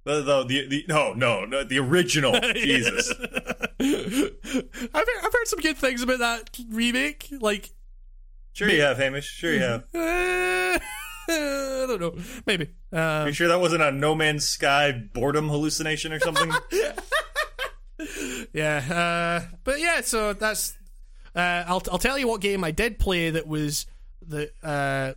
[0.05, 3.13] The, the, the, the no no no the original Jesus.
[3.21, 3.21] I've
[3.79, 7.29] heard, I've heard some good things about that remake.
[7.41, 7.71] Like,
[8.53, 9.27] Sure you have, Hamish.
[9.27, 9.85] Sure you have.
[11.29, 12.15] I don't know.
[12.47, 12.69] Maybe.
[12.93, 16.53] Um, you sure that wasn't a No Man's Sky boredom hallucination or something?
[18.53, 19.45] yeah.
[19.49, 20.77] Uh, but yeah, so that's.
[21.35, 23.87] Uh, I'll I'll tell you what game I did play that was
[24.27, 24.51] the.
[24.63, 25.15] Uh,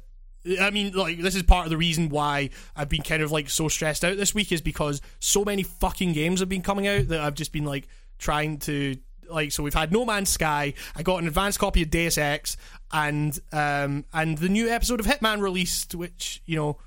[0.62, 3.50] I mean, like this is part of the reason why I've been kind of like
[3.50, 7.08] so stressed out this week is because so many fucking games have been coming out
[7.08, 7.88] that I've just been like
[8.20, 8.96] trying to
[9.30, 9.52] like.
[9.52, 10.74] So we've had No Man's Sky.
[10.96, 12.58] I got an advanced copy of Deus Ex,
[12.92, 16.78] and um and the new episode of Hitman released, which you know.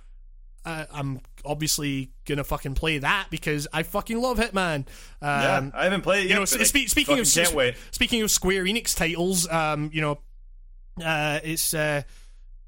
[0.65, 4.79] Uh, I'm obviously gonna fucking play that because I fucking love Hitman.
[4.81, 4.85] Um,
[5.23, 6.29] yeah, I haven't played it yet.
[6.31, 7.75] you know, but I speaking of can't wait.
[7.91, 10.19] speaking of Square Enix titles, um, you know,
[11.03, 12.03] uh, it's uh,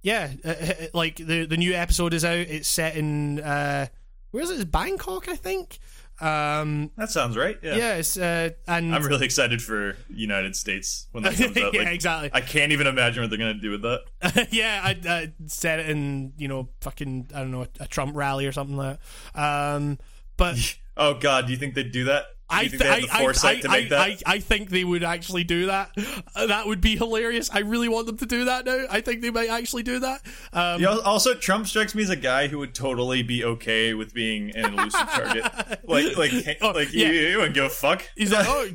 [0.02, 2.38] yeah, uh, uh, like the the new episode is out.
[2.38, 3.88] It's set in uh,
[4.30, 4.54] where is it?
[4.54, 5.78] It's Bangkok, I think.
[6.20, 7.58] Um, That sounds right.
[7.62, 7.76] Yeah.
[7.76, 11.72] yeah, it's uh, and I'm really excited for United States when that comes out.
[11.74, 12.30] yeah, Like, exactly.
[12.32, 14.48] I can't even imagine what they're gonna do with that.
[14.50, 18.14] yeah, I, I set it in you know fucking I don't know a, a Trump
[18.16, 18.98] rally or something like
[19.34, 19.40] that.
[19.40, 19.98] Um,
[20.36, 20.56] but
[20.96, 22.24] Oh God, do you think they'd do that?
[22.50, 24.38] I, think they I, I, I.
[24.40, 25.90] Think they would actually do that.
[26.34, 27.50] Uh, That would be hilarious.
[27.52, 28.86] I really want them to do that now.
[28.90, 30.20] I think they might actually do that.
[30.52, 34.12] Um, know, also, Trump strikes me as a guy who would totally be okay with
[34.12, 35.44] being an elusive target.
[35.88, 37.06] Like, like, Oh, like yeah.
[37.06, 38.02] you, you wouldn't give a fuck.
[38.16, 38.68] He's like, oh,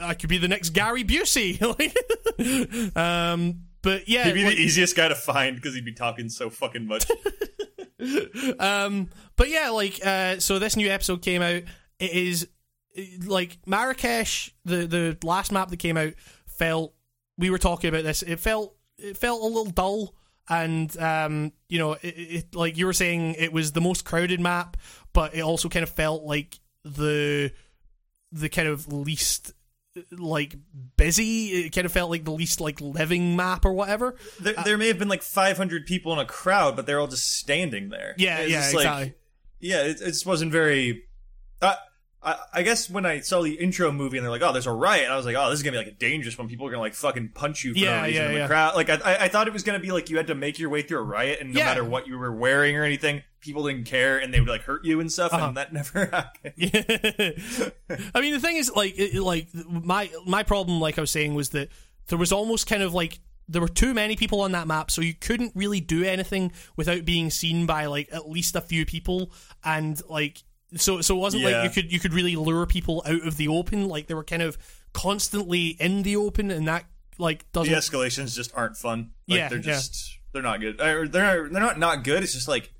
[0.00, 1.60] I could be the next Gary Busey.
[2.96, 6.28] um, but yeah, He'd be like- the easiest guy to find because he'd be talking
[6.28, 7.04] so fucking much.
[8.58, 11.62] um, but yeah, like, uh, so this new episode came out.
[11.98, 12.48] It is
[13.24, 14.54] like Marrakesh.
[14.64, 16.12] The the last map that came out
[16.46, 16.94] felt.
[17.38, 18.22] We were talking about this.
[18.22, 20.14] It felt it felt a little dull,
[20.48, 24.38] and um, you know, it, it like you were saying, it was the most crowded
[24.40, 24.76] map,
[25.12, 27.52] but it also kind of felt like the
[28.30, 29.52] the kind of least
[30.10, 30.54] like
[30.96, 31.48] busy.
[31.66, 34.14] It kind of felt like the least like living map or whatever.
[34.40, 37.36] there, there may have been like 500 people in a crowd, but they're all just
[37.38, 38.14] standing there.
[38.18, 39.14] Yeah, It's yeah, just like- exactly.
[39.60, 41.04] yeah, it, it just wasn't very.
[41.60, 41.74] Uh,
[42.24, 44.72] I, I guess when I saw the intro movie and they're like, "Oh, there's a
[44.72, 46.48] riot," I was like, "Oh, this is gonna be like a dangerous one.
[46.48, 48.46] People are gonna like fucking punch you for Yeah, no reason yeah, in the yeah.
[48.46, 50.58] crowd." Like, I, I- I thought it was gonna be like you had to make
[50.58, 51.64] your way through a riot, and no Yeah.
[51.66, 54.84] matter what you were wearing or anything, people didn't care, and they would like hurt
[54.84, 55.46] you and stuff, Uh-huh.
[55.48, 56.54] and that never happened.
[58.14, 61.34] I mean, the thing is, like, it, like my my problem, like I was saying,
[61.34, 61.68] was that
[62.06, 65.00] there was almost kind of like there were too many people on that map, so
[65.02, 69.32] you couldn't really do anything without being seen by like at least a few people,
[69.64, 70.42] and like
[70.76, 71.62] so so it wasn't Yeah.
[71.62, 73.88] like you could you could really lure people out of the open.
[73.88, 74.56] Like they were kind of
[74.92, 76.84] constantly in the open, and that
[77.18, 77.72] like doesn't.
[77.72, 79.10] The escalations just aren't fun.
[79.28, 79.64] Like, Yeah, they're yeah.
[79.74, 80.80] just they're not good.
[80.80, 82.22] Or they're they're not not good.
[82.22, 82.72] It's just like.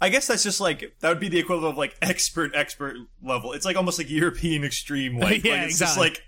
[0.00, 3.52] I guess that's just like that would be the equivalent of like expert expert level.
[3.52, 6.08] It's like almost like European extreme like, Yeah, like it's exactly.
[6.08, 6.22] just like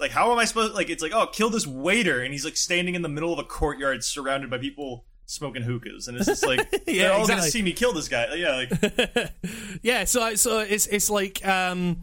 [0.00, 2.56] like how am I supposed like it's like oh kill this waiter and he's like
[2.56, 6.08] standing in the middle of a courtyard surrounded by people smoking hookahs.
[6.08, 7.40] And it's just like Yeah, they're all exactly.
[7.42, 8.34] gonna see me kill this guy.
[8.34, 9.32] Yeah like
[9.82, 12.02] yeah so so it's it's like um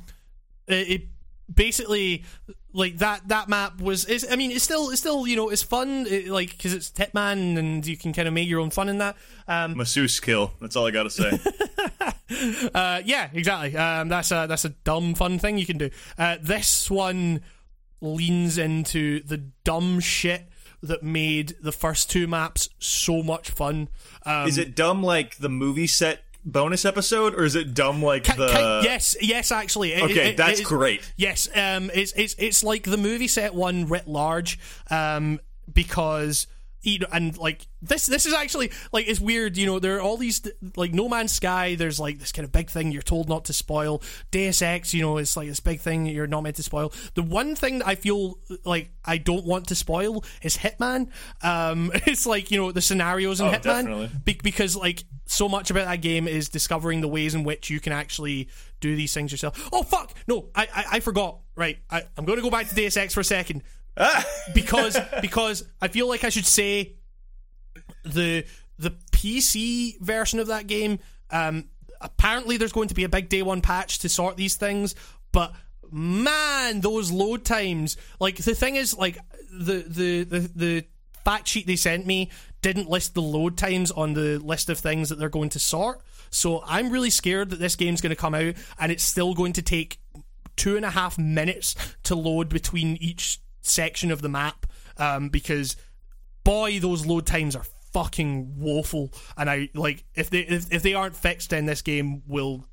[0.67, 1.01] it, it
[1.53, 2.23] basically
[2.73, 5.63] like that that map was is i mean it's still it's still you know it's
[5.63, 8.89] fun it, like because it's hitman and you can kind of make your own fun
[8.89, 9.15] in that.
[9.47, 11.39] Um masseuse kill that's all I gotta say.
[12.73, 13.75] Uh yeah exactly.
[13.77, 15.89] Um that's a that's a dumb fun thing you can do.
[16.17, 17.41] Uh this one
[18.01, 20.43] leans into the dumb shit
[20.83, 23.89] that made the first two maps so much fun
[24.25, 28.23] um is it dumb like the movie set bonus episode or is it dumb like
[28.23, 29.91] the yes, yes, actually.
[29.93, 33.53] It- okay it- that's it- great Yes, um, it's it's it's like the movie set
[33.53, 34.57] one writ large,
[34.89, 35.41] um,
[35.73, 36.47] because
[36.81, 39.57] you know, and like this this is actually like it's weird.
[39.57, 40.41] You know, there are all these
[40.75, 41.75] like No Man's Sky.
[41.75, 44.01] There's like this kind of big thing you're told not to spoil.
[44.31, 46.93] Deus Ex, you know, it's like this big thing you're not meant to spoil.
[47.15, 51.09] The one thing that I feel like I don't want to spoil is Hitman.
[51.41, 55.69] Um, it's like you know the scenarios in Oh, Hitman be- because like so much
[55.69, 58.47] about that game is discovering the ways in which you can actually
[58.79, 59.67] do these things yourself.
[59.73, 60.13] Oh fuck!
[60.27, 61.39] No, I I, I forgot.
[61.55, 63.63] Right, I, I'm going to go back to Deus Ex for a second
[64.53, 66.93] because because I feel like I should say
[68.03, 68.45] the
[68.77, 70.99] the PC version of that game.
[71.31, 71.69] Um,
[71.99, 74.95] apparently, there's going to be a big day one patch to sort these things,
[75.31, 75.53] but
[75.91, 77.97] man, those load times.
[78.19, 79.17] Like the thing is, like
[79.51, 80.85] the the the the
[81.25, 85.09] fact sheet they sent me didn't list the load times on the list of things
[85.09, 86.01] that they're going to sort.
[86.29, 89.53] So I'm really scared that this game's going to come out and it's still going
[89.53, 89.99] to take
[90.55, 94.65] two and a half minutes to load between each section of the map
[94.97, 95.75] um, because
[96.43, 99.11] boy those load times are fucking woeful.
[99.37, 102.65] And i like if they if, if they aren't fixed then this game will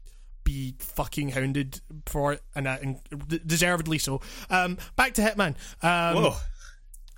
[0.44, 3.00] be fucking hounded for it and, uh, and
[3.46, 4.20] deservedly so.
[4.50, 5.54] Um back to hitman.
[5.82, 6.36] Um whoa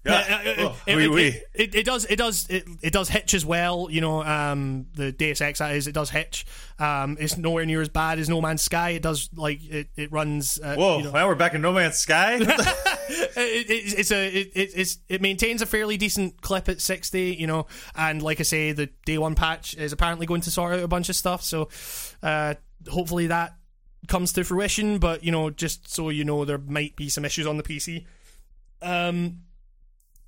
[0.08, 1.26] Oh, it, oui, oui.
[1.28, 4.86] it- it- it does it does it, it does hitch as well you know um
[4.94, 6.46] the Deus Ex that is it does hitch
[6.78, 8.90] um it's nowhere near as bad as No Man's Sky.
[8.90, 11.72] It does like it, it runs uh, whoa you know, now we're back in No
[11.72, 12.38] Man's Sky?
[13.08, 17.36] It, it, it's a it, it, it's it maintains a fairly decent clip at 60
[17.38, 20.72] you know and like i say the day one patch is apparently going to sort
[20.72, 21.68] out a bunch of stuff so
[22.24, 22.54] uh
[22.88, 23.54] hopefully that
[24.08, 27.46] comes to fruition but you know just so you know there might be some issues
[27.46, 28.04] on the pc
[28.82, 29.38] um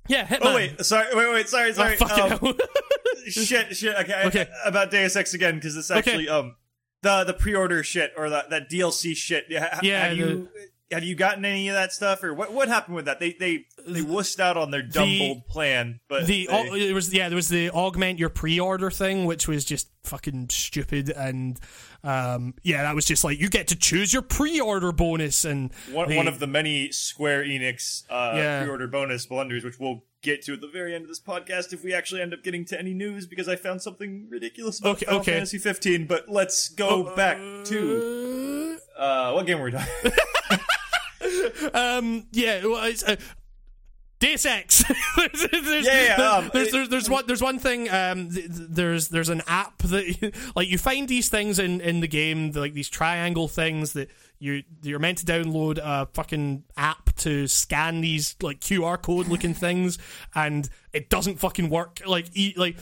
[0.09, 0.39] yeah Hitman.
[0.41, 2.57] oh wait sorry wait wait sorry Oh, sorry fucking Um,
[3.29, 4.47] shit shit okay, Okay.
[4.65, 5.99] about Deus Ex again because it's Okay.
[5.99, 6.55] actually um
[7.01, 10.49] the the pre-order shit or that that DLC shit yeah ha- Yeah, have you
[10.91, 13.65] have you gotten any of that stuff or what what happened with that they they
[13.87, 17.29] they wussed out on their dumb The- bold plan but the they- it was yeah
[17.29, 21.59] there was the augment your pre-order thing which was just fucking stupid and
[22.03, 26.07] um yeah that was just like you get to choose your pre-order bonus and one,
[26.07, 28.61] they- one of the many Square Enix uh, Yeah.
[28.61, 31.83] pre-order bonus blunders, which we'll get to at the very end of this podcast if
[31.83, 35.05] we actually end up getting to any news, because I found something ridiculous about Okay,
[35.05, 35.31] Final okay.
[35.33, 36.07] Fantasy 15.
[36.07, 40.11] But let's go back to uh, what game were we talking?
[41.73, 43.15] um yeah well, it's, uh,
[44.19, 44.83] Deus Ex.
[45.17, 47.89] there's, there's, Yeah, yeah, um, there's, there's, there's one there's one thing.
[47.89, 52.01] Um, th- th- there's there's an app that like you find these things in, in
[52.01, 54.09] the game, like these triangle things that
[54.39, 59.53] you you're meant to download a fucking app to scan these like QR code looking
[59.65, 59.97] things,
[60.35, 62.01] and it doesn't fucking work.
[62.05, 62.75] Like e- like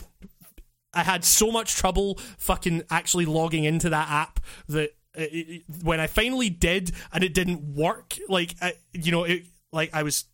[0.93, 4.39] I had so much trouble fucking actually logging into that app
[4.69, 9.23] that it, it- when I finally did and it didn't work, like I, you know,
[9.25, 10.25] it like I was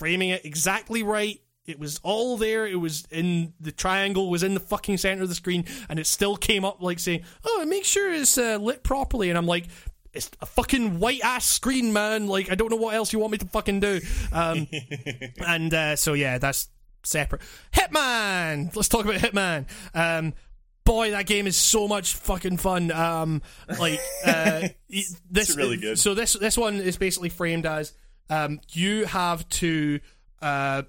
[0.00, 1.40] framing it exactly right.
[1.66, 2.66] It was all there.
[2.66, 6.06] It was in the triangle was in the fucking center of the screen, and it
[6.06, 9.66] still came up like saying, "Oh, make sure it's uh, lit properly." And I'm like.
[10.12, 12.26] It's a fucking white ass screen, man.
[12.26, 14.00] Like I don't know what else you want me to fucking do.
[14.32, 14.66] Um,
[15.46, 16.68] and uh, so yeah, that's
[17.04, 17.42] separate.
[17.72, 18.74] Hitman.
[18.74, 19.66] Let's talk about Hitman.
[19.94, 20.34] Um,
[20.82, 22.90] boy, that game is so much fucking fun.
[22.90, 23.40] Um,
[23.78, 25.96] like uh, this, It's really good.
[25.96, 27.92] So this this one is basically framed as
[28.30, 30.00] um, you have to
[30.40, 30.82] uh,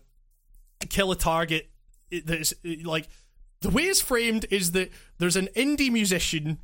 [0.90, 1.70] kill a target.
[2.12, 3.10] That is like
[3.62, 6.60] the way it's framed is that there's an indie musician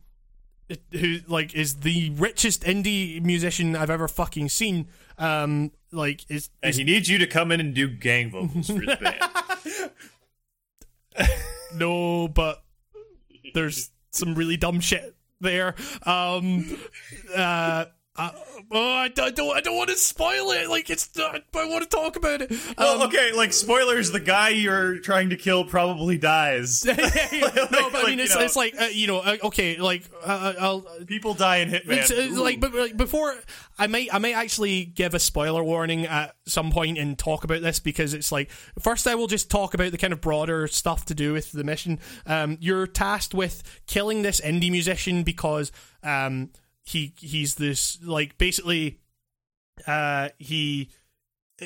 [0.92, 4.88] who like is the richest indie musician I've ever fucking seen.
[5.18, 8.82] Um, like is, and he needs you to come in and do gang vocals for
[8.82, 9.92] his band.
[11.76, 12.64] no, but
[13.54, 15.76] there's some really dumb shit there.
[16.04, 16.78] Um,
[17.36, 17.86] uh,
[18.18, 18.32] Uh,
[18.72, 20.70] oh, I don't, I don't, I don't want to spoil it.
[20.70, 22.52] Like it's, I want to talk about it.
[22.76, 24.12] Well, um, okay, like spoilers.
[24.12, 26.84] The guy you're trying to kill probably dies.
[26.88, 30.30] like, no, but I mean, it's, it's like uh, you know, uh, okay, like uh,
[30.30, 32.38] uh I'll, people die in Hitman.
[32.38, 33.36] like, but like, before
[33.78, 37.62] I might, I might actually give a spoiler warning at some point and talk about
[37.62, 38.50] this because it's like
[38.80, 41.64] first I will just talk about the kind of broader stuff to do with the
[41.64, 42.00] mission.
[42.26, 45.72] Um, you're tasked with killing this indie musician because
[46.02, 46.50] um
[46.88, 48.98] he he's this like basically
[49.86, 50.90] uh he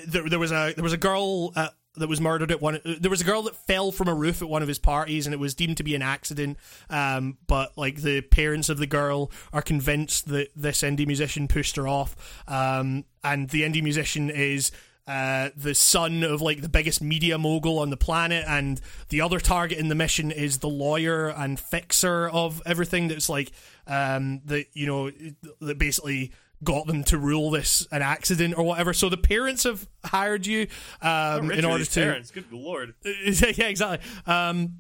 [0.08, 3.12] there, there was a there was a girl uh, that was murdered at one there
[3.12, 5.40] was a girl that fell from a roof at one of his parties and it
[5.40, 6.58] was deemed to be an accident
[6.90, 11.76] um but like the parents of the girl are convinced that this indie musician pushed
[11.76, 14.72] her off um and the indie musician is
[15.08, 18.80] uh, the son of like the biggest media mogul on the planet, and
[19.10, 23.08] the other target in the mission is the lawyer and fixer of everything.
[23.08, 23.52] That's like
[23.88, 25.12] um, that you know
[25.60, 26.32] that basically
[26.64, 28.94] got them to rule this an accident or whatever.
[28.94, 30.68] So the parents have hired you
[31.02, 32.02] um, in order to.
[32.02, 32.94] Parents, good lord.
[33.04, 34.08] yeah, exactly.
[34.26, 34.78] Um,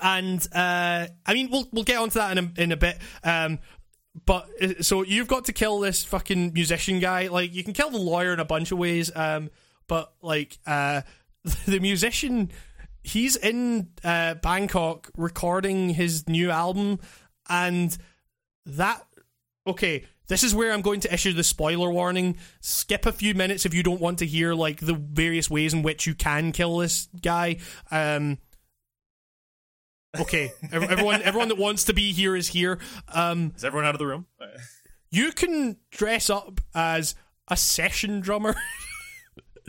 [0.00, 2.98] and uh, I mean, we'll we'll get onto that in a, in a bit.
[3.24, 3.58] Um,
[4.24, 7.28] but uh, so you've got to kill this fucking musician guy.
[7.28, 9.10] Like you can kill the lawyer in a bunch of ways.
[9.14, 9.50] Um,
[9.86, 11.02] but like uh,
[11.66, 12.50] the musician,
[13.02, 17.00] he's in uh, Bangkok recording his new album,
[17.48, 17.96] and
[18.66, 19.04] that
[19.66, 20.04] okay.
[20.28, 22.36] This is where I'm going to issue the spoiler warning.
[22.60, 25.82] Skip a few minutes if you don't want to hear like the various ways in
[25.82, 27.56] which you can kill this guy.
[27.90, 28.36] Um,
[30.20, 32.78] Okay, everyone, everyone that wants to be here is here.
[33.12, 34.26] Um, is everyone out of the room?
[35.10, 37.14] you can dress up as
[37.48, 38.54] a session drummer,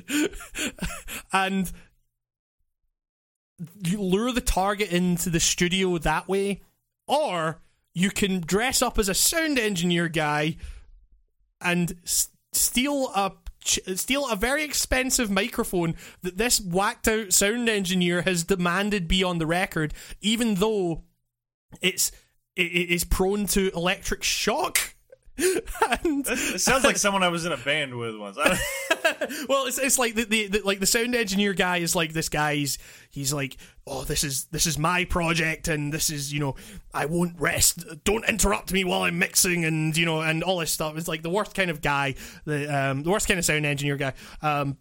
[1.34, 1.72] and
[3.84, 6.62] you lure the target into the studio that way,
[7.08, 7.62] or
[7.94, 10.56] you can dress up as a sound engineer guy
[11.62, 13.34] and s- steal a
[13.70, 19.38] steal a very expensive microphone that this whacked out sound engineer has demanded be on
[19.38, 21.04] the record, even though
[21.82, 22.12] it's
[22.56, 24.96] it is prone to electric shock.
[25.40, 28.38] and, it sounds like someone I was in a band with once.
[29.48, 32.30] well, it's it's like the, the, the, like the sound engineer guy is like this
[32.30, 32.78] guy's
[33.10, 33.56] he's like
[33.90, 36.56] oh this is this is my project and this is you know
[36.94, 40.72] I won't rest don't interrupt me while I'm mixing and you know and all this
[40.72, 40.98] stuff.
[40.98, 43.98] It's like the worst kind of guy the um the worst kind of sound engineer
[43.98, 44.14] guy.
[44.42, 44.78] Um,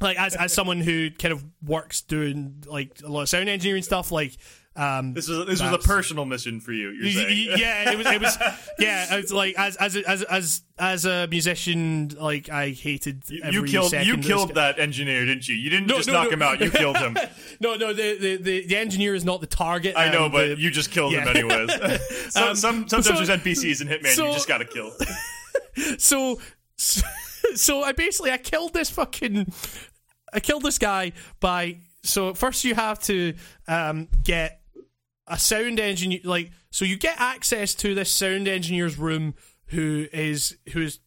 [0.00, 3.82] like as as someone who kind of works doing like a lot of sound engineering
[3.82, 4.36] stuff like
[4.76, 6.90] um, this was this was a personal mission for you.
[6.90, 8.06] Yeah, it was.
[8.06, 8.38] It was.
[8.76, 13.22] Yeah, it's like as as as as as a musician, like I hated.
[13.28, 13.92] you killed.
[13.92, 15.54] You killed that engineer, didn't you?
[15.54, 16.30] You didn't no, just no, knock no.
[16.30, 16.60] him out.
[16.60, 17.16] You killed him.
[17.60, 17.92] no, no.
[17.92, 19.94] The, the, the the engineer is not the target.
[19.96, 21.24] I know, um, but the, you just killed yeah.
[21.24, 21.70] him anyways.
[22.30, 24.14] so, um, some sometimes so, there's NPCs in Hitman.
[24.14, 24.90] So, you just gotta kill.
[25.98, 26.40] so,
[26.76, 27.06] so,
[27.54, 29.52] so I basically I killed this fucking.
[30.32, 33.34] I killed this guy by so first you have to
[33.68, 34.60] um, get
[35.26, 39.34] a sound engineer like so you get access to this sound engineer's room
[39.66, 41.00] who is who's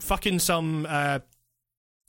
[0.00, 1.18] fucking some uh,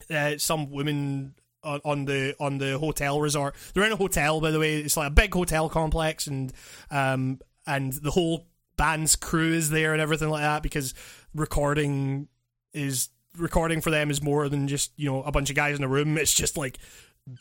[0.09, 1.33] uh some woman
[1.65, 3.55] on, on the on the hotel resort.
[3.73, 4.77] They're in a hotel, by the way.
[4.77, 6.53] It's like a big hotel complex, and
[6.91, 8.47] um and the whole
[8.77, 10.93] band's crew is there and everything like that because
[11.33, 12.27] recording
[12.73, 15.83] is recording for them is more than just you know a bunch of guys in
[15.83, 16.17] a room.
[16.17, 16.77] It's just like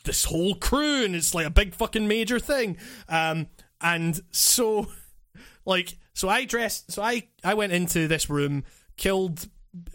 [0.03, 2.77] this whole crew, and it's like a big fucking major thing.
[3.07, 3.47] Um,
[3.85, 4.87] and so
[5.65, 8.65] like so I dressed so I I went into this room
[8.97, 9.47] killed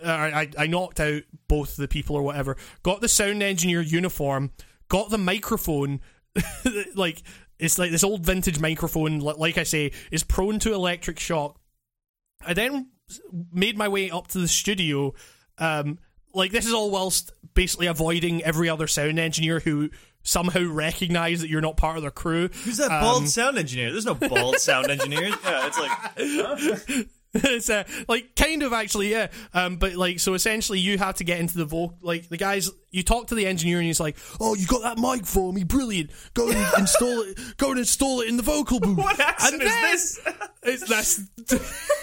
[0.03, 4.53] uh, I I knocked out both the people or whatever got the sound engineer uniform
[4.89, 6.01] got the microphone
[6.95, 7.23] like
[7.59, 11.61] it's like this old vintage microphone like I say is prone to electric shock.
[12.45, 12.91] I then
[13.53, 15.15] made my way up to the studio
[15.59, 15.99] um
[16.33, 19.91] like this is all whilst basically avoiding every other sound engineer who
[20.23, 22.49] somehow recognize that you're not part of their crew.
[22.65, 23.93] Who's that bald um, sound engineer?
[23.93, 25.35] There's no bald sound engineers.
[25.45, 25.91] Yeah, it's like.
[26.19, 27.05] Huh?
[27.33, 31.23] it's uh, like kind of actually yeah um but like so essentially you have to
[31.23, 34.17] get into the vocal like the guys you talk to the engineer and he's like
[34.41, 38.21] oh you got that mic for me brilliant go and install it go and install
[38.21, 40.35] it in the vocal booth what accent and is this
[40.65, 41.97] it's that's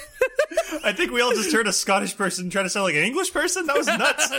[0.84, 3.34] I think we all just heard a Scottish person try to sound like an English
[3.34, 3.66] person.
[3.68, 4.30] That was nuts.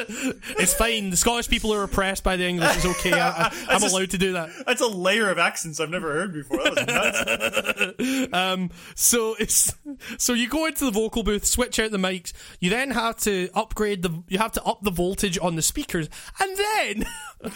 [0.59, 1.11] it's fine.
[1.11, 2.77] The Scottish people are oppressed by the English.
[2.77, 3.13] It's okay.
[3.13, 4.51] I, am allowed to do that.
[4.67, 6.59] That's a layer of accents I've never heard before.
[6.63, 8.33] That was nuts.
[8.33, 9.75] um, so it's
[10.17, 12.33] so you go into the vocal booth, switch out the mics.
[12.61, 14.23] You then have to upgrade the.
[14.29, 16.09] You have to up the voltage on the speakers,
[16.41, 17.07] and then.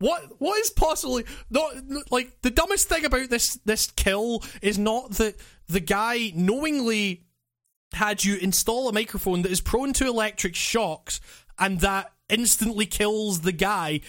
[0.00, 1.74] What what is possibly not
[2.10, 5.36] like the dumbest thing about this this kill is not that
[5.68, 7.26] the guy knowingly
[7.92, 11.20] had you install a microphone that is prone to electric shocks
[11.58, 14.00] and that instantly kills the guy,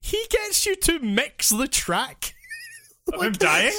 [0.00, 2.34] he gets you to mix the track.
[3.12, 3.72] Of him dying?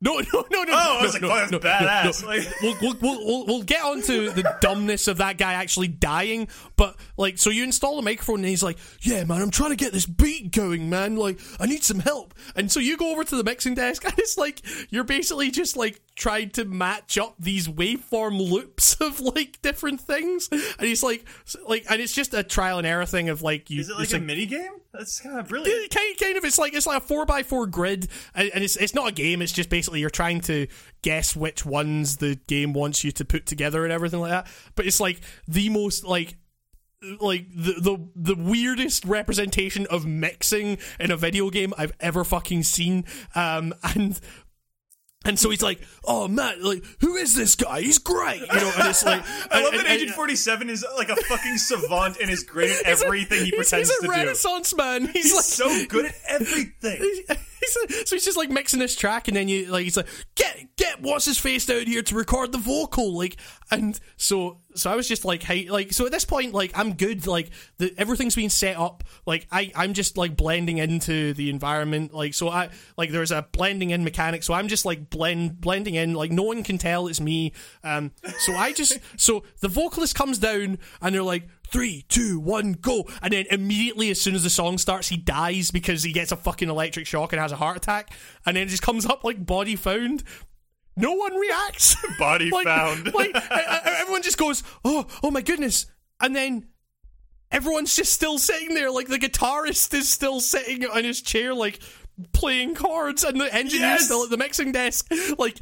[0.00, 0.72] No, no, no, no.
[0.72, 2.22] Oh, I no, was like, no, oh, that's no, badass.
[2.22, 2.28] no.
[2.28, 6.48] Like- We'll, we'll, we'll, we'll, we'll get onto the dumbness of that guy actually dying,
[6.76, 9.76] but like, so you install a microphone and he's like, "Yeah, man, I'm trying to
[9.76, 11.16] get this beat going, man.
[11.16, 14.14] Like, I need some help." And so you go over to the mixing desk, and
[14.18, 14.60] it's like
[14.90, 20.48] you're basically just like trying to match up these waveform loops of like different things,
[20.50, 21.24] and he's like,
[21.68, 23.80] like, and it's just a trial and error thing of like you.
[23.80, 24.72] Is it like a mini game?
[24.96, 25.90] That's kind of brilliant.
[25.90, 28.76] kind, kind of it's like it's like a four by four grid and, and it's
[28.76, 30.66] it's not a game it's just basically you're trying to
[31.02, 34.86] guess which ones the game wants you to put together and everything like that but
[34.86, 36.36] it's like the most like
[37.20, 42.62] like the the the weirdest representation of mixing in a video game I've ever fucking
[42.62, 44.18] seen um and
[45.26, 47.80] and so he's like, "Oh man, like who is this guy?
[47.82, 51.08] He's great, you know." And it's like, I love and- that Agent 47 is like
[51.08, 54.12] a fucking savant and is great at he's a- everything he pretends he's to do.
[54.12, 55.06] He's a Renaissance man.
[55.08, 57.22] He's, He's like so good at everything.
[57.68, 61.00] So he's just like mixing this track, and then you like he's like, get get
[61.00, 63.36] what's his face down here to record the vocal, like,
[63.70, 66.94] and so so I was just like, hey, like, so at this point, like, I'm
[66.94, 67.48] good, like,
[67.78, 72.34] the everything's been set up, like, I I'm just like blending into the environment, like,
[72.34, 76.14] so I like there's a blending in mechanic, so I'm just like blend blending in,
[76.14, 77.52] like, no one can tell it's me,
[77.82, 82.72] um, so I just so the vocalist comes down, and they're like three, two, one,
[82.72, 83.04] go.
[83.22, 86.36] And then immediately, as soon as the song starts, he dies because he gets a
[86.36, 88.12] fucking electric shock and has a heart attack.
[88.44, 90.22] And then it just comes up like body found.
[90.96, 91.96] No one reacts.
[92.18, 93.12] Body like, found.
[93.14, 93.34] like
[93.84, 95.86] everyone just goes, oh, oh my goodness.
[96.20, 96.68] And then
[97.50, 98.90] everyone's just still sitting there.
[98.90, 101.80] Like the guitarist is still sitting on his chair, like
[102.32, 104.04] playing chords, and the engineer's Yes!
[104.06, 105.58] still at the mixing desk, like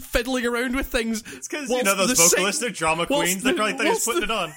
[0.00, 1.22] fiddling around with things.
[1.34, 3.42] It's because, you know, those vocalists, they're drama queens.
[3.42, 4.52] They're probably thought he was putting it on.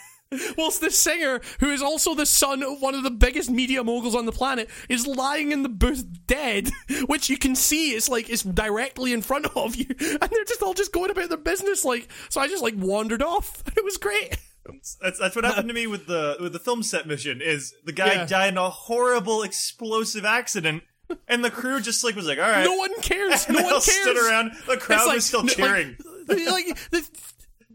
[0.57, 4.15] Whilst the singer, who is also the son of one of the biggest media moguls
[4.15, 6.69] on the planet, is lying in the booth dead,
[7.07, 9.99] which you can see is like is directly in front of you, and
[10.29, 11.83] they're just all just going about their business.
[11.83, 13.63] Like, so I just like wandered off.
[13.77, 14.37] It was great.
[14.65, 17.41] That's that's what happened to me with the with the film set mission.
[17.41, 18.25] Is the guy Yeah.
[18.25, 20.83] died in a horrible explosive accident,
[21.27, 23.49] and the crew just like was like, all right, No one cares.
[23.49, 23.85] No one cares.
[23.85, 24.51] stood around.
[24.67, 25.97] The crowd like- was still like- cheering.
[26.27, 27.01] like the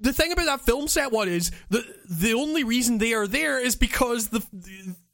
[0.06, 3.58] the thing about that film set one is the the only reason they are there
[3.58, 4.44] is because the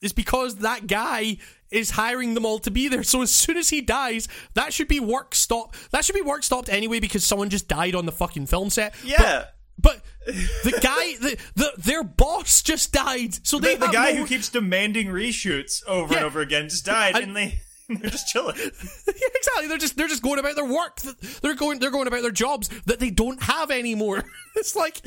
[0.01, 1.39] is because that guy
[1.71, 3.03] is hiring them all to be there.
[3.03, 5.75] So as soon as he dies, that should be work stop.
[5.91, 8.95] That should be work stopped anyway because someone just died on the fucking film set.
[9.05, 9.47] yeah.
[9.79, 13.35] But the guy, the, the their boss just died.
[13.47, 16.85] So they the, the guy no- who keeps demanding reshoots over and over again just
[16.85, 17.61] died, And- and they
[18.01, 18.57] they're just chilling.
[19.07, 19.67] Yeah, exactly.
[19.69, 21.01] They're just they're just going about their work.
[21.43, 24.25] They're going they're going about their jobs that they don't have anymore.
[24.57, 25.01] it's like,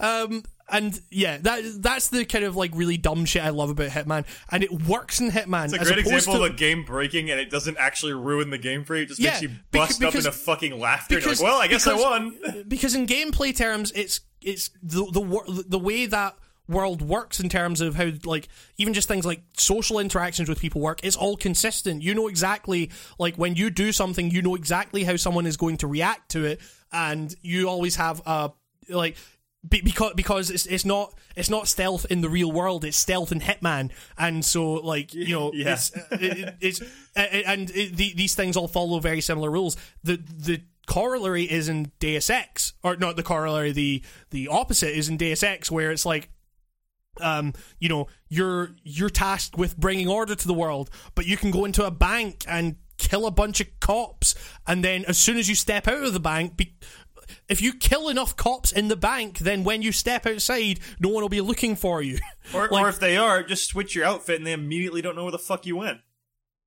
[0.00, 3.90] um, and yeah, that that's the kind of like really dumb shit I love about
[3.90, 5.64] Hitman, and it works in Hitman.
[5.66, 8.58] It's a great example to, of a game breaking, and it doesn't actually ruin the
[8.58, 9.02] game for you.
[9.02, 11.16] It just Yeah, makes you bust up because- into fucking laughter.
[11.16, 12.64] Because- like, well, I guess I won.
[12.66, 16.36] because in gameplay terms, it's it's the the the way that
[16.68, 20.80] world works in terms of how like even just things like social interactions with people
[20.80, 21.00] work.
[21.04, 22.02] It's all consistent.
[22.02, 25.76] You know exactly like when you do something you know exactly how someone is going
[25.78, 26.60] to react to it.
[26.92, 28.52] And you always have a
[28.88, 29.16] like
[29.68, 32.84] be- because because it's it's not it's not stealth in the real world.
[32.84, 33.90] It's stealth in hitman.
[34.18, 35.72] And so like you know Yeah.
[35.74, 36.80] it's it, it's
[37.14, 39.76] and it, the, these things all follow very similar rules.
[40.02, 45.08] The the corollary is in Deus Ex or not the corollary the the opposite is
[45.08, 46.28] in Deus Ex where it's like
[47.20, 51.50] um, you know, you're you're tasked with bringing order to the world, but you can
[51.50, 54.34] go into a bank and kill a bunch of cops,
[54.66, 56.74] and then as soon as you step out of the bank, be,
[57.48, 61.22] if you kill enough cops in the bank, then when you step outside, no one
[61.22, 62.18] will be looking for you.
[62.54, 65.24] Or, Like- or if they are, just switch your outfit, and they immediately don't know
[65.24, 66.00] where the fuck you went.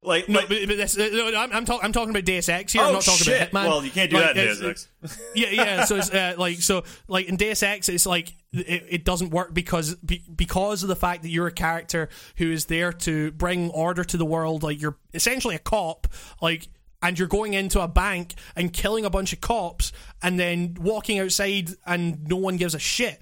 [0.02, 2.48] Like, No, like but, but that's, uh, no, I'm, I'm, talk, I'm talking about Deus
[2.48, 2.82] Ex here.
[2.82, 3.50] I'm oh not talking shit!
[3.50, 3.70] about Hitman.
[3.70, 5.20] Well, you can't do Like, that in Deus Ex.
[5.36, 5.86] yeah, yeah.
[5.86, 9.54] So it's uh, like so like in Deus Ex, it's like it, it doesn't work
[9.54, 12.08] because be, because of the fact that you're a character
[12.38, 14.64] who is there to bring order to the world.
[14.64, 16.08] Like you're essentially a cop,
[16.42, 16.70] like.
[17.02, 21.18] And you're going into a bank and killing a bunch of cops, and then walking
[21.18, 23.22] outside, and no one gives a shit.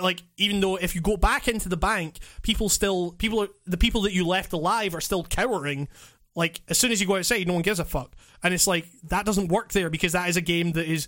[0.00, 3.78] Like even though if you go back into the bank, people still people are, the
[3.78, 5.88] people that you left alive are still cowering
[6.34, 8.86] like as soon as you go outside, no one gives a fuck, and it's like
[9.04, 11.06] that doesn't work there because that is a game that is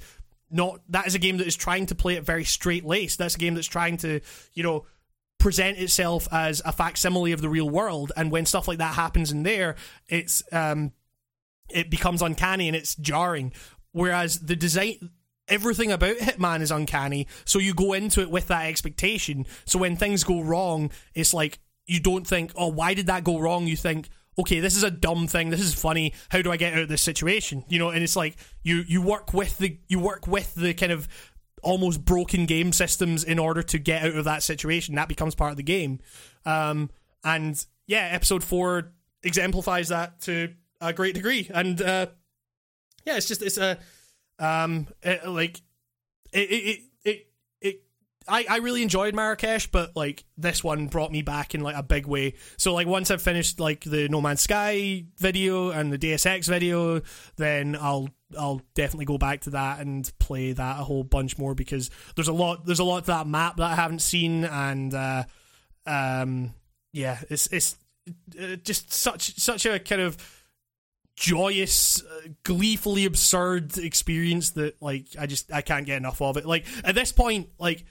[0.50, 3.18] not that is a game that is trying to play it very straight laced.
[3.18, 4.20] That's a game that's trying to
[4.54, 4.86] you know
[5.38, 9.32] present itself as a facsimile of the real world, and when stuff like that happens
[9.32, 9.74] in there,
[10.08, 10.92] it's um
[11.68, 13.52] it becomes uncanny and it's jarring.
[13.90, 15.10] Whereas the design
[15.48, 17.26] everything about Hitman is uncanny.
[17.44, 19.46] So you go into it with that expectation.
[19.64, 23.38] So when things go wrong, it's like you don't think, oh, why did that go
[23.38, 23.66] wrong?
[23.66, 24.08] You think,
[24.38, 25.50] okay, this is a dumb thing.
[25.50, 26.12] This is funny.
[26.28, 27.64] How do I get out of this situation?
[27.68, 30.92] You know, and it's like you you work with the you work with the kind
[30.92, 31.08] of
[31.62, 34.94] almost broken game systems in order to get out of that situation.
[34.94, 36.00] That becomes part of the game.
[36.44, 36.90] Um,
[37.24, 38.92] and yeah, episode four
[39.22, 41.50] exemplifies that to a great degree.
[41.52, 42.06] And uh,
[43.04, 43.78] yeah, it's just it's a
[44.38, 45.60] um it, like
[46.32, 47.26] it it it.
[47.60, 47.82] it
[48.28, 51.82] I, I really enjoyed Marrakesh, but like this one brought me back in like a
[51.82, 52.34] big way.
[52.56, 56.48] So like once I've finished like the No Man's Sky video and the Deus Ex
[56.48, 57.02] video,
[57.36, 61.54] then I'll I'll definitely go back to that and play that a whole bunch more
[61.54, 64.92] because there's a lot there's a lot to that map that I haven't seen and
[64.92, 65.24] uh,
[65.86, 66.52] um
[66.92, 67.76] yeah it's it's
[68.40, 70.16] uh, just such such a kind of
[71.16, 76.46] joyous uh, gleefully absurd experience that like I just I can't get enough of it.
[76.46, 77.84] Like at this point like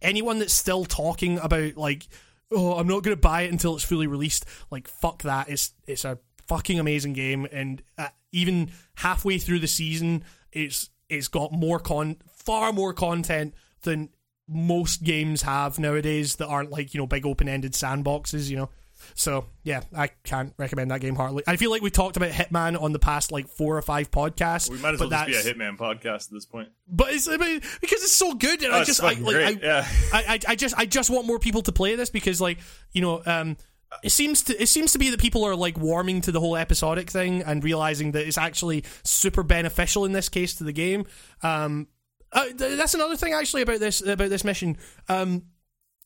[0.00, 2.06] anyone that's still talking about like
[2.52, 5.48] oh I'm not going to buy it until it's fully released like fuck that.
[5.48, 7.46] It's it's a fucking amazing game.
[7.50, 13.54] And uh, even halfway through the season it's it's got more con far more content
[13.82, 14.08] than
[14.48, 18.70] most games have nowadays that aren't like you know big open-ended sandboxes you know
[19.14, 22.80] so yeah i can't recommend that game heartily i feel like we talked about hitman
[22.80, 25.42] on the past like four or five podcasts We might as well just be a
[25.54, 26.68] Hitman podcast at this point.
[26.86, 29.50] but it's I mean, because it's so good and Oh, i just I, like, I,
[29.62, 29.86] yeah.
[30.12, 32.58] I, I I just I just want more people to play this because like
[32.92, 33.56] you know um
[34.02, 36.56] it seems to it seems to be that people are like warming to the whole
[36.56, 41.06] episodic thing and realizing that it's actually super beneficial in this case to the game.
[41.42, 41.88] Um,
[42.30, 44.76] uh, th- that's another thing actually about this about this mission.
[45.08, 45.44] Um,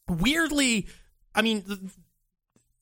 [0.09, 0.87] weirdly,
[1.35, 1.65] I mean,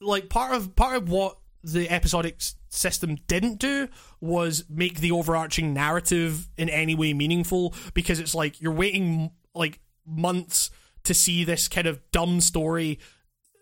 [0.01, 2.41] like part of part of what the episodic
[2.71, 3.89] system didn't do
[4.21, 9.81] was make the overarching narrative in any way meaningful because it's like you're waiting like
[10.07, 10.71] months
[11.05, 12.99] to see this kind of dumb story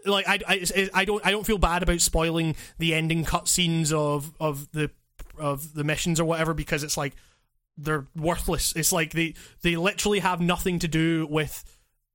[0.05, 4.33] like I, I, I don't I don't feel bad about spoiling the ending cutscenes of
[4.41, 4.91] of the
[5.39, 7.15] of the missions or whatever because it's like
[7.77, 8.73] they're worthless.
[8.75, 11.65] It's like they they literally have nothing to do with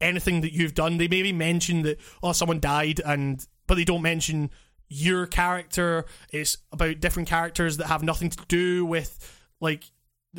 [0.02, 0.98] anything that you've done.
[0.98, 4.50] They maybe mention that oh someone died and but they don't mention
[4.90, 6.06] your character.
[6.32, 9.86] It's about different characters that have nothing to do with like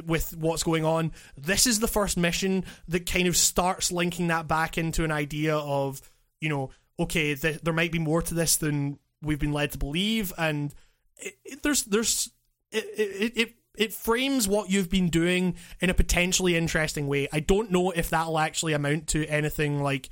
[0.06, 1.12] with what's going on.
[1.36, 5.56] This is the first mission that kind of starts linking that back into an idea
[5.56, 6.01] of,
[6.40, 9.78] you know, okay, th- there might be more to this than we've been led to
[9.78, 10.74] believe, and
[11.16, 12.30] it, it, there's there's
[12.70, 17.28] it, it it it frames what you've been doing in a potentially interesting way.
[17.32, 20.10] I don't know if that'll actually amount to anything like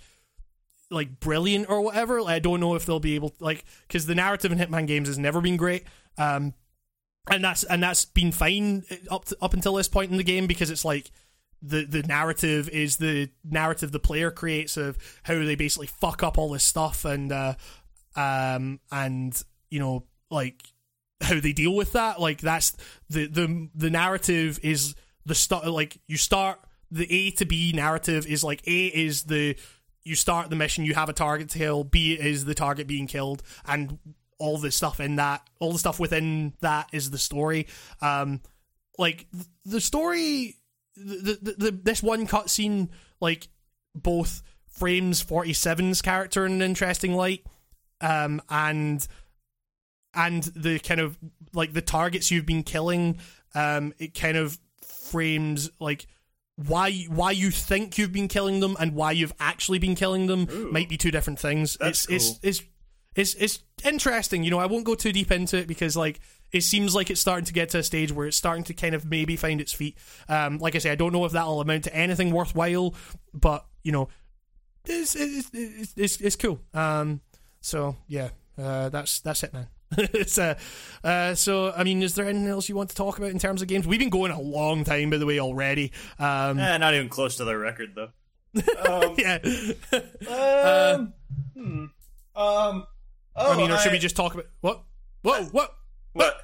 [0.92, 2.22] like brilliant or whatever.
[2.22, 4.86] Like, I don't know if they'll be able to, like because the narrative in Hitman
[4.86, 5.84] games has never been great.
[6.18, 6.54] Um,
[7.30, 10.46] and that's and that's been fine up to, up until this point in the game
[10.46, 11.10] because it's like
[11.62, 16.36] the the narrative is the narrative the player creates of how they basically fuck up
[16.36, 17.54] all this stuff and uh
[18.16, 20.62] um and you know like
[21.20, 22.76] how they deal with that like that's
[23.08, 26.58] the the the narrative is the start like you start
[26.90, 29.56] the A to B narrative is like A is the
[30.04, 33.06] you start the mission you have a target to kill B is the target being
[33.06, 33.98] killed and
[34.38, 37.66] all the stuff in that all the stuff within that is the story.
[38.00, 38.40] Um
[38.98, 39.26] like
[39.64, 40.56] the story
[40.96, 42.88] the, the, the this one cutscene
[43.20, 43.48] like
[43.94, 47.44] both frames 47's character in an interesting light
[48.00, 49.06] um and
[50.14, 51.18] and the kind of
[51.54, 53.18] like the targets you've been killing
[53.54, 56.06] um it kind of frames like
[56.56, 60.46] why why you think you've been killing them and why you've actually been killing them
[60.50, 60.70] Ooh.
[60.70, 62.38] might be two different things That's it's, cool.
[62.42, 62.68] it's it's
[63.14, 66.20] it's it's interesting you know i won't go too deep into it because like
[66.52, 68.94] it seems like it's starting to get to a stage where it's starting to kind
[68.94, 69.96] of maybe find its feet
[70.28, 72.94] um like i say i don't know if that'll amount to anything worthwhile
[73.32, 74.08] but you know
[74.84, 77.20] it's it's it's, it's, it's cool um
[77.60, 79.68] so yeah uh that's that's it man
[80.12, 80.54] it's uh,
[81.04, 83.62] uh so i mean is there anything else you want to talk about in terms
[83.62, 86.94] of games we've been going a long time by the way already um Eh, not
[86.94, 88.10] even close to their record though.
[88.88, 89.38] Um, yeah
[90.28, 91.12] um,
[91.56, 91.84] hmm.
[92.36, 92.86] um,
[93.36, 94.82] oh, i mean or should we just talk about what
[95.22, 95.74] whoa what
[96.12, 96.36] what?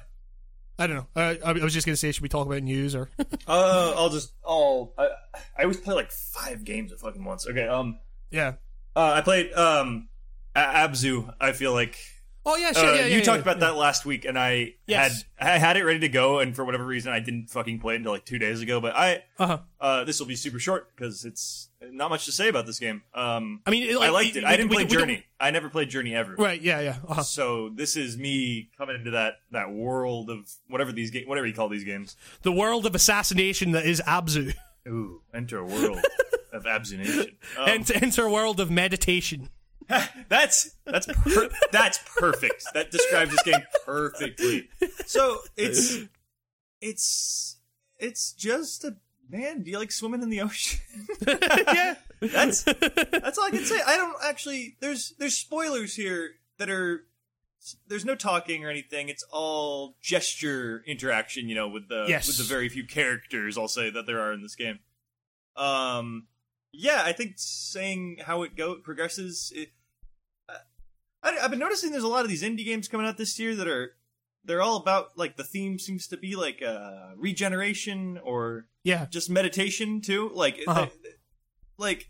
[0.77, 1.07] I don't know.
[1.15, 3.09] Uh, I I was just gonna say, should we talk about news or?
[3.47, 4.33] Uh, I'll just.
[4.45, 4.93] I'll.
[4.97, 5.09] I,
[5.57, 7.47] I always play like five games at fucking once.
[7.47, 7.67] Okay.
[7.67, 7.97] Um.
[8.29, 8.53] yeah.
[8.95, 10.07] Uh, I played um,
[10.55, 11.33] Abzu.
[11.41, 11.97] I feel like
[12.45, 12.83] Oh yeah, sure.
[12.85, 15.25] Uh, yeah, yeah, you yeah, talked about that last week, and I Yes.
[15.37, 17.93] had I had it ready to go, and for whatever reason, I didn't fucking play
[17.95, 18.79] it until like two days ago.
[18.79, 19.59] But I Uh-huh.
[19.79, 23.03] uh, this will be super short because it's not much to say about this game.
[23.13, 24.45] Um, I mean, it, I like, liked we- it.
[24.45, 25.23] I didn't we- play we Journey.
[25.39, 26.35] I never played Journey ever.
[26.35, 26.61] Right.
[26.61, 26.79] Yeah.
[26.79, 26.97] Yeah.
[27.07, 27.23] Uh-huh.
[27.23, 31.53] So this is me coming into that that world of whatever these ga- whatever you
[31.53, 32.15] call these games.
[32.43, 34.53] The world of assassination that is Abzu.
[34.87, 35.99] Ooh, enter a world
[36.53, 37.35] of abstination.
[37.59, 39.49] Um, Enter, enter a world of meditation.
[40.29, 42.63] that's that's per- that's perfect.
[42.73, 44.69] That describes this game perfectly.
[45.05, 45.97] So it's
[46.81, 47.57] it's
[47.97, 48.97] it's just a
[49.29, 49.63] man.
[49.63, 50.79] Do you like swimming in the ocean?
[51.27, 51.95] yeah.
[52.21, 53.79] that's that's all I can say.
[53.85, 54.77] I don't actually.
[54.79, 57.05] There's there's spoilers here that are.
[57.87, 59.09] There's no talking or anything.
[59.09, 61.49] It's all gesture interaction.
[61.49, 62.27] You know, with the Yes.
[62.27, 64.79] with the very few characters I'll say that there are in this game.
[65.57, 66.27] Um,
[66.71, 69.51] yeah, I think saying how it go progresses.
[69.53, 69.71] It,
[71.23, 73.55] I, I've been noticing there's a lot of these indie games coming out this year
[73.55, 73.91] that are
[74.45, 79.05] they're all about like the theme seems to be like uh regeneration or Yeah.
[79.09, 80.31] just meditation too.
[80.33, 80.85] Like, Uh-huh.
[80.85, 81.15] th-
[81.77, 82.09] like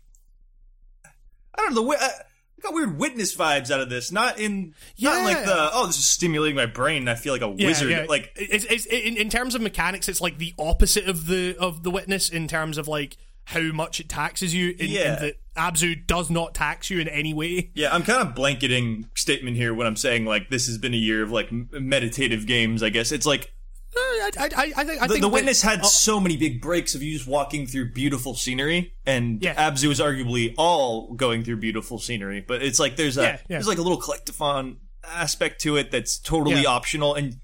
[1.04, 1.08] I
[1.56, 1.82] don't know.
[1.82, 4.12] The way, I, I got weird witness vibes out of this.
[4.12, 6.98] Not in not like the oh this is stimulating my brain.
[7.02, 7.90] and I feel like a wizard.
[7.90, 8.06] Yeah, yeah.
[8.08, 11.82] Like it's, it's, in, in terms of mechanics, it's like the opposite of the of
[11.82, 13.16] the witness in terms of like
[13.50, 14.74] how much it taxes you.
[14.78, 15.14] In, Yeah.
[15.16, 17.70] in that Abzu does not tax you in any way.
[17.74, 20.96] yeah, I'm kind of blanketing statement here when I'm saying like this has been a
[20.98, 22.82] year of like meditative games.
[22.82, 23.52] I guess it's like
[23.96, 26.20] Uh, I, I, I, I think I the, think the that- witness had oh, so
[26.20, 29.54] many big breaks of you just walking through beautiful scenery, and Yeah.
[29.70, 32.40] Abzu is arguably all going through beautiful scenery.
[32.40, 33.38] But it's like there's a Yeah, yeah.
[33.48, 37.40] there's like a little collectathon aspect to it that's totally optional, and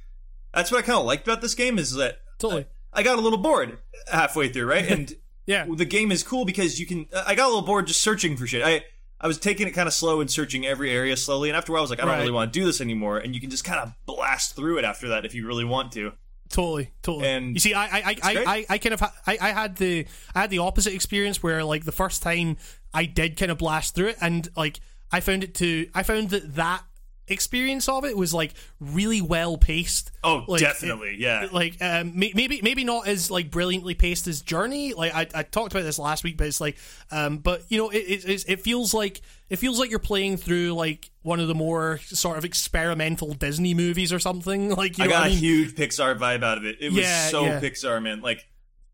[0.55, 2.67] that's what I kind of liked about this game is that totally.
[2.93, 3.79] I got a little bored
[4.11, 4.89] halfway through, right?
[4.91, 5.15] And
[5.47, 5.67] Yeah.
[5.73, 7.07] the game is cool because you can.
[7.27, 8.63] I got a little bored just searching for shit.
[8.65, 8.85] I
[9.21, 11.75] I was taking it kind of slow and searching every area slowly, and after a
[11.75, 12.19] while I was like, I don't Right.
[12.21, 14.85] really want to do this anymore, and you can just kind of blast through it
[14.85, 16.13] after that if you really want to.
[16.49, 17.27] Totally, totally.
[17.27, 18.17] And you see, I, I, I.
[18.23, 21.65] I, I, kind of, ha- I, I had the, I had the opposite experience where,
[21.65, 22.57] like, the first time
[22.95, 24.79] I did kind of blast through it, and like,
[25.11, 26.83] I found it to, I found that that
[27.29, 30.11] experience of it was like really well paced.
[30.23, 31.49] Oh, Like, definitely, yeah.
[31.53, 34.95] Like, um, maybe, maybe not as like brilliantly paced as Journey.
[34.95, 36.77] Like, I, I talked about this last week, but it's like,
[37.11, 40.73] um, but you know, it, it, it feels like it feels like you're playing through
[40.73, 44.71] like one of the more sort of experimental Disney movies or something.
[44.77, 45.39] Like, you I know got I a mean?
[45.39, 46.77] huge Pixar vibe out of it.
[46.81, 47.61] It was Yeah, so yeah.
[47.61, 48.21] Pixar, man.
[48.21, 48.47] Like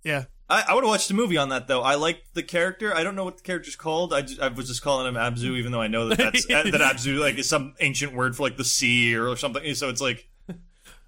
[0.04, 0.24] yeah.
[0.52, 1.80] I, I would have watched a movie on that though.
[1.80, 2.94] I liked the character.
[2.94, 4.12] I don't know what the character's called.
[4.12, 6.66] I, just, I was just calling him Abzu, even though I know that that's that
[6.66, 9.74] Abzu like is some ancient word for like the sea or something.
[9.74, 10.28] So it's like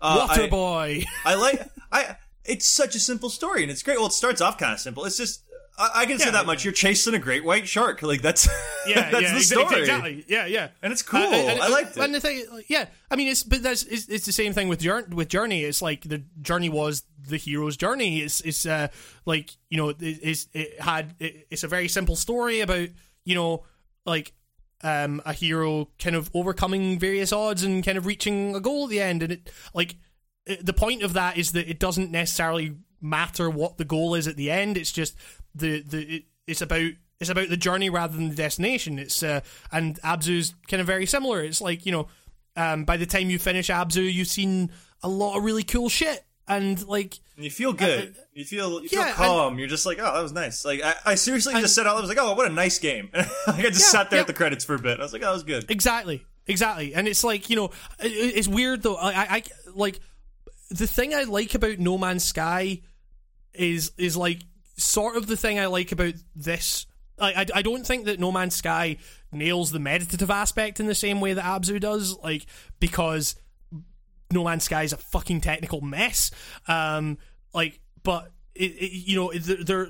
[0.00, 1.04] uh, Water I- boy.
[1.24, 1.62] I like
[1.92, 2.16] I.
[2.46, 3.96] It's such a simple story, and it's great.
[3.98, 5.04] Well, it starts off kind of simple.
[5.06, 5.42] It's just
[5.76, 6.64] I, I can say that much.
[6.64, 8.02] You're chasing a great white shark.
[8.02, 8.46] Like that's
[8.86, 10.24] Yeah, that's yeah, the story, exactly.
[10.28, 10.68] Yeah, yeah.
[10.82, 11.20] and it's cool.
[11.20, 14.26] Uh, and- I liked And the thing, yeah, I mean, it's but that's it's, it's
[14.26, 15.14] the same thing with Journey.
[15.14, 18.20] With Journey, it's like the journey was the hero's journey.
[18.20, 18.88] It's it's uh
[19.26, 22.88] like you know it, it's it had it, it's a very simple story about
[23.24, 23.64] you know
[24.06, 24.32] like
[24.82, 28.90] um a hero kind of overcoming various odds and kind of reaching a goal at
[28.90, 29.96] the end, and it like
[30.46, 34.28] it, the point of that is that it doesn't necessarily matter what the goal is
[34.28, 34.76] at the end.
[34.76, 35.14] It's just
[35.54, 36.90] the the it, it's about
[37.20, 38.98] it's about the journey rather than the destination.
[38.98, 39.40] It's uh,
[39.72, 41.42] and Abzu's kind of very similar.
[41.42, 42.08] It's like you know,
[42.56, 44.70] um, by the time you finish Abzu, you've seen
[45.02, 48.16] a lot of really cool shit, and like And you feel good.
[48.32, 49.58] You feel you feel yeah, and- calm.
[49.58, 50.64] You're just like, oh, that was nice.
[50.64, 53.10] Like I, I seriously just said I was like, oh, what a nice game.
[53.14, 54.22] like I just Yeah, sat there yeah.
[54.22, 54.98] at the credits for a bit.
[54.98, 55.70] I was like, oh, that was good.
[55.70, 57.66] Exactly, exactly, and it's like you know,
[58.00, 58.96] it, it's weird though.
[58.96, 59.42] I, I, I
[59.74, 60.00] like
[60.70, 62.80] the thing I like about No Man's Sky
[63.52, 64.40] is is like
[64.76, 66.86] sort of the thing I like about this.
[67.18, 68.96] Like, I, I don't think that No Man's Sky
[69.30, 72.46] nails the meditative aspect in the same way that Abzu does, like
[72.80, 73.36] because
[74.32, 76.30] No Man's Sky is a fucking technical mess.
[76.66, 77.18] Um,
[77.52, 79.88] like, but it, it you know, there, there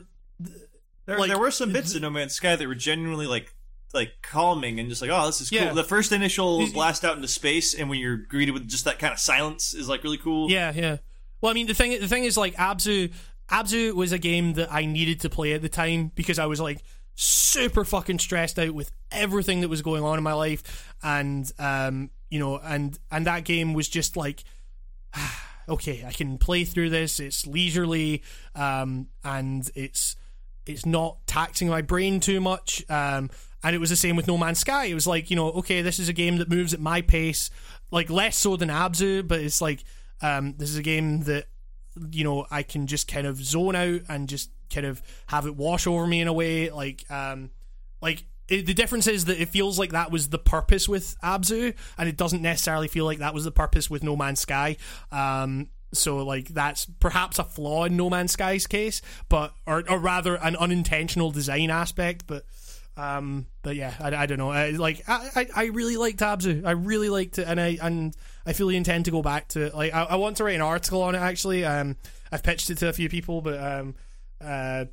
[1.07, 3.55] There, like- there were some bits in No Man's Sky that were genuinely like
[3.93, 5.61] like calming and just like, oh, this is cool.
[5.61, 5.73] Yeah.
[5.73, 9.13] The first initial blast out into space and when you're greeted with just that kind
[9.13, 10.51] of silence is like really cool.
[10.51, 10.97] Yeah, yeah.
[11.41, 13.13] Well, I mean, the thing the thing is like Abzu
[13.51, 16.61] Abzu was a game that I needed to play at the time because I was
[16.61, 16.83] like
[17.15, 22.11] super fucking stressed out with everything that was going on in my life and um
[22.29, 24.43] you know and and that game was just like
[25.69, 27.21] okay, I can play through this.
[27.21, 28.23] It's leisurely
[28.55, 30.17] um and it's
[30.67, 32.85] it's not taxing my brain too much.
[32.89, 33.31] Um,
[33.63, 34.87] and it was the same with No Man's Sky.
[34.87, 37.51] It was like, you know, okay, this is a game that moves at my pace,
[37.91, 39.85] like less so than Abzu, but it's like,
[40.21, 41.47] um, this is a game that,
[42.11, 45.57] you know, I can just kind of zone out and just kind of have it
[45.57, 46.71] wash over me in a way.
[46.71, 47.51] Like, um,
[48.01, 51.75] like it, the difference is that it feels like that was the purpose with Abzu,
[51.97, 54.77] and it doesn't necessarily feel like that was the purpose with No Man's Sky.
[55.11, 59.99] Um, so like that's perhaps a flaw in No Man's Sky's case, but or, or
[59.99, 62.27] rather an unintentional design aspect.
[62.27, 62.45] But
[62.97, 64.51] um, but yeah, I, I don't know.
[64.51, 66.65] I, like I, I, really liked Abzu.
[66.65, 68.15] I really liked it, and I and
[68.47, 69.75] I fully intend to go back to it.
[69.75, 71.19] Like I, I want to write an article on it.
[71.19, 71.97] Actually, um,
[72.31, 73.95] I've pitched it to a few people, but um,
[74.41, 74.85] uh,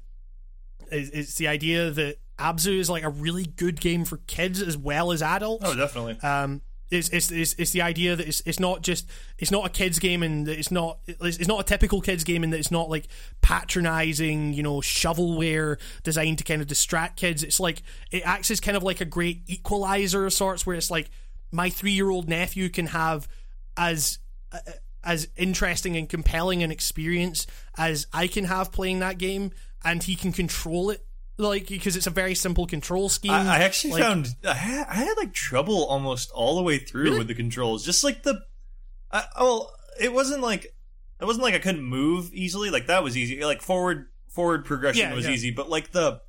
[0.92, 4.78] is, is the idea that Abzu is like a really good game for kids as
[4.78, 5.64] well as adults.
[5.66, 6.20] Oh, definitely.
[6.22, 9.10] Um, it's, it's, it's, it's the idea that it's, it's not just
[9.40, 12.26] it's not a kids game and that it's not it's, it's not a typical kids
[12.26, 13.08] game and that it's not like
[13.42, 18.60] patronizing you know shovelware designed to kind of distract kids it's like it acts as
[18.60, 21.10] kind of like a great equalizer of sorts where it's like
[21.50, 23.26] my three year old nephew can have
[23.78, 24.20] as
[24.52, 24.60] uh,
[25.04, 29.52] as interesting and compelling an experience as I can have playing that game
[29.84, 31.04] and he can control it
[31.38, 33.32] like because it's a very simple control scheme.
[33.32, 36.78] I, I actually Like- found I had, I had like trouble almost all the way
[36.78, 37.18] through Really?
[37.20, 37.84] with the controls.
[37.84, 38.44] Just like the,
[39.12, 40.76] I, well, it wasn't like
[41.20, 42.70] it wasn't like I couldn't move easily.
[42.70, 43.44] Like that was easy.
[43.44, 45.32] Like forward forward progression Yeah, was yeah.
[45.32, 46.22] easy, but like the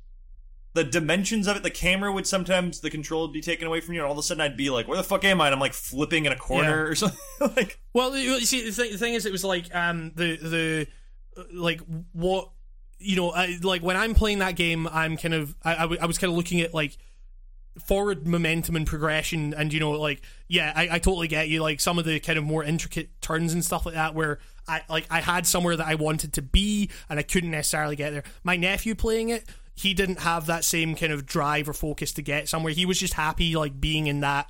[0.73, 3.93] the dimensions of it, the camera would sometimes the control would be taken away from
[3.93, 5.53] you, and all of a sudden I'd be like, "Where the fuck am I?" And
[5.53, 6.91] I'm like flipping in a corner Yeah.
[6.91, 7.19] or something.
[7.55, 10.87] like Well, you see, the thing, the thing is, it was like um the the
[11.53, 11.81] like
[12.11, 12.49] what
[12.99, 15.99] you know, I, like when I'm playing that game, I'm kind of I, I, w-
[16.01, 16.97] I was kind of looking at like
[17.85, 21.61] forward momentum and progression, and you know, like yeah, I, I totally get you.
[21.61, 24.81] Like some of the kind of more intricate turns and stuff like that, where I
[24.89, 28.23] like I had somewhere that I wanted to be, and I couldn't necessarily get there.
[28.43, 29.43] My nephew playing it.
[29.75, 32.73] He didn't have that same kind of drive or focus to get somewhere.
[32.73, 34.49] He was just happy like being in that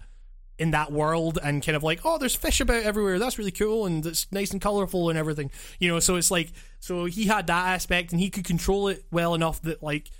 [0.59, 3.17] in that world and kind of like, oh, there's fish about everywhere.
[3.17, 5.49] That's really cool and it's nice and colorful and everything.
[5.79, 9.03] You know, so it's like, so he had that aspect and he could control it
[9.11, 10.11] well enough that like,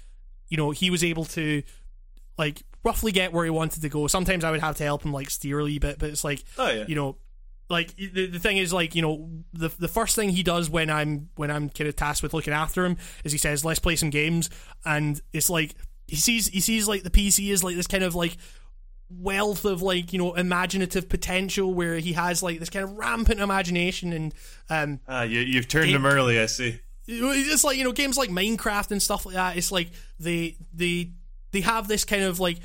[0.50, 1.62] you know, he was able to
[2.38, 4.08] like roughly get where he wanted to go.
[4.08, 6.44] Sometimes I would have to help him like steer a little bit, but it's like,
[6.58, 7.18] oh yeah, you know,
[7.74, 10.90] like the, the thing is like you know the the first thing he does when
[10.90, 12.95] I'm when I'm kind of tasked with looking after him
[13.26, 14.50] is he says let's play some games
[14.86, 15.76] and it's like
[16.08, 18.38] he sees he sees like the PC is like this kind of like
[19.10, 23.40] wealth of like you know imaginative potential where he has like this kind of rampant
[23.40, 24.34] imagination and
[24.70, 26.40] um Ah, you, you've turned Game- him early.
[26.40, 26.80] I see.
[27.08, 29.58] it's like you know games like Minecraft and stuff like that.
[29.58, 29.90] It's like
[30.20, 31.12] they they
[31.52, 32.58] they have this kind of like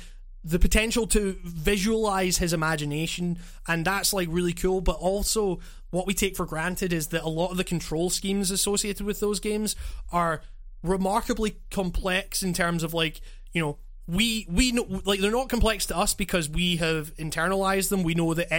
[0.43, 4.81] the potential to visualize his imagination, and that's like really cool.
[4.81, 5.59] But also,
[5.91, 9.19] what we take for granted is that a lot of the control schemes associated with
[9.19, 9.75] those games
[10.11, 10.41] are
[10.81, 13.19] remarkably complex in terms of like
[13.51, 13.77] you know
[14.09, 18.01] we we know like they're not complex to us because we have internalized them.
[18.01, 18.51] We know the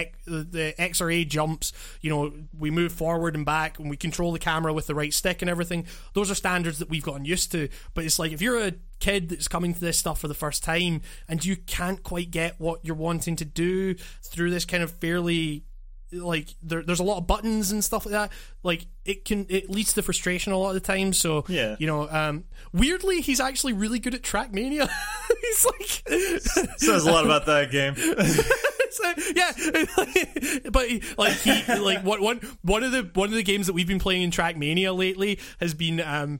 [0.79, 1.73] X, or A jumps.
[1.99, 5.13] You know, we move forward and back, and we control the camera with the right
[5.13, 5.85] stick and everything.
[6.13, 7.67] Those are standards that we've gotten used to.
[7.93, 10.63] But it's like if you're a kid that's coming to this stuff for the first
[10.63, 14.91] time and you can't quite get what you're wanting to do through this kind of
[14.91, 15.65] fairly
[16.13, 18.31] like there, there's a lot of buttons and stuff like that
[18.63, 21.75] like it can it leads to frustration a lot of the time so Yeah.
[21.79, 22.43] you know um
[22.73, 24.89] weirdly he's actually really good at trackmania
[25.41, 26.03] he's like
[26.77, 27.95] Says a lot about that game.
[28.91, 33.67] so, yeah, but like he- like he like one of the one of the games
[33.67, 36.39] that we've been playing in Trackmania lately has been um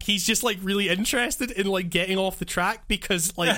[0.00, 3.56] he's just like really interested in like getting off the track because like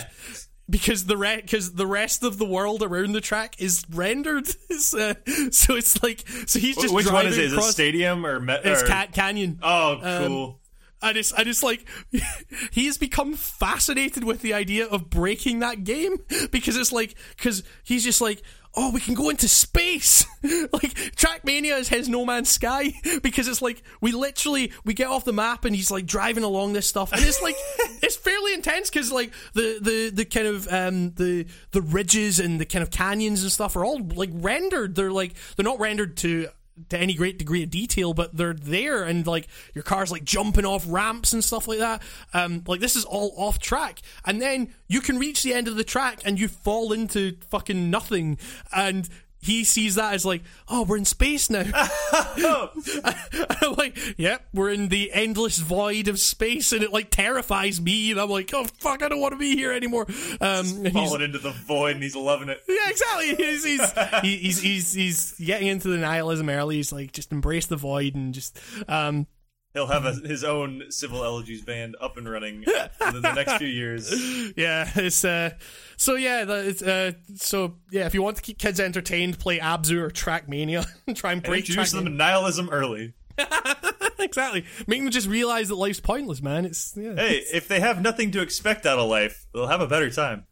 [0.69, 4.95] because the re- cause the rest of the world around the track is rendered It's,
[4.95, 5.15] uh,
[5.51, 7.45] so it's like so he's just Which one is it?
[7.45, 10.61] Is it across- Stadium or, me- it's Cat Canyon Oh, cool.
[11.03, 11.86] I just, I just like,
[12.70, 16.16] he has become fascinated with the idea of breaking that game
[16.51, 18.41] because it's like, because he's just like,
[18.77, 20.25] oh, we can go into space.
[20.43, 22.93] like, Trackmania is his No Man's Sky
[23.23, 26.73] because it's like, we literally, we get off the map and he's like driving along
[26.73, 27.57] this stuff and it's like,
[28.03, 32.61] it's fairly intense because like the, the, the kind of, um, the, the ridges and
[32.61, 34.95] the kind of canyons and stuff are all like rendered.
[34.95, 36.49] They're like, they're not rendered to,
[36.89, 40.65] to any great degree of detail, but they're there, and like your car's like jumping
[40.65, 42.03] off ramps and stuff like that.
[42.33, 45.77] Um, like this is all off track, and then you can reach the end of
[45.77, 48.39] the track and you fall into fucking nothing,
[48.75, 49.09] and
[49.45, 51.65] he sees that as like, oh, we're in space now.
[52.45, 58.11] I'm like, yep, we're in the endless void of space, and it like terrifies me,
[58.11, 60.07] and I'm like, oh fuck, I don't want to be here anymore.
[60.41, 62.61] Um, and he's- Falling into the void and he's loving it.
[62.69, 63.35] yeah, exactly.
[63.35, 63.93] He's he's,
[64.23, 66.77] he- he's he's he's getting into the nihilism early.
[66.77, 68.59] He's like just embrace the void and just
[68.89, 69.27] um
[69.75, 73.69] He'll have a, his own civil elegies band up and running in the next few
[73.69, 74.13] years.
[74.57, 74.89] yeah.
[74.95, 75.51] It's uh
[75.97, 76.45] so yeah.
[76.49, 78.07] It's, uh so yeah.
[78.07, 81.69] If you want to keep kids entertained, play Abzu or Trackmania and try and break
[81.69, 83.15] Introduce them to nihilism early.
[84.21, 84.65] exactly.
[84.87, 86.65] Make them just realize that life's pointless, man.
[86.65, 87.17] It's yeah.
[87.17, 90.47] Hey, if they have nothing to expect out of life, they'll have a better time.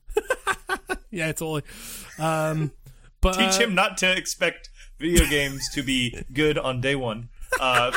[1.12, 1.62] Yeah, totally.
[2.19, 2.73] Um,
[3.20, 7.28] but Teach uh, him not to expect video games to be good on day one.
[7.61, 7.97] Uh,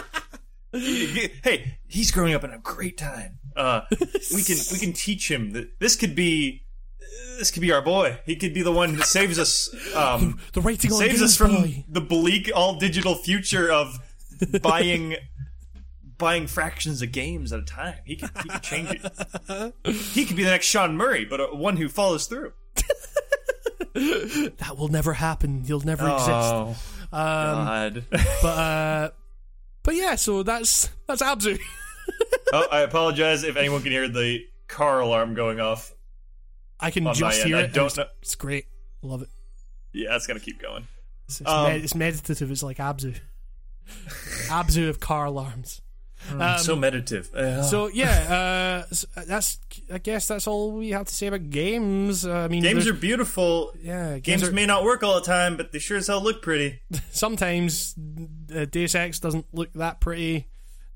[1.43, 3.39] hey, he's growing up in a great time.
[3.55, 6.63] Uh, we can we can teach him that this could be
[7.37, 8.19] this could be our boy.
[8.25, 9.73] He could be the one that saves us.
[9.95, 11.85] Um, the rating on saves us from Boy.
[11.87, 13.97] the bleak all digital future of
[14.61, 15.15] buying
[16.17, 17.95] buying fractions of games at a time.
[18.05, 19.73] He could, he could change it.
[19.85, 22.51] he could be the next Sean Murray, but uh, one who follows through.
[23.93, 25.63] that will never happen.
[25.63, 26.29] He'll never exist.
[26.29, 26.75] Oh,
[27.11, 28.03] God.
[28.41, 29.09] But uh,
[29.85, 31.57] but yeah, so that's that's Abzu.
[32.53, 35.93] oh, I apologize if anyone can hear the car alarm going off.
[36.79, 37.65] I can just hear I it.
[37.65, 38.65] and don't it's, know- it's great.
[39.01, 39.29] Love it.
[39.93, 40.87] Yeah, it's gonna keep going.
[41.27, 42.51] It's, it's, Um, med- it's meditative.
[42.51, 43.15] It's like Abzu.
[44.49, 45.81] Abzu of car alarms.
[46.31, 47.29] Um, so meditative.
[47.69, 49.59] So yeah, uh, s- that's
[49.93, 52.25] I guess that's all we have to say about games.
[52.25, 53.73] Uh, I mean, games are beautiful.
[53.81, 56.21] yeah, Games games, are, may not work all the time, but they sure as hell
[56.23, 56.79] look pretty.
[57.11, 57.95] sometimes
[58.55, 60.47] uh, Deus Ex doesn't look that pretty.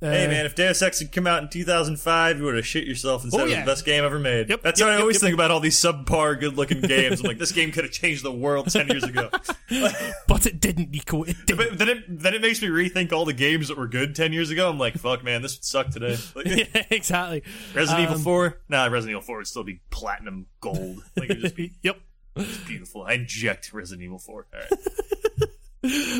[0.01, 2.85] Uh, Hey man, if Deus Ex had come out in 2005, you would have shit
[2.85, 4.49] yourself and said Oh, it was the best game ever made.
[4.49, 7.19] Yep, That's yep, how I yep, always think about all these subpar, good-looking games.
[7.19, 9.29] I'm like, this game could have changed the world 10 years ago.
[10.27, 11.23] but it didn't, Nico.
[11.23, 11.57] It didn't.
[11.57, 14.31] but then it then it makes me rethink all the games that were good 10
[14.31, 14.69] years ago.
[14.69, 16.17] I'm like, fuck man, this would suck today.
[16.35, 17.43] Like, yeah, exactly.
[17.75, 18.57] Resident Evil Um, 4?
[18.69, 21.03] Nah, Resident Evil 4 would still be platinum gold.
[21.17, 21.97] Like, it would just be Yep.
[22.37, 23.03] It's beautiful.
[23.03, 24.47] I inject Resident Evil 4.
[24.53, 24.69] All right.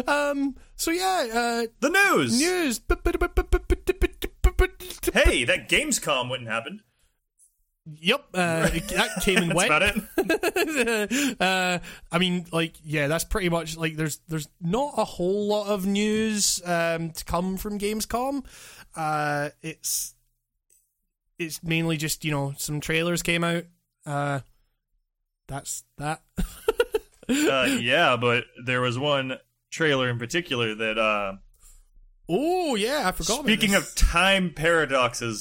[0.08, 0.56] Um.
[0.76, 1.66] So yeah.
[1.80, 2.34] The news!
[2.34, 2.80] Uh, news.
[5.14, 6.82] Hey, that Gamescom wouldn't happen.
[8.00, 8.26] Yep.
[8.34, 9.72] Uh, that came and That's went.
[9.72, 11.38] about it.
[11.42, 11.80] uh,
[12.12, 15.86] I mean, like, yeah, that's pretty much like there's there's not a whole lot of
[15.86, 18.46] news um, to come from Gamescom.
[18.96, 20.14] Uh, it's
[21.38, 23.64] it's mainly just you know some trailers came out.
[24.06, 24.42] Uh,
[25.48, 26.22] that's that.
[27.30, 29.38] Uh, yeah, but there was one
[29.70, 31.34] trailer in particular that uh,
[32.28, 33.42] oh yeah, I forgot.
[33.44, 35.40] Speaking of time paradoxes,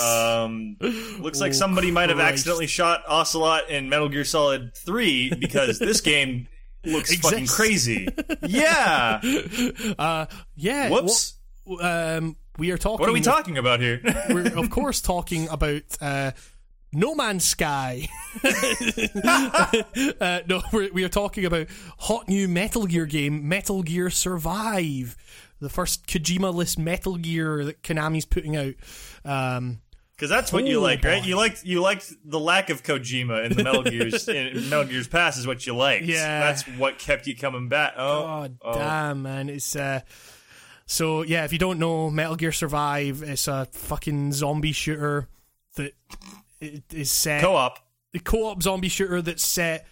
[0.00, 5.34] um, looks like Oh, somebody might have accidentally shot Ocelot in Metal Gear Solid 3
[5.38, 6.48] because this game
[6.84, 8.08] looks fucking crazy.
[8.42, 9.20] Yeah.
[9.98, 10.90] uh, yeah.
[10.90, 11.34] Whoops.
[11.68, 13.00] wh- um, we are talking.
[13.00, 14.00] What are we talking about here?
[14.28, 16.32] We're of course talking about uh,
[16.92, 18.08] No Man's Sky.
[18.44, 25.16] uh, no, we're, we are talking about hot new Metal Gear game, Metal Gear Survive,
[25.60, 28.74] the first Kojima-less Metal Gear that Konami's putting out.
[29.24, 29.80] Um,
[30.14, 31.24] Because that's what you Oh, like, right?
[31.24, 35.08] You liked you liked the lack of Kojima in the Metal Gears in Metal Gears
[35.08, 36.04] Past is what you liked.
[36.04, 36.40] Yeah.
[36.40, 37.94] That's what kept you coming back.
[37.96, 38.74] Oh, oh.
[38.74, 39.48] damn, man.
[39.48, 40.00] It's uh
[40.84, 45.28] so yeah, if you don't know, Metal Gear Survive, it's a fucking zombie shooter
[45.76, 45.94] that
[46.92, 47.78] is set co-op.
[48.12, 49.86] the co-op zombie shooter that's set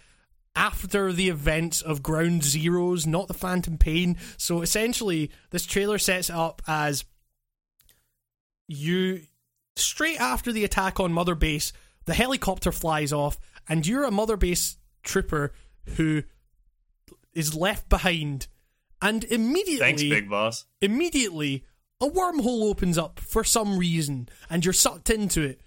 [0.55, 4.17] after the events of Ground Zeroes, not the Phantom Pain.
[4.37, 7.05] So essentially, this trailer sets it up as
[8.67, 9.21] you
[9.75, 11.71] straight after the attack on Mother Base,
[12.05, 13.37] the helicopter flies off,
[13.69, 15.53] and you're a Mother Base trooper
[15.95, 16.23] who
[17.33, 18.47] is left behind,
[19.01, 20.65] and immediately Thanks, Big Boss.
[20.81, 21.65] immediately
[22.01, 25.61] a wormhole opens up for some reason and you're sucked into it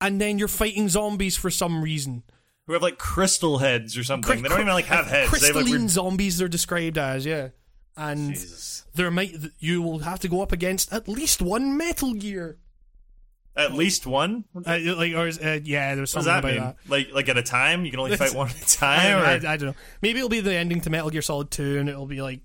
[0.00, 2.22] and then you're fighting zombies for some reason
[2.66, 4.42] Who have like crystal heads or something.
[4.42, 5.30] they don't even like have heads.
[5.40, 7.48] They have like crystalline weird- zombies they're described as yeah
[7.96, 8.84] and Jesus.
[8.94, 12.58] there might you will have to go up against at least one metal gear
[13.56, 14.44] At least one?
[14.54, 16.74] Uh, like or is- uh, yeah there was does something that about mean?
[16.86, 17.84] that Like like at a time?
[17.84, 19.00] You can only fight one at a time?
[19.18, 21.78] I, or I don't know maybe it'll be the ending to Metal Gear Solid 2
[21.78, 22.40] and it'll be like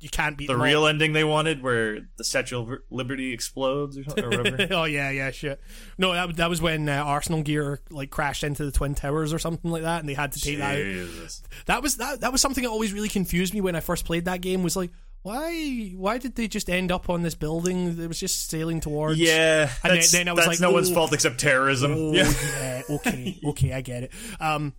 [0.00, 0.66] you can't beat the them all.
[0.66, 4.68] real ending they wanted where the Statue of Liberty explodes or something or whatever?
[4.74, 5.60] oh yeah, yeah, shit.
[5.96, 9.38] No, that that was when uh, Arsenal gear like crashed into the twin towers or
[9.38, 10.84] something like that, and they had to take that out.
[10.84, 11.42] Jesus.
[11.66, 14.26] That was that that was something that always really confused me when I first played
[14.26, 14.62] that game.
[14.62, 14.90] Was like,
[15.22, 19.18] why why did they just end up on this building that was just sailing towards?
[19.18, 20.94] Yeah, And that's, then- then I was like, no one's oh.
[20.94, 21.92] fault except terrorism.
[21.94, 22.32] Oh, yeah.
[22.42, 22.82] yeah.
[22.90, 23.40] Okay.
[23.44, 23.72] Okay.
[23.72, 24.12] I get it.
[24.40, 24.74] Um,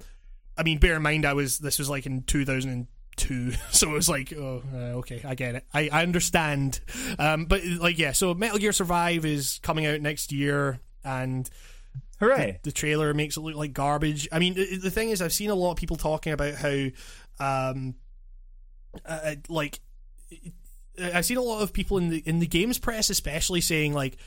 [0.58, 2.88] I mean, bear in mind, I was this was like in two thousand and
[3.20, 5.66] two, so it was like, oh, uh, okay, I get it.
[5.74, 6.80] I I understand.
[7.20, 8.14] Um, but like, yeah.
[8.14, 11.48] So Metal Gear Survive is coming out next year, and
[12.20, 12.60] Hooray.
[12.64, 14.28] the trailer makes it look like garbage.
[14.32, 16.88] I mean, the, the thing is, I've seen a lot of people talking about how,
[17.40, 17.96] um,
[19.06, 19.80] uh, like,
[21.02, 24.18] I've seen a lot of people in the in the games press, especially saying like,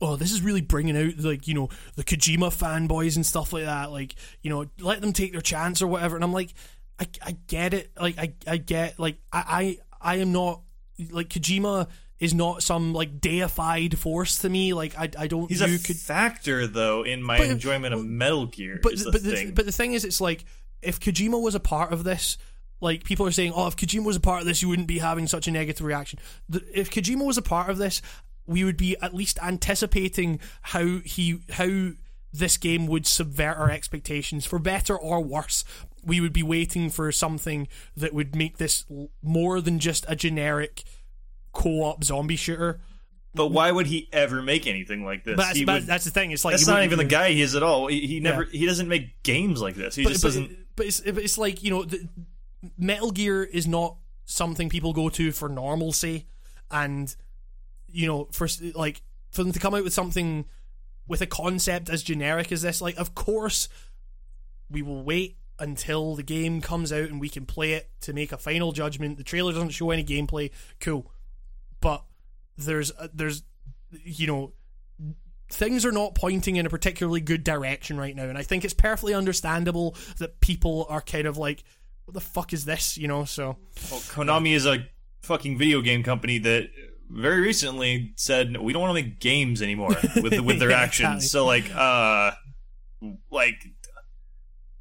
[0.00, 3.64] "Oh, this is really bringing out like you know the Kojima fanboys and stuff like
[3.64, 6.16] that." Like, you know, let them take their chance or whatever.
[6.16, 6.54] And I'm like,
[7.00, 7.90] I, I get it.
[8.00, 10.60] Like, I I get like I I, I am not
[11.10, 11.88] like Kojima
[12.20, 14.72] is not some like deified force to me.
[14.74, 15.48] Like, I I don't.
[15.48, 18.78] He's a Ko- factor though in my But- enjoyment of Metal Gear.
[18.82, 19.46] but is the but thing.
[19.48, 20.44] the, but the thing is, it's like
[20.80, 22.38] if Kojima was a part of this,
[22.80, 24.98] like people are saying, oh, if Kojima was a part of this, you wouldn't be
[24.98, 26.18] having such a negative reaction.
[26.48, 28.02] The, if Kojima was a part of this,
[28.46, 31.90] we would be at least anticipating how he how
[32.32, 35.64] this game would subvert our expectations for better or worse.
[36.04, 38.84] We would be waiting for something that would make this
[39.22, 40.82] more than just a generic
[41.52, 42.80] co-op zombie shooter.
[43.34, 45.36] But why would he ever make anything like this?
[45.36, 46.32] But that's, but would- that's the thing.
[46.32, 47.86] It's like that's not even the guy he is at all.
[47.86, 48.44] He, he never.
[48.44, 49.94] He doesn't make games like this.
[49.94, 50.56] He but, just but, doesn't.
[50.76, 52.06] but it's but it's like you know, the,
[52.76, 56.26] Metal Gear is not something people go to for normalcy,
[56.70, 57.14] and
[57.88, 60.44] you know, for like for them to come out with something
[61.06, 63.68] with a concept as generic as this, like of course
[64.70, 68.32] we will wait until the game comes out and we can play it to make
[68.32, 69.18] a final judgment.
[69.18, 70.50] The trailer doesn't show any gameplay,
[70.80, 71.10] cool,
[71.80, 72.04] but
[72.56, 73.42] there's uh, there's
[73.90, 74.52] you know
[75.50, 78.24] things are not pointing in a particularly good direction right now.
[78.24, 81.62] And i think it's perfectly understandable that people are kind of like
[82.04, 82.98] what the fuck is this?
[82.98, 83.56] You know so.
[83.90, 84.86] Well, Konami is a
[85.22, 86.70] fucking video game company that
[87.12, 91.24] very recently said we don't want to make games anymore with with their Yeah, actions.
[91.24, 91.28] exactly.
[91.28, 92.32] So like, uh,
[93.30, 93.64] like.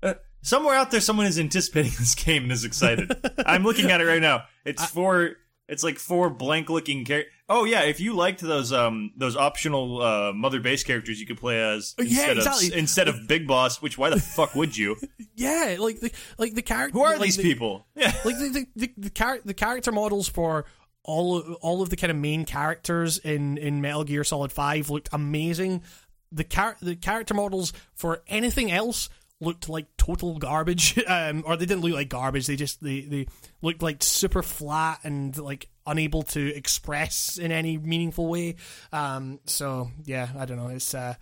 [0.03, 3.11] Uh, somewhere out there, someone is anticipating this game and is excited.
[3.45, 4.43] I'm looking at it right now.
[4.65, 5.31] It's four.
[5.67, 7.31] It's like four blank-looking characters.
[7.47, 11.37] Oh yeah, if you liked those um those optional uh, mother base characters you could
[11.39, 12.67] play as Oh, yeah, instead exactly.
[12.67, 14.97] of instead of Big Boss, which why the fuck would you?
[15.35, 17.85] yeah like the like the character Who are like these the, people?
[17.95, 18.13] Yeah.
[18.25, 20.65] like the the, the, the, char- the character models for
[21.03, 24.89] all of, all of the kind of main characters in in Metal Gear Solid 5
[24.89, 25.83] looked amazing.
[26.31, 29.09] The char- the character models for anything else
[29.39, 33.27] looked like total garbage um or they didn't look like garbage they just they they
[33.63, 38.55] looked like super flat and like unable to express in any meaningful way.
[38.93, 41.15] Um so yeah i don't know it's uh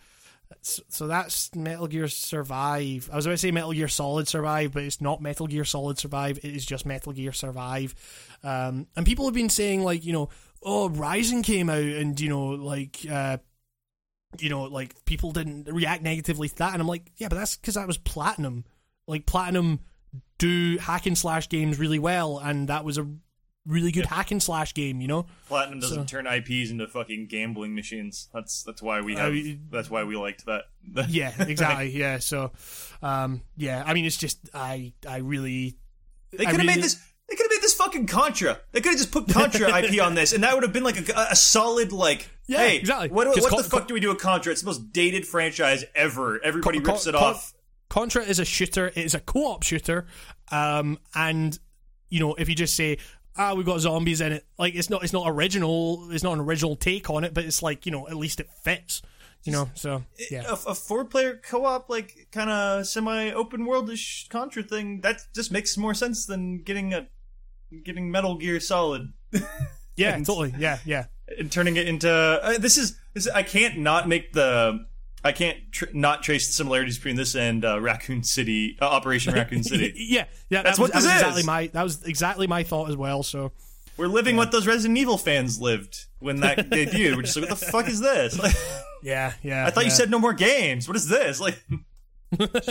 [0.62, 3.10] so that's Metal Gear Survive.
[3.12, 5.98] I was about to say Metal Gear Solid Survive, but it's not Metal Gear Solid
[5.98, 6.38] Survive.
[6.40, 7.96] It is just Metal Gear Survive.
[8.44, 10.30] Um, and people have been saying like, you know,
[10.62, 13.38] oh, Rising came out, and you know, like, uh,
[14.40, 17.56] you know, like people didn't react negatively to that, and I'm like, yeah, but that's
[17.56, 18.66] because that was Platinum.
[19.08, 19.80] Like Platinum
[20.38, 23.08] do hack and slash games really well, and that was a
[23.66, 25.02] really good hack and slash game.
[25.02, 28.30] You know, Platinum doesn't So- turn IPs into fucking gambling machines.
[28.34, 29.34] That's that's why we have.
[29.34, 30.64] mean- that's why we liked that.
[31.10, 31.90] yeah, exactly.
[31.92, 32.52] yeah, so,
[33.02, 35.78] um, yeah, I mean, it's just I, I really,
[36.32, 37.00] they could have really- made this.
[37.28, 38.58] They could have made this fucking Contra.
[38.72, 40.98] They could have just put Contra IP on this, and that would have been like
[41.10, 42.28] a, a solid like.
[42.48, 43.10] Yeah, hey, exactly.
[43.10, 44.52] What, what Con- the fuck do we do with Contra?
[44.52, 46.44] It's the most dated franchise ever.
[46.44, 47.54] Everybody Con- rips it off.
[47.88, 48.88] Contra is a shooter.
[48.88, 50.08] It is a co-op shooter,
[50.52, 51.60] um, and
[52.10, 52.98] you know if you just say,
[53.40, 56.10] "Ah, we've got zombies in it," like it's not it's not original.
[56.12, 58.50] It's not an original take on it, but it's like you know at least it
[58.62, 59.02] fits.
[59.44, 65.00] You know, so yeah, A, a four-player co-op, like kind of semi-open worldish Contra thing,
[65.02, 67.08] that just makes more sense than getting a
[67.84, 69.14] getting Metal Gear Solid
[69.96, 71.06] yeah, and- totally, yeah, yeah.
[71.38, 74.86] and turning it into uh, this is this I can't not make the
[75.24, 79.34] I can't tr- not trace the similarities between this and uh, Raccoon City uh, Operation
[79.34, 79.94] Raccoon City.
[79.98, 80.62] yeah, yeah.
[80.62, 81.40] That's that was, what this that was is.
[81.40, 83.24] exactly my that was exactly my thought as well.
[83.24, 83.52] So
[83.98, 87.16] We're living what those Resident Evil fans lived when that debuted.
[87.16, 88.40] We're just like, what the fuck is this?
[88.40, 88.56] Like,
[89.04, 89.66] yeah, yeah.
[89.66, 90.88] I thought you said no more games.
[90.88, 91.40] What is this?
[91.42, 91.62] Like,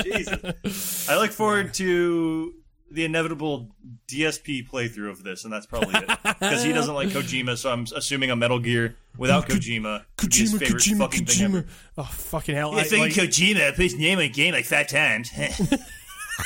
[0.02, 1.08] Jesus.
[1.08, 2.54] I look forward to
[2.90, 3.68] the inevitable
[4.06, 6.06] DSP playthrough of this, and that's probably it.
[6.22, 10.04] Because he doesn't like Kojima, so I'm assuming a Metal Gear without Kojima.
[10.20, 11.62] be his Kojima, favorite Kojima, fucking thing ever.
[11.62, 11.68] Kojima.
[11.98, 12.74] Oh fucking hell!
[12.74, 15.30] I I, think like, Kojima please name a game like five times.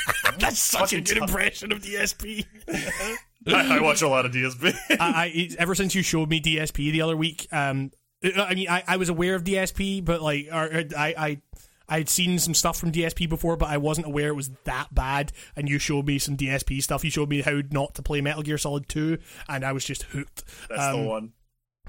[0.39, 1.29] that's such a good tough.
[1.29, 2.45] impression of DSP.
[3.47, 4.73] I, I watch a lot of DSP.
[4.91, 7.91] I, I ever since you showed me DSP the other week, um,
[8.23, 11.41] I mean, I, I was aware of DSP, but like, or I, I,
[11.89, 14.93] I had seen some stuff from DSP before, but I wasn't aware it was that
[14.95, 15.31] bad.
[15.55, 17.03] And you showed me some DSP stuff.
[17.03, 19.17] You showed me how not to play Metal Gear Solid Two,
[19.49, 20.43] and I was just hooked.
[20.69, 21.33] That's Um, the one.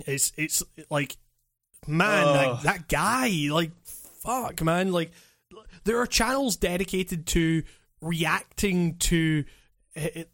[0.07, 1.17] It's it's like,
[1.87, 5.13] man, that, that guy, like, fuck, man, like,
[5.85, 7.63] there are channels dedicated to
[8.01, 9.45] reacting to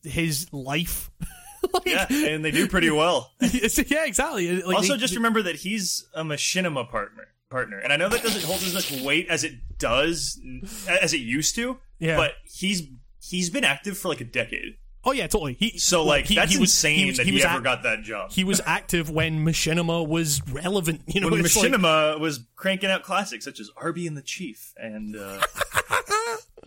[0.02, 1.10] his life.
[1.74, 3.30] like, Yeah, and they do pretty well.
[3.40, 4.62] yeah, exactly.
[4.62, 7.28] Like, also, they- just remember that he's a machinima partner.
[7.50, 10.40] Partner, and I know that doesn't hold as much weight as it does,
[10.88, 11.78] as it used to.
[11.98, 12.16] Yeah.
[12.16, 12.84] But he's
[13.20, 15.54] he's been active for like a decade, Oh yeah, totally.
[15.58, 17.82] He, so like he- that's he was- insane was- that he, was ever act- got
[17.82, 18.30] that job.
[18.30, 21.00] He was active when Machinima was relevant.
[21.08, 24.22] You know, when it's like- Machinima was cranking out classics such as Arby and the
[24.22, 25.40] Chief and uh,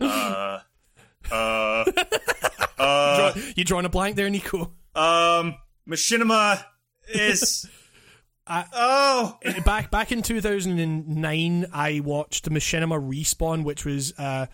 [0.02, 0.58] uh,
[1.32, 1.84] uh,
[2.78, 4.72] uh, you drawing a blank there, Nico?
[4.94, 5.54] um,
[5.88, 6.62] Machinima
[7.08, 7.66] is
[8.46, 14.46] I- oh back back in 2009 i watched machinima respawn which was uh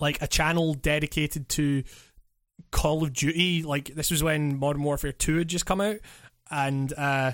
[0.00, 1.82] like a channel dedicated to
[2.70, 5.96] call of duty like this was when modern warfare 2 had just come out
[6.50, 7.32] and uh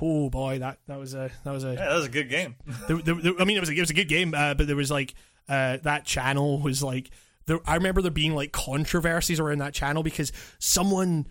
[0.00, 2.54] oh boy that that was a that was a yeah, that was a good game.
[2.88, 4.66] there, there, there- I mean, it was a, it was a good game, uh, but
[4.66, 5.12] there was like
[5.48, 7.10] uh, that channel was like
[7.46, 7.58] there.
[7.66, 11.26] I remember there being like controversies around that channel because someone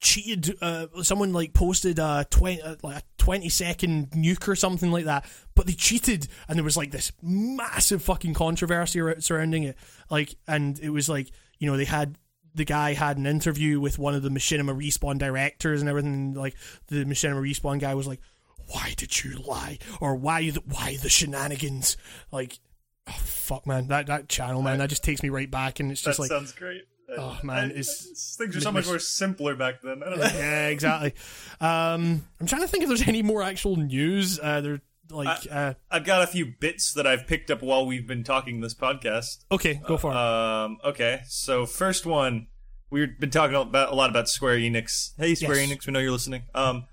[0.00, 0.56] cheated.
[0.60, 5.04] Uh, someone like posted a twenty uh, like a twenty second nuke or something like
[5.04, 9.76] that, but they cheated, and there was like this massive fucking controversy surrounding it.
[10.10, 12.16] Like, and it was like you know they had
[12.54, 16.14] the guy had an interview with one of the Machinima Respawn directors and everything.
[16.14, 16.56] And, like
[16.88, 18.20] the Machinima Respawn guy was like,
[18.66, 21.96] "Why did you lie?" or "Why the why the shenanigans?"
[22.32, 22.58] Like,
[23.06, 26.02] oh, fuck, man, that that channel, man, that just takes me right back, and it's
[26.02, 26.84] That just like, sounds great.
[27.16, 30.02] Oh man, I- it's things are so much more simpler back then.
[30.02, 30.24] I don't know.
[30.34, 31.14] yeah, exactly.
[31.60, 34.38] Um, I'm trying to think if there's any more actual news.
[34.40, 34.80] Uh, there,
[35.10, 38.60] like, uh, I've got a few bits that I've picked up while we've been talking
[38.60, 39.44] this podcast.
[39.50, 40.16] okay, go for it.
[40.16, 42.48] Um, okay, so first one,
[42.90, 45.12] we've been talking about a lot about Square Enix.
[45.16, 45.70] Hey, Square Yes.
[45.70, 46.42] Enix, we know you're listening.
[46.54, 46.84] Um,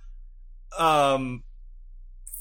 [0.77, 1.43] um,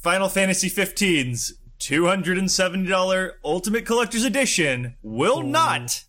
[0.03, 6.05] Final Fantasy 15's two hundred and seventy dollar Ultimate Collector's Edition will not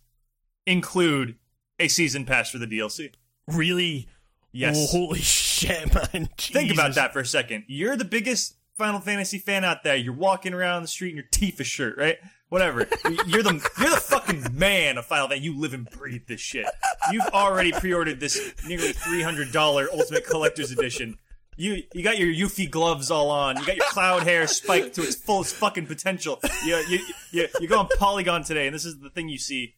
[0.64, 1.36] include
[1.78, 3.12] a season pass for the DLC.
[3.46, 4.08] really?
[4.52, 4.90] Yes.
[4.90, 6.30] Holy shit, man!
[6.38, 7.64] Think about that for a second.
[7.66, 9.96] You're the biggest Final Fantasy fan out there.
[9.96, 12.16] You're walking around the street in your Tifa shirt, right?
[12.48, 12.80] Whatever.
[13.26, 15.44] you're the you're the fucking man of Final Fantasy.
[15.44, 16.66] You live and breathe this shit.
[17.12, 21.18] You've already pre-ordered this nearly three hundred dollar Ultimate Collector's Edition.
[21.58, 23.56] You you got your Yuffie gloves all on.
[23.56, 26.40] You got your cloud hair spiked to its fullest fucking potential.
[26.64, 26.98] You you
[27.30, 29.74] you you go on Polygon today, and this is the thing you see.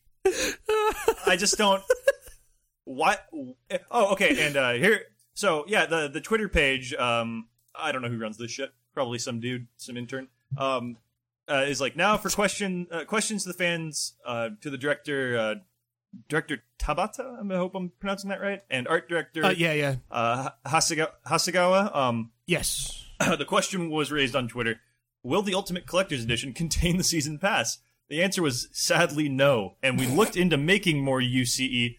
[1.26, 1.82] I just don't.
[2.84, 3.26] What?
[3.90, 4.46] Oh, okay.
[4.46, 5.02] And uh, here,
[5.34, 6.94] so yeah, the the Twitter page.
[6.94, 8.72] Um, I don't know who runs this shit.
[8.94, 10.28] Probably some dude, some intern.
[10.56, 10.96] Um,
[11.50, 14.14] uh, is like now for question uh, questions to the fans.
[14.24, 15.54] Uh, to the director, uh,
[16.28, 17.52] director Tabata.
[17.52, 18.62] I hope I'm pronouncing that right.
[18.70, 21.10] And art director, Uh, yeah, yeah, uh, Hasegawa.
[21.26, 21.94] Hasegawa.
[21.94, 23.04] Um, yes.
[23.38, 24.80] the question was raised on Twitter
[25.22, 27.78] Will the Ultimate Collector's Edition contain the season pass?
[28.08, 29.76] The answer was sadly no.
[29.82, 31.96] And we looked into making more UCE,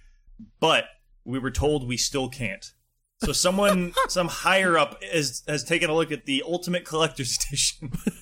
[0.60, 0.86] but
[1.24, 2.74] we were told we still can't.
[3.22, 7.90] So someone, some higher up, has has taken a look at the Ultimate Collector's Edition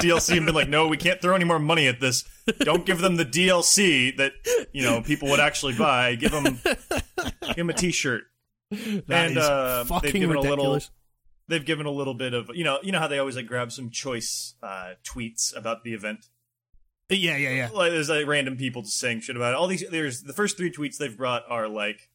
[0.00, 2.24] DLC and been like, "No, we can't throw any more money at this.
[2.60, 4.32] Don't give them the DLC that
[4.72, 6.14] you know people would actually buy.
[6.14, 8.22] Give them, give them a T-shirt."
[8.70, 10.90] That and is uh, they've given a little ridiculous.
[11.48, 13.72] they've given a little bit of you know you know how they always like grab
[13.72, 16.28] some choice uh, tweets about the event
[17.10, 17.68] Yeah, yeah, yeah.
[17.72, 19.56] like there's like random people just saying shit about it.
[19.56, 22.08] All these there's the first three tweets they've brought are like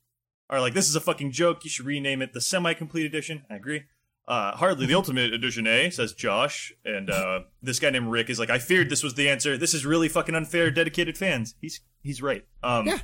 [0.49, 1.63] are like this is a fucking joke.
[1.63, 3.43] You should rename it the semi-complete edition.
[3.49, 3.84] I agree.
[4.27, 5.89] Uh, hardly the ultimate edition eh?
[5.89, 6.73] Says josh.
[6.85, 9.57] And uh, this guy named rick is like i feared this was the answer.
[9.57, 11.55] This is really fucking unfair dedicated fans.
[11.61, 12.45] He's he's right.
[12.63, 12.99] Um Yeah.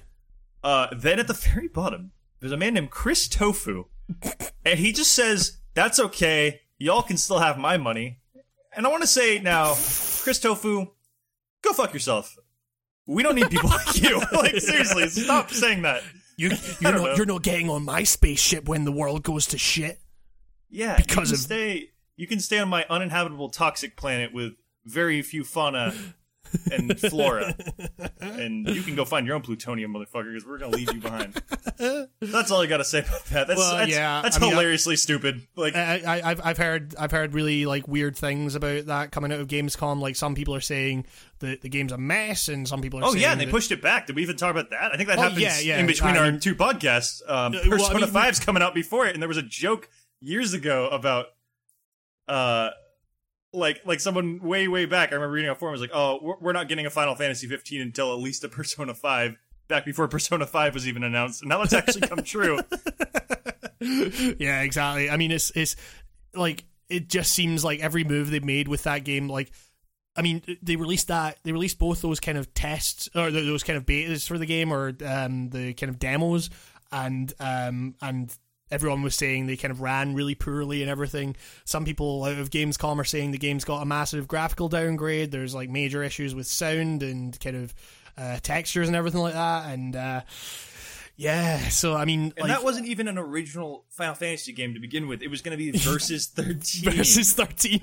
[0.63, 3.85] uh, then at the very bottom there's a man named chris tofu.
[4.65, 6.61] And he just says that's okay.
[6.77, 8.19] Y'all can still have my money.
[8.75, 9.73] And i want to say now
[10.23, 10.87] chris tofu
[11.61, 12.35] go fuck yourself.
[13.07, 14.21] We don't need people like you.
[14.31, 16.01] Like seriously stop saying that.
[16.37, 16.51] You,
[16.81, 19.99] you're, don't you're not getting on my spaceship when the world goes to shit.
[20.69, 24.53] yeah Because you of- stay you can stay on my uninhabitable toxic planet with
[24.85, 25.93] very few fauna
[26.71, 27.55] and flora
[28.21, 31.33] and you can go find your own plutonium motherfucker because we're gonna leave you behind
[32.21, 34.53] that's all i gotta say about that that's, Well, that's, yeah, that's I mean, I-
[34.53, 38.85] hilariously stupid like I, I, I've I've heard I've heard really like weird things about
[38.87, 39.99] that coming out of Gamescom.
[39.99, 41.05] Like some people are saying
[41.39, 43.05] that the game's a mess, and some people are.
[43.05, 44.07] Oh yeah, and they that- pushed it back.
[44.07, 44.91] Did we even talk about that?
[44.93, 45.79] I think that Oh, happens yeah, yeah.
[45.79, 47.21] in between I our mean- two podcasts.
[47.27, 49.41] Um, Uh, well, I Persona mean, 5's coming out before it, and there was a
[49.43, 51.27] joke years ago about,
[52.27, 52.69] uh,
[53.53, 55.11] like like someone way way back.
[55.11, 57.81] I remember reading a forum was like, "Oh, we're, not getting a Final Fantasy 15
[57.81, 59.35] until at least a Persona 5."
[59.67, 62.59] Back before Persona 5 was even announced, and now it's actually come true.
[64.37, 65.09] yeah, exactly.
[65.09, 65.75] I mean, it's it's
[66.33, 69.51] like it just seems like every move they made with that game, like.
[70.13, 71.37] I mean, they released that.
[71.45, 74.73] They released both those kind of tests or those kind of betas for the game,
[74.73, 76.49] or um, the kind of demos,
[76.91, 78.29] and um, and
[78.71, 81.35] everyone was saying they kind of ran really poorly and everything.
[81.65, 85.31] Some people out of Gamescom are saying the game's got a massive graphical downgrade.
[85.31, 87.73] There's like major issues with sound and kind of
[88.17, 89.71] uh, textures and everything like that.
[89.71, 90.21] And uh,
[91.17, 94.79] yeah, so I mean, And like, that wasn't even an original Final Fantasy game to
[94.79, 95.21] begin with.
[95.21, 96.91] It was going to be Versus 13.
[96.91, 97.81] versus 13.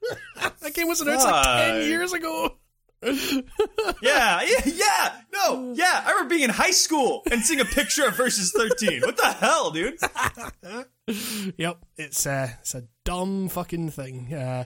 [0.60, 2.54] that game was announced like 10 years ago.
[4.02, 5.12] Yeah, yeah, yeah.
[5.32, 6.02] No, yeah.
[6.06, 9.02] I remember being in high school and seeing a picture of Versus 13.
[9.02, 9.98] What the hell, dude?
[11.56, 14.34] Yep, it's uh, it's a dumb fucking thing.
[14.34, 14.64] Uh,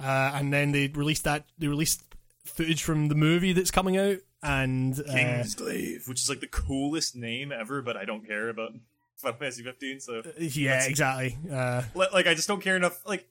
[0.00, 2.02] uh, and then they released that they released
[2.46, 7.14] footage from the movie that's coming out, and uh, Kingsglaive, which is like the coolest
[7.14, 8.72] name ever, but I don't care about
[9.18, 10.00] Final Fantasy 15.
[10.00, 11.36] So, yeah, exactly.
[11.52, 12.98] Uh, li- like, I just don't care enough.
[13.06, 13.28] Like,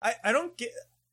[0.00, 0.70] I, I don't get.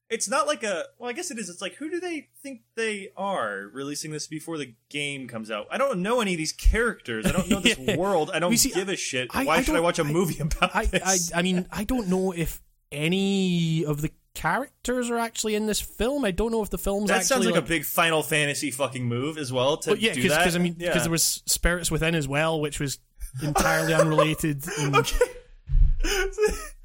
[0.10, 2.62] It's not like a well i guess it is it's like who do they think
[2.76, 6.54] they are releasing this before the game comes out i don't know any of these
[6.54, 7.96] characters i don't know this Yeah.
[7.98, 10.40] world i don't see, give a shit I- why I should i watch a movie
[10.42, 12.62] about I, I this I mean I don't know if
[12.92, 16.24] any of the characters are actually in this film.
[16.24, 18.70] I don't know if the film's that actually sounds like, like a big final fantasy
[18.72, 21.02] fucking move as well to But yeah, because I mean, because Yeah.
[21.02, 23.00] there was spirits within as well, which was
[23.44, 24.64] entirely unrelated.
[24.80, 24.96] and-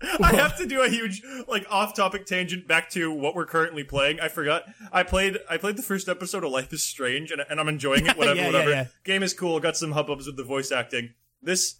[0.22, 4.20] I have to do a huge like off-topic tangent back to what we're currently playing.
[4.20, 4.64] I forgot.
[4.92, 8.06] I played I played the first episode of Life is Strange and, and I'm enjoying
[8.06, 8.16] it.
[8.16, 8.70] Whatever, Yeah, yeah, whatever.
[8.70, 8.86] yeah.
[9.04, 9.60] Game is cool.
[9.60, 11.14] Got some hubbubs with the voice acting.
[11.42, 11.76] This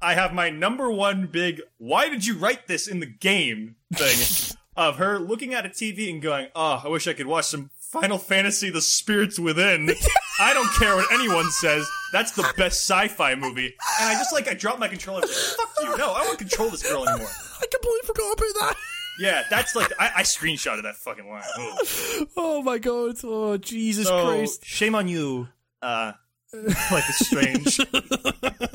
[0.00, 4.54] I have my number one big why did you write this in the game thing
[4.76, 7.70] of her looking at a TV and going, "Oh, I wish I could watch some
[7.80, 9.90] Final Fantasy The Spirits Within."
[10.38, 11.88] I don't care what anyone says.
[12.12, 13.74] That's the best sci-fi movie.
[14.00, 15.20] And I just like I dropped my controller.
[15.22, 15.96] Like, Fuck you.
[15.96, 17.30] No, I don't want to control this girl anymore.
[17.60, 18.76] I completely forgot about that.
[19.18, 21.42] Yeah, that's like I, I screenshotted that fucking line.
[21.58, 22.28] Ugh.
[22.36, 23.16] Oh my god!
[23.24, 24.62] Oh Jesus So Christ!
[24.62, 25.48] shame on you.
[25.80, 26.12] Uh,
[26.52, 27.80] Life is strange.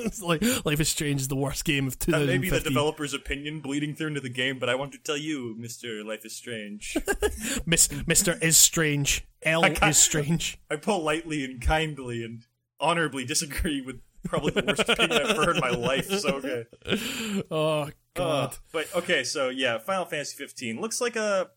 [0.03, 3.13] It's like Life is Strange is the worst game of That may be the developer's
[3.13, 6.35] opinion bleeding through into the game, but I want to tell you, Mister Life is
[6.35, 6.97] Strange.
[7.67, 9.27] Miss, Mister is strange.
[9.43, 10.57] L is strange.
[10.71, 12.45] I politely and kindly and
[12.79, 16.09] honorably disagree with probably the worst opinion I've ever heard in my life.
[16.19, 16.65] So okay.
[17.51, 18.57] Oh Uh, god!
[18.71, 21.49] but okay, so yeah, Final Fantasy 15 looks like a.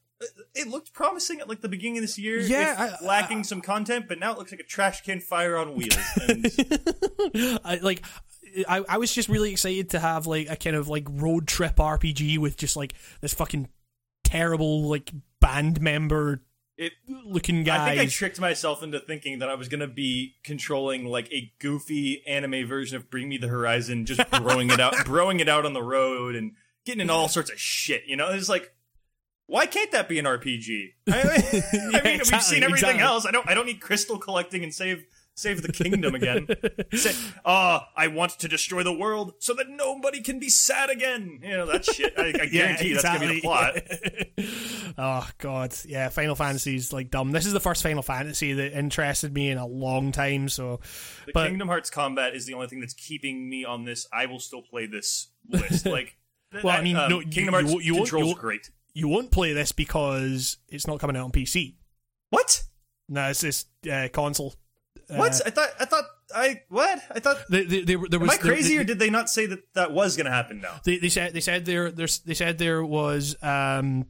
[0.54, 2.38] It looked promising at like the beginning of this year.
[2.38, 5.74] Yeah, I- lacking some content, but now it looks like a trash can fire on
[5.74, 5.98] wheels.
[6.28, 6.46] And
[7.64, 8.04] I, like
[8.68, 11.76] I, I was just really excited to have like a kind of like road trip
[11.76, 13.68] RPG with just like this fucking
[14.22, 16.42] terrible like band member
[16.76, 17.84] it looking guy.
[17.84, 21.52] I think I tricked myself into thinking that I was gonna be controlling like a
[21.58, 25.64] goofy anime version of Bring Me the Horizon, just throwing it out, throwing it out
[25.64, 26.52] on the road, and
[26.84, 28.04] getting in all sorts of shit.
[28.06, 28.74] You know, it's like,
[29.46, 30.94] why can't that be an RPG?
[31.08, 31.20] I,
[31.94, 33.00] I mean, we've seen everything exactly.
[33.00, 33.26] else.
[33.26, 33.48] I don't.
[33.48, 35.04] I don't need crystal collecting and save
[35.34, 36.46] save the kingdom again.
[36.94, 37.12] Say,
[37.44, 41.40] oh, I want to destroy the world so that nobody can be sad again.
[41.42, 42.14] You know that shit.
[42.16, 43.76] I, I guarantee that's gonna be the plot.
[44.98, 46.08] oh god, yeah.
[46.08, 47.32] Final Fantasy's like dumb.
[47.32, 50.48] This is the first Final Fantasy that interested me in a long time.
[50.48, 50.80] So,
[51.26, 54.06] The but Kingdom Hearts combat is the only thing that's keeping me on this.
[54.12, 55.86] I will still play this list.
[55.86, 56.16] Like,
[56.52, 58.70] Well, I that, mean, um, no, Kingdom you Hearts won't- you controls you great.
[58.94, 61.74] you won't play this because it's not coming out on PC.
[62.30, 62.62] What?
[63.08, 64.54] No, it's this uh, console.
[65.08, 65.40] What?
[65.46, 65.68] I thought.
[65.80, 66.04] I thought.
[66.34, 66.98] I what?
[67.10, 67.38] I thought.
[67.50, 69.74] They, they, they, there was Am I crazy, they- or did they not say that
[69.74, 70.80] that was going to happen now?
[70.84, 74.06] they, they said they said there there's they said there was um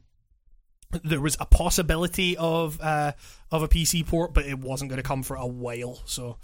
[1.03, 3.11] there was a possibility of uh
[3.51, 6.01] of a PC port, but it wasn't going to come for a while.
[6.05, 6.37] So,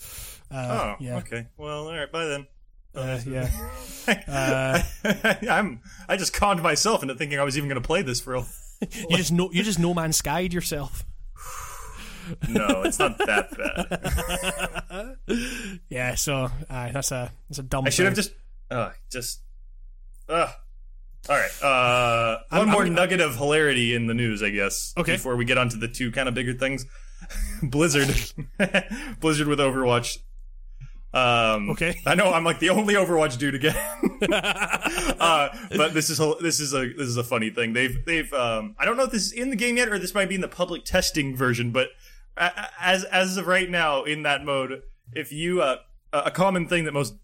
[0.51, 1.47] uh, Oh, yeah, okay.
[1.57, 2.11] Well, all right.
[2.11, 2.47] Bye then.
[2.93, 3.49] uh, yeah.
[4.27, 4.81] Uh,
[5.49, 5.81] I'm.
[6.09, 8.35] I just conned myself into thinking I was even going to play this for.
[8.35, 8.45] A,
[9.09, 11.05] you just know you just no man skied yourself.
[12.49, 15.17] no, it's not that bad.
[15.89, 17.85] Yeah, so uh, that's a that's a dumb.
[17.85, 18.31] I should have just.
[18.69, 19.39] Uh, just.
[20.29, 20.47] Uh.
[21.29, 21.63] All right.
[21.63, 24.93] Uh, one I'm- more I'm- nugget of hilarity in the news, I guess.
[24.97, 25.13] Okay.
[25.13, 26.85] Before we get on to the two kind of bigger things,
[27.63, 28.09] Blizzard,
[29.19, 30.17] Blizzard with Overwatch.
[31.13, 31.95] Um, Okay.
[32.05, 33.75] I know I'm like the only Overwatch dude again.
[34.31, 37.73] uh, but this is a- this is a this is a funny thing.
[37.73, 40.13] They've they've um, I don't know if this is in the game yet or this
[40.13, 41.89] might be in the public testing version, but
[42.37, 44.81] as as of right now in that mode,
[45.13, 45.77] if you uh,
[46.13, 47.15] a a common thing that most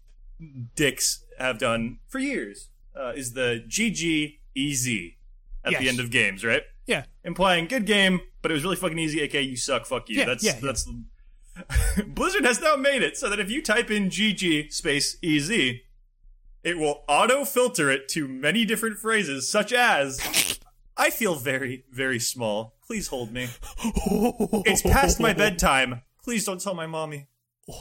[0.74, 2.68] dicks have done for years
[2.98, 5.18] uh, is the GG easy
[5.64, 5.80] at Yes.
[5.80, 6.62] the end of games, right?
[6.86, 7.04] yeah.
[7.24, 9.20] Implying good game, but it was really fucking easy.
[9.20, 9.84] aka you suck.
[9.86, 10.18] Fuck you.
[10.18, 10.60] Yeah, that's yeah, yeah.
[10.62, 10.88] that's.
[12.06, 15.82] Blizzard has now made it so that if you type in GG space easy,
[16.62, 20.58] it will auto filter it to many different phrases, such as
[20.96, 22.74] "I feel very very small.
[22.88, 23.48] Please hold me.
[24.64, 26.02] It's past my bedtime.
[26.24, 27.28] Please don't tell my mommy."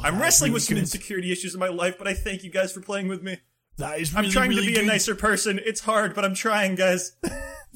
[0.04, 0.82] I'm wrestling really with some good.
[0.82, 3.38] insecurity issues in my life, but I thank you guys for playing with me.
[3.78, 4.84] That is really, I'm trying really to be good.
[4.84, 5.62] a nicer person.
[5.66, 7.14] It's hard, but I'm trying, guys.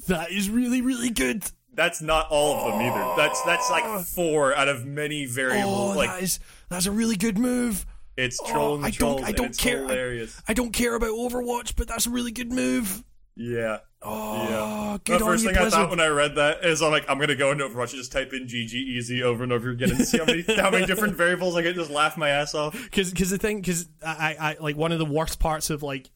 [0.08, 1.44] That is really really good.
[1.74, 3.14] That's not all of them either.
[3.16, 4.00] That's that's like oh.
[4.02, 5.94] four out of many variables.
[5.94, 7.86] Oh, like that is that's a really good move.
[8.16, 9.78] it's oh, trolling Oh, I don't- I and don't it's care.
[9.82, 10.42] Hilarious.
[10.48, 13.04] I don't care about Overwatch, but that's a really good move.
[13.36, 13.78] Yeah.
[14.04, 14.98] Oh, Yeah.
[15.04, 17.36] good the first thing I thought when I read that is I'm like, I'm gonna
[17.36, 20.18] go into Overwatch and just type in GG easy over and over again and see
[20.18, 22.72] how many how many different variables I can just laugh my ass off.
[22.74, 26.10] because the thing because I, I I like one of the worst parts of like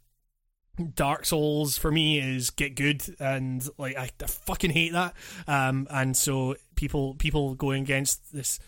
[0.95, 5.15] Dark Souls for me is get good and like I, I fucking hate that
[5.47, 8.59] um and so people people going against this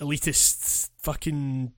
[0.00, 1.72] elitist fucking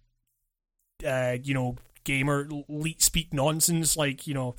[1.06, 4.54] uh you know gamer elite speak nonsense like you know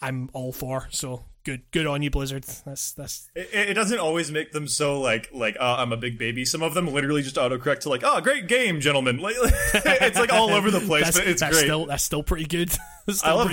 [0.00, 2.44] I'm all for so good, good on you, Blizzard.
[2.44, 6.18] That's that's It, it doesn't always make them so like like uh, I'm a big
[6.18, 6.44] baby.
[6.44, 9.18] Some of them literally just autocorrect to like, oh, great game, gentlemen.
[9.18, 11.64] Like, it's like all over the place, that's, but it's that's great.
[11.64, 12.70] still that's still pretty good.
[13.08, 13.50] Still I love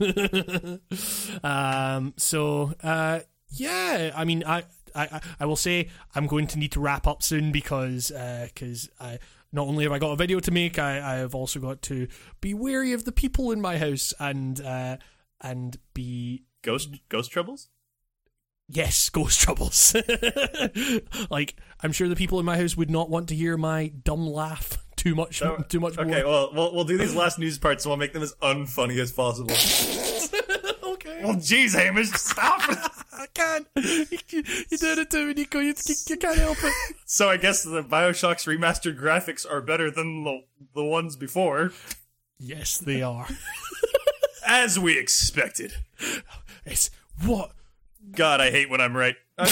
[0.00, 0.80] good.
[1.44, 2.14] um.
[2.16, 3.20] So, uh,
[3.50, 4.10] yeah.
[4.16, 7.52] I mean, I, I, I will say I'm going to need to wrap up soon
[7.52, 9.20] because, because I
[9.52, 12.08] not only have I got a video to make, I, I have also got to
[12.40, 14.96] be wary of the people in my house and, uh,
[15.40, 17.68] and be Ghost Ghost Troubles.
[18.68, 19.94] yes, ghost troubles.
[21.30, 24.26] like I'm sure the people in my house would not want to hear my dumb
[24.26, 26.30] laugh too much, So- too much Okay, more.
[26.30, 29.12] well, we'll we'll do these last news parts, so we'll make them as unfunny as
[29.12, 29.50] possible.
[30.92, 31.20] okay.
[31.24, 32.60] well, jeez, Hamish, stop.
[33.12, 33.66] I can't.
[33.76, 34.06] You,
[34.70, 35.58] you did it to me, Nico.
[35.60, 36.72] You, you, you can't help it.
[37.06, 40.40] so I guess the Bioshock's remastered graphics are better than the
[40.74, 41.72] the ones before,
[42.38, 43.26] Yes, they are.
[44.46, 45.74] as we expected.
[46.64, 46.90] It's
[47.24, 47.52] what?
[48.12, 49.16] God, I hate when I'm right.
[49.38, 49.46] I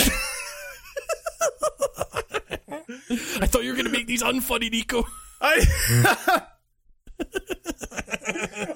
[3.47, 5.05] thought you were going to make these unfunny, Nico.
[5.41, 5.65] I,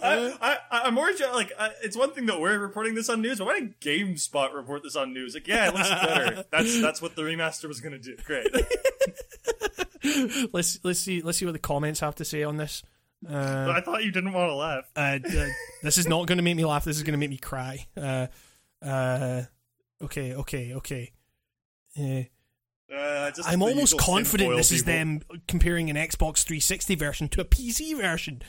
[0.03, 3.39] I, I, I'm more like uh, it's one thing that we're reporting this on news,
[3.39, 5.35] but why did GameSpot report this on news?
[5.35, 6.45] Like, yeah, it looks better.
[6.51, 8.17] That's that's what the remaster was gonna do.
[8.25, 8.49] Great.
[10.53, 12.83] Let's let's see let's see what the comments have to say on this.
[13.29, 14.85] Uh, I thought you didn't want to laugh.
[14.97, 15.47] uh, uh,
[15.83, 16.85] this is not going to make me laugh.
[16.85, 17.87] This is going to make me cry.
[17.97, 18.27] Uh,
[18.85, 19.43] uh,
[20.03, 21.13] okay, okay, okay.
[21.99, 22.25] Uh,
[22.95, 27.45] Uh, just I'm almost confident this is them comparing an Xbox 360 version to a
[27.45, 28.43] PC version.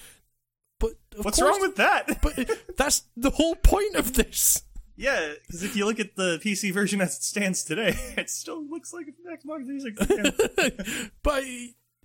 [0.80, 2.20] But What's course, wrong with that?
[2.22, 4.64] But that's the whole point of this.
[4.98, 8.62] yeah, because if you look at the PC version as it stands today, it still
[8.70, 11.10] looks like an Xbox 360.
[11.24, 11.44] but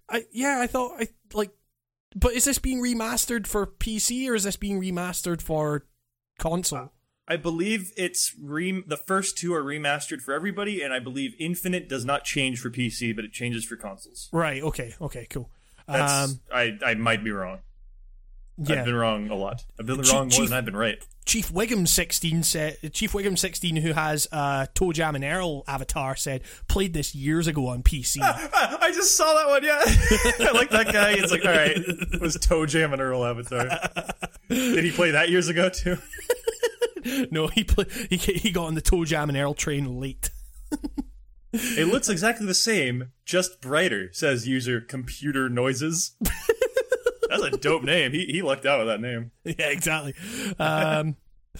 [0.09, 1.51] I yeah, I thought I like.
[2.15, 5.85] But is this being remastered for PC or is this being remastered for
[6.39, 6.93] console?
[7.29, 11.89] I believe it's re- the first two are remastered for everybody, and I believe Infinite
[11.89, 14.29] does not change for PC, but it changes for consoles.
[14.33, 14.61] Right.
[14.63, 14.95] Okay.
[15.01, 15.29] Okay.
[15.31, 15.49] Cool.
[15.87, 16.41] That's Um.
[16.53, 17.61] I I might be wrong.
[18.61, 19.65] I've been wrong a lot.
[19.79, 20.99] I've been Chief- wrong more Chief- than I've been right.
[21.27, 22.77] Chief Wiggum sixteen said.
[22.93, 27.47] Chief Wiggum sixteen, who has uh, Toe Jam and Earl avatar, said played this years
[27.47, 28.19] ago on PC.
[28.23, 29.63] I just saw that one.
[29.63, 29.81] Yeah,
[30.49, 31.13] I like that guy.
[31.13, 33.69] It's like all right, it was Toe Jam and Earl Avatar.
[34.49, 35.99] Did he play that years ago too?
[37.31, 40.31] no, he play, he he got on the Toe Jam and Earl train late.
[41.53, 44.11] It looks exactly the same, just brighter.
[44.13, 46.17] Says user computer noises.
[47.31, 48.13] That's a dope name.
[48.13, 49.31] He he lucked out with that name.
[49.45, 50.15] yeah, exactly.
[50.59, 51.17] Um,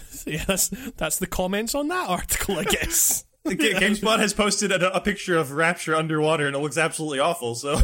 [0.09, 3.25] so yeah, that's that's the comments on that article, I guess.
[3.45, 7.55] GameSpot has posted a, a picture of Rapture underwater, and it looks absolutely awful.
[7.55, 7.79] So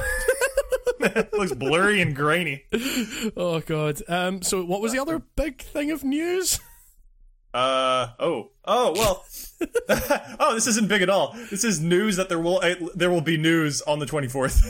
[0.99, 2.65] it looks blurry and grainy.
[3.35, 4.01] oh god.
[4.07, 4.41] Um.
[4.41, 6.59] So what was the other big thing of news?
[7.53, 9.25] Uh oh oh well
[10.39, 11.35] oh this isn't big at all.
[11.49, 14.61] This is news that there will uh, there will be news on the twenty fourth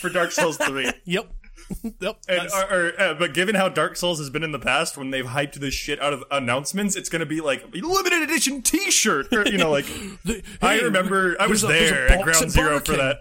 [0.00, 0.90] for Dark Souls three.
[1.04, 1.32] Yep.
[2.00, 2.18] yep.
[2.28, 5.10] And, or, or, uh, but given how Dark Souls has been in the past, when
[5.10, 9.32] they've hyped this shit out of announcements, it's going to be like limited edition T-shirt,
[9.32, 9.84] or you know, like
[10.24, 13.18] the- I remember I was a- there at Ground Zero for that.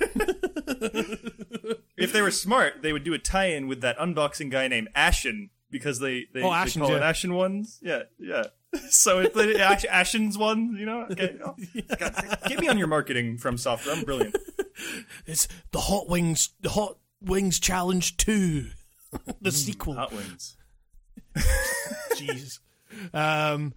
[1.96, 5.50] if they were smart, they would do a tie-in with that unboxing guy named Ashen
[5.70, 7.02] because they they, Oh, they Ashen, call it.
[7.02, 7.78] Ashen ones.
[7.82, 8.44] Yeah, yeah.
[8.88, 11.06] So it's the Ash- Ashen's one, you know.
[11.10, 11.54] Okay, oh,
[11.98, 13.94] God, get me on your marketing from software.
[13.94, 14.34] I'm brilliant.
[15.26, 18.66] It's the Hot Wings, the Hot Wings Challenge Two,
[19.40, 19.94] the sequel.
[19.94, 20.56] Hot wings.
[22.16, 22.60] Jesus.
[23.12, 23.74] Um.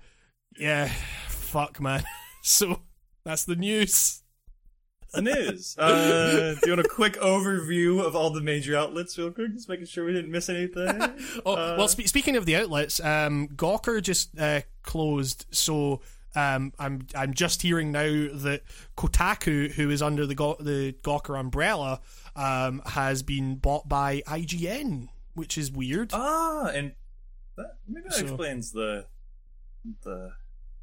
[0.58, 0.90] Yeah.
[1.28, 2.04] Fuck, man.
[2.48, 2.82] So
[3.24, 4.22] that's the news.
[5.16, 5.76] The news.
[5.80, 9.52] Uh, do you want a quick overview of all the major outlets, real quick?
[9.56, 11.02] Just making sure we didn't miss anything.
[11.44, 16.02] Oh, Uh, well, spe- speaking of the outlets, um, Gawker just uh, closed, so
[16.36, 18.62] um, I'm I'm just hearing now that
[18.96, 22.02] Kotaku, who is under the Gaw- the Gawker umbrella,
[22.36, 26.12] um, has been bought by IGN, which is weird.
[26.14, 26.94] Ah, and
[27.58, 29.06] that, maybe that So- explains the
[30.04, 30.32] the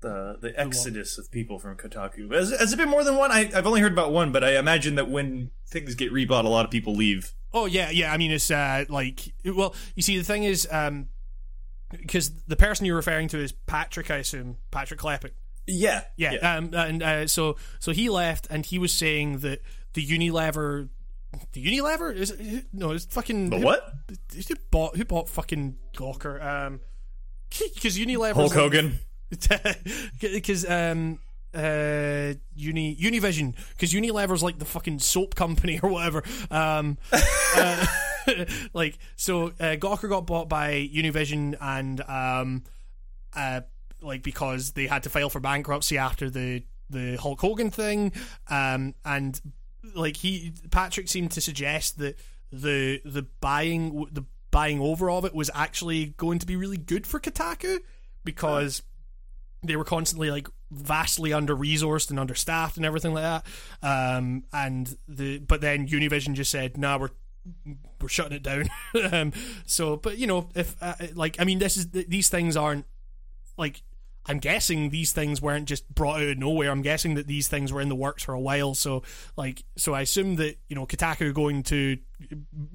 [0.00, 2.32] the the exodus of people from Kotaku.
[2.34, 3.30] Has, has it been more than one?
[3.30, 6.48] I, I've only heard about one, but I imagine that when things get rebought, a
[6.48, 7.32] lot of people leave.
[7.52, 8.12] Oh yeah, yeah.
[8.12, 11.08] I mean, it's uh, like well, you see, the thing is, um,
[11.90, 15.30] because the person you're referring to is Patrick, I assume Patrick Klepek.
[15.66, 19.60] Yeah, Yeah, Um, and uh, so so he left, and he was saying that
[19.92, 20.88] the Unilever,
[21.52, 23.92] the Unilever is it, no, it's fucking The who- what?
[24.34, 26.44] Who bought who bought fucking Gawker?
[26.44, 26.80] Um,
[27.74, 28.98] because Unilever Hulk Hogan.
[30.20, 31.18] because um
[31.54, 37.86] uh uni univision because unilever's like the fucking soap company or whatever um uh,
[38.72, 42.62] like so uh, gawker got bought by univision and um
[43.34, 43.60] uh
[44.00, 48.12] like because they had to file for bankruptcy after the the Hulk Hogan thing,
[48.50, 49.40] um, and
[49.94, 52.18] like he Patrick seemed to suggest that
[52.50, 57.06] the the buying the buying over of it was actually going to be really good
[57.06, 57.78] for Kotaku
[58.24, 58.82] because
[59.64, 63.46] they were constantly like vastly under resourced and understaffed and everything like that.
[63.82, 67.10] Um, and the but then Univision just said, "Nah, we're
[68.00, 68.68] we're shutting it down."
[69.12, 69.32] um,
[69.66, 72.86] so, but you know, if uh, like I mean, this is these things aren't
[73.56, 73.82] like
[74.26, 76.70] I'm guessing these things weren't just brought out of nowhere.
[76.70, 78.74] I'm guessing that these things were in the works for a while.
[78.74, 79.02] So,
[79.36, 81.98] like, so I assume that you know Kotaku going to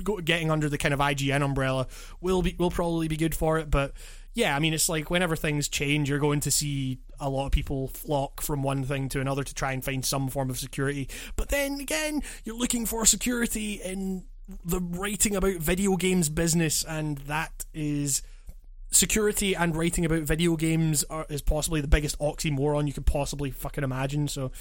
[0.03, 1.88] go, getting under the kind of IGN umbrella
[2.22, 3.72] will be will probably be good for it.
[3.72, 3.93] But
[4.34, 7.51] yeah, I mean, it's like whenever things change, you're going to see a lot of
[7.51, 11.09] people flock from one thing to another to try and find some form of security.
[11.35, 14.26] But then again, you're looking for security in
[14.64, 18.22] the writing about video games business, and that is
[18.91, 23.51] security and writing about video games are, is possibly the biggest oxymoron you could possibly
[23.51, 24.27] fucking imagine.
[24.27, 24.51] So,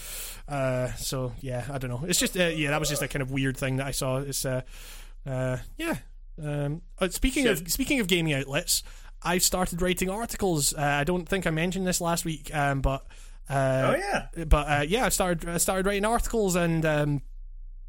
[0.48, 2.05] uh, so yeah, I don't know.
[2.06, 4.18] It's just uh, yeah, that was just a kind of weird thing that I saw.
[4.18, 4.62] It's uh,
[5.26, 5.96] uh yeah.
[6.42, 7.62] Um, uh, speaking Shit.
[7.62, 8.82] of speaking of gaming outlets,
[9.22, 10.74] I've started writing articles.
[10.74, 13.06] Uh, I don't think I mentioned this last week, um, but
[13.48, 16.84] uh, oh yeah, but uh, yeah, I started I started writing articles and.
[16.84, 17.22] Um,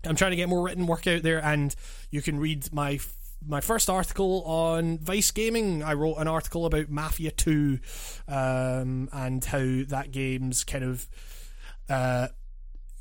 [0.05, 1.75] I'm trying to get more written work out there, and
[2.11, 2.99] you can read my
[3.45, 5.83] my first article on Vice Gaming.
[5.83, 7.79] I wrote an article about Mafia 2
[8.27, 11.07] um, and how that game's kind of.
[11.89, 12.27] Uh,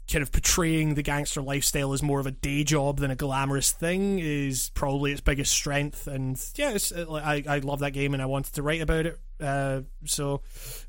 [0.09, 3.73] kind of portraying the gangster lifestyle as more of a day job than a glamorous
[3.73, 6.07] thing is probably its biggest strength.
[6.07, 9.19] And yeah, uh, I I love that game and I wanted to write about it.
[9.41, 10.43] Uh, so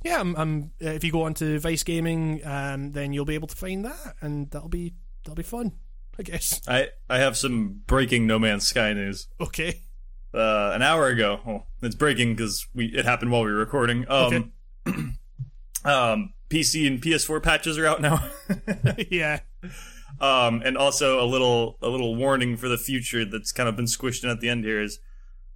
[0.03, 3.55] yeah, I'm, I'm, if you go onto Vice Gaming, um, then you'll be able to
[3.55, 4.93] find that, and that'll be
[5.23, 5.73] that'll be fun.
[6.19, 6.61] I guess.
[6.67, 9.27] I, I have some breaking No Man's Sky news.
[9.39, 9.81] Okay.
[10.33, 11.39] Uh, an hour ago.
[11.45, 14.05] Well, it's breaking because we it happened while we were recording.
[14.09, 14.51] Um,
[14.85, 15.03] okay.
[15.85, 18.29] um, PC and PS4 patches are out now.
[19.09, 19.39] yeah.
[20.19, 23.85] Um, and also a little a little warning for the future that's kind of been
[23.85, 24.99] squished in at the end here is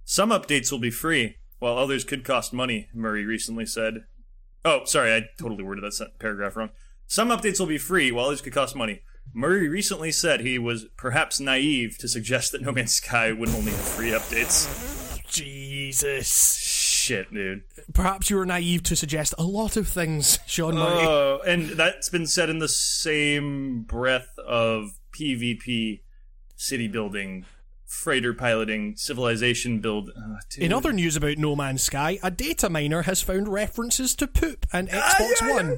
[0.04, 2.88] some updates will be free while others could cost money.
[2.94, 4.04] Murray recently said.
[4.64, 6.70] Oh, sorry, I totally worded that paragraph wrong.
[7.08, 9.02] Some updates will be free while others could cost money.
[9.34, 13.72] Murray recently said he was perhaps naive to suggest that No Man's Sky would only
[13.72, 15.20] have free updates.
[15.26, 16.56] Jesus.
[16.56, 17.62] Shit, dude.
[17.94, 21.06] Perhaps you were naive to suggest a lot of things, Sean Murray.
[21.06, 26.00] Oh, and that's been said in the same breath of PvP,
[26.54, 27.46] city building,
[27.86, 30.10] freighter piloting, civilization build.
[30.16, 34.26] Oh, in other news about No Man's Sky, a data miner has found references to
[34.26, 35.68] poop and Xbox ah, yeah, One.
[35.70, 35.76] Yeah.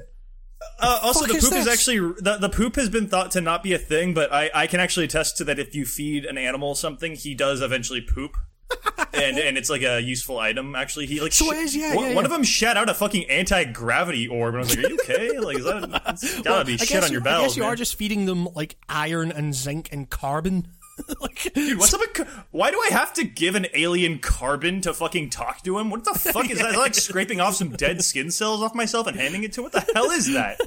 [0.78, 3.62] Uh, also, the poop is, is actually the, the poop has been thought to not
[3.62, 5.58] be a thing, but I, I can actually attest to that.
[5.58, 8.36] If you feed an animal something, he does eventually poop,
[9.12, 10.74] and and it's like a useful item.
[10.74, 12.94] Actually, he like so sh- is, yeah, one, yeah, one of them shat out a
[12.94, 15.38] fucking anti gravity orb, and I was like, "Are you okay?
[15.38, 17.72] like, is that gotta well, be shit on your belly?" I guess you man.
[17.72, 20.68] are just feeding them like iron and zinc and carbon.
[21.20, 24.94] like, Dude, what's up with, why do I have to give an alien carbon to
[24.94, 25.90] fucking talk to him?
[25.90, 26.68] What the fuck is that?
[26.68, 29.60] Is that like scraping off some dead skin cells off myself and handing it to
[29.60, 29.64] him?
[29.64, 30.60] What the hell is that?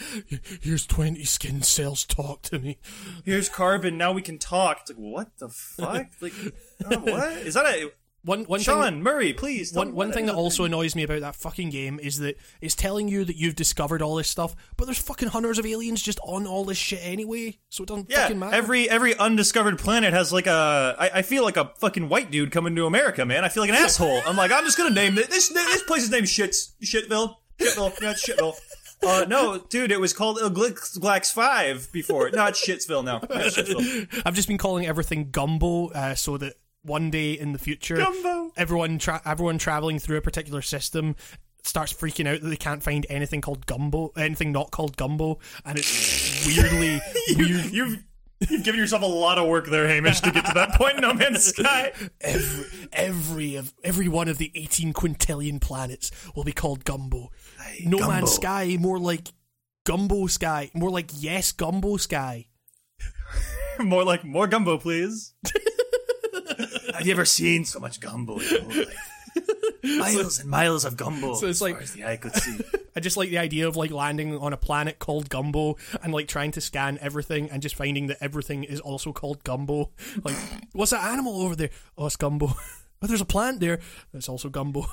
[0.62, 2.78] Here's 20 skin cells, talk to me.
[3.24, 4.78] Here's carbon, now we can talk.
[4.82, 6.06] It's like, what the fuck?
[6.20, 6.34] Like,
[6.84, 7.32] uh, what?
[7.38, 7.90] Is that a
[8.28, 9.72] one, one Sean thing, Murray, please.
[9.72, 13.08] One, one thing that also annoys me about that fucking game is that it's telling
[13.08, 16.46] you that you've discovered all this stuff, but there's fucking hundreds of aliens just on
[16.46, 18.54] all this shit anyway, so it doesn't yeah, fucking matter.
[18.54, 20.94] Every every undiscovered planet has like a.
[20.98, 23.44] I, I feel like a fucking white dude coming to America, man.
[23.44, 24.20] I feel like an asshole.
[24.26, 25.30] I'm like, I'm just gonna name it.
[25.30, 27.36] This this place is named Shits Shitville.
[27.58, 28.00] Shitville.
[28.00, 28.54] Yeah, it's Shitville.
[29.00, 32.30] Uh, no, dude, it was called Glix 5 before.
[32.30, 33.20] Not Shitsville now.
[33.20, 34.22] Shitsville.
[34.26, 36.54] I've just been calling everything Gumbo uh, so that
[36.88, 38.50] one day in the future, Gumbo.
[38.56, 41.14] everyone tra- everyone traveling through a particular system
[41.62, 45.78] starts freaking out that they can't find anything called Gumbo, anything not called Gumbo, and
[45.78, 47.64] it's weirdly you, weird.
[47.72, 48.04] You've
[48.48, 51.00] You've given yourself a lot of work there, Hamish, to get to that point.
[51.00, 51.90] No Man's Sky.
[52.20, 57.32] Every every of every one of the eighteen quintillion planets will be called Gumbo.
[57.60, 58.12] Hey, no Gumbo.
[58.12, 59.32] Man's Sky, more like
[59.84, 62.46] Gumbo Sky, more like Yes Gumbo Sky.
[63.80, 65.34] more like more Gumbo, please.
[66.98, 68.40] Have you ever seen so much gumbo
[69.82, 71.34] miles and miles of gumbo.
[71.34, 72.60] So it's like the eye could see.
[72.96, 76.26] I just like the idea of like landing on a planet called Gumbo and like
[76.26, 79.92] trying to scan everything and just finding that everything is also called Gumbo.
[80.24, 80.34] Like,
[80.72, 81.70] what's that animal over there?
[81.96, 82.54] Oh, it's Gumbo.
[83.00, 83.78] Oh, there's a plant there.
[84.12, 84.86] It's also Gumbo.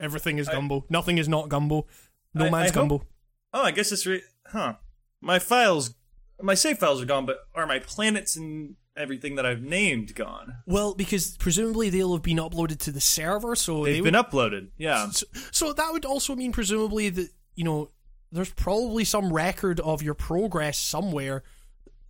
[0.00, 0.78] everything is Gumbo.
[0.78, 1.86] I, Nothing is not Gumbo.
[2.32, 2.98] No I, man's I Gumbo.
[2.98, 3.06] Hope,
[3.52, 4.74] oh, I guess it's re- huh.
[5.20, 5.94] My files,
[6.40, 10.56] my save files are gone, but are my planets and everything that I've named gone?
[10.66, 14.26] Well, because presumably they'll have been uploaded to the server, so They've they been would,
[14.26, 14.68] uploaded.
[14.76, 15.10] Yeah.
[15.10, 17.90] so, so that would also mean presumably that you know
[18.30, 21.42] there's probably some record of your progress somewhere.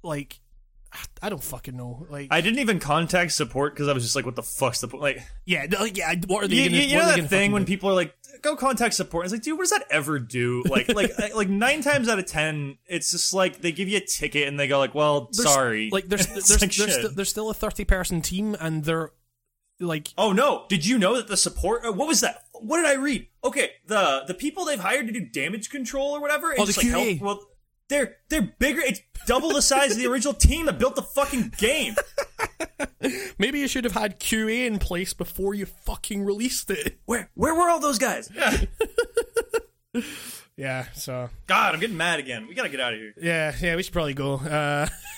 [0.02, 0.40] Like,
[1.20, 2.06] I don't fucking know.
[2.08, 4.88] Like, I didn't even contact support because I was just like, "What the fuck's the
[4.88, 6.14] point?" Like, yeah, like, yeah.
[6.26, 6.56] What are they?
[6.56, 7.66] you, gonna, you, know that thing when do?
[7.66, 10.62] people are like, "Go contact support." It's like, dude, what does that ever do?
[10.70, 14.00] Like, like, like nine times out of ten, it's just like they give you a
[14.00, 17.28] ticket and they go like, "Well, There's- sorry." Like, there's there's like, there's, sti- there's
[17.30, 19.10] still a thirty person team, and they're
[19.80, 20.64] like Oh no!
[20.68, 21.84] Did you know that the support?
[21.84, 22.44] uh, What was that?
[22.52, 23.26] What did I read?
[23.44, 26.54] Okay, the the people they've hired to do damage control or whatever.
[26.58, 27.40] Oh, the just, like, help- well,
[27.88, 28.80] they're they're bigger.
[28.80, 31.94] It's double the size of the original team that built the fucking game.
[33.38, 36.98] maybe you should have had QA in place before you fucking released it.
[37.06, 38.30] Where where were all those guys?
[38.34, 38.56] Yeah,
[40.56, 40.86] yeah.
[40.94, 42.46] so God, I'm getting mad again.
[42.46, 43.14] We gotta get out of here.
[43.20, 44.34] yeah, yeah, we should probably go.
[44.34, 44.86] Uh,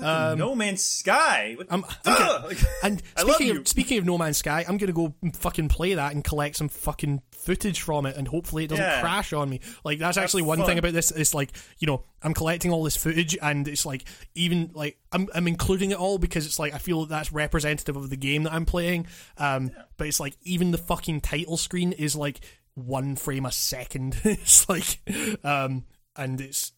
[0.00, 1.54] no Man's Sky.
[1.56, 5.14] What- I'm, I'm gonna- and speaking of speaking of No Man's Sky, I'm gonna go
[5.34, 9.00] fucking play that and collect some fucking footage from it, and hopefully it doesn't Yeah.
[9.00, 9.60] crash on me.
[9.84, 10.66] Like that's actually one fun.
[10.66, 11.10] thing about this.
[11.10, 15.28] It's like you know I'm collecting all this footage, and it's like even like I'm
[15.34, 18.42] I'm including it all because it's like I feel that that's representative of the game
[18.44, 19.06] that I'm playing.
[19.38, 22.40] Um, but it's like even the fucking title screen is like
[22.74, 24.16] one frame a second.
[24.24, 25.00] it's like
[25.44, 25.84] um,
[26.14, 26.72] and it's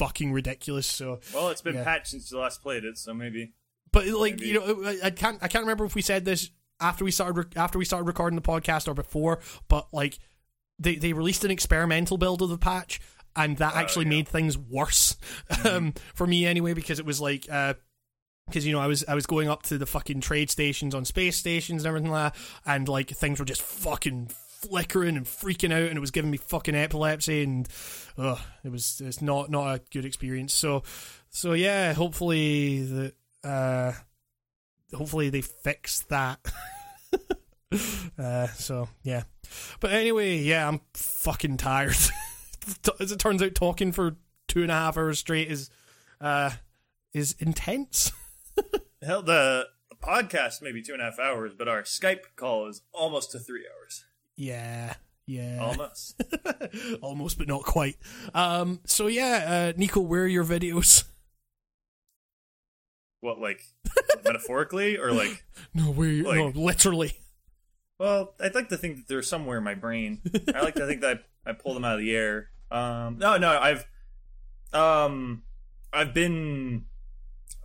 [0.00, 0.86] fucking ridiculous.
[0.86, 1.84] So well, it's been Yeah.
[1.84, 3.52] patched since you last played it, so maybe.
[3.92, 4.48] but like Maybe.
[4.48, 7.56] you know, I- can't I can't remember if we said this after we started rec-
[7.56, 9.40] after we started recording the podcast or before.
[9.68, 10.18] But like
[10.78, 13.00] they they released an experimental build of the patch,
[13.36, 14.10] and that actually yeah.
[14.16, 15.16] made things worse
[15.64, 17.46] um, for me anyway because it was like.
[17.50, 17.74] Uh,
[18.46, 21.04] because you know I was I was going up to the fucking trade stations on
[21.04, 24.28] space stations and everything like that, and like things were just fucking
[24.60, 27.68] flickering and freaking out, and it was giving me fucking epilepsy, and
[28.18, 30.54] ugh, it was it's not not a good experience.
[30.54, 30.82] So
[31.30, 33.12] so yeah, hopefully
[33.44, 33.92] uh,
[34.94, 36.40] hopefully they fix that.
[38.18, 39.22] uh, so yeah,
[39.80, 41.96] but anyway, yeah, I'm fucking tired.
[43.00, 44.16] As it turns out, talking for
[44.48, 45.70] two and a half hours straight is
[46.20, 46.50] uh
[47.12, 48.12] is intense.
[49.02, 52.82] Hell, the, the podcast maybe two and a half hours, but our Skype call is
[52.92, 54.04] almost to three hours.
[54.40, 54.94] Yeah,
[55.26, 56.22] yeah, Almost.
[57.02, 57.96] almost, but not quite.
[58.32, 61.04] Um, so yeah, uh, Nico, where are your videos?
[63.20, 63.60] what, like
[64.24, 65.44] metaphorically or like?
[65.74, 66.08] No, where?
[66.08, 67.18] you- no, literally.
[67.98, 70.22] Well, I'd like to think that they're somewhere in my brain.
[70.54, 72.48] I like to think that I, I pull them out of the air.
[72.70, 73.86] Um, no, no, I've,
[74.72, 75.42] um,
[75.92, 76.86] I've been,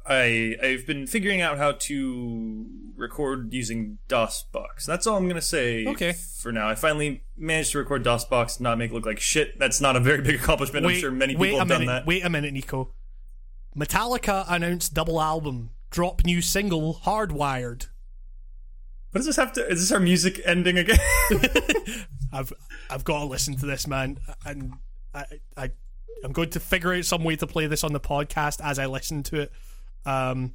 [0.07, 4.85] I, I've been figuring out how to record using DOSBox.
[4.85, 5.85] That's all I'm gonna say.
[5.87, 6.13] Okay.
[6.13, 9.57] For now, I finally managed to record DOSBox, not make it look like shit.
[9.57, 10.85] That's not a very big accomplishment.
[10.85, 12.05] I'm sure many wait people a have minute, done that.
[12.05, 12.91] Wait a minute, Nico.
[13.75, 17.87] Metallica announced double album, drop new single, Hardwired.
[19.11, 19.67] What does this have to?
[19.67, 20.99] Is this our music ending again?
[22.33, 22.53] I've
[22.89, 24.73] I've got to listen to this, man, and
[25.13, 25.25] I
[25.57, 25.71] I
[26.23, 28.85] I'm going to figure out some way to play this on the podcast as I
[28.85, 29.51] listen to it.
[30.05, 30.53] Um,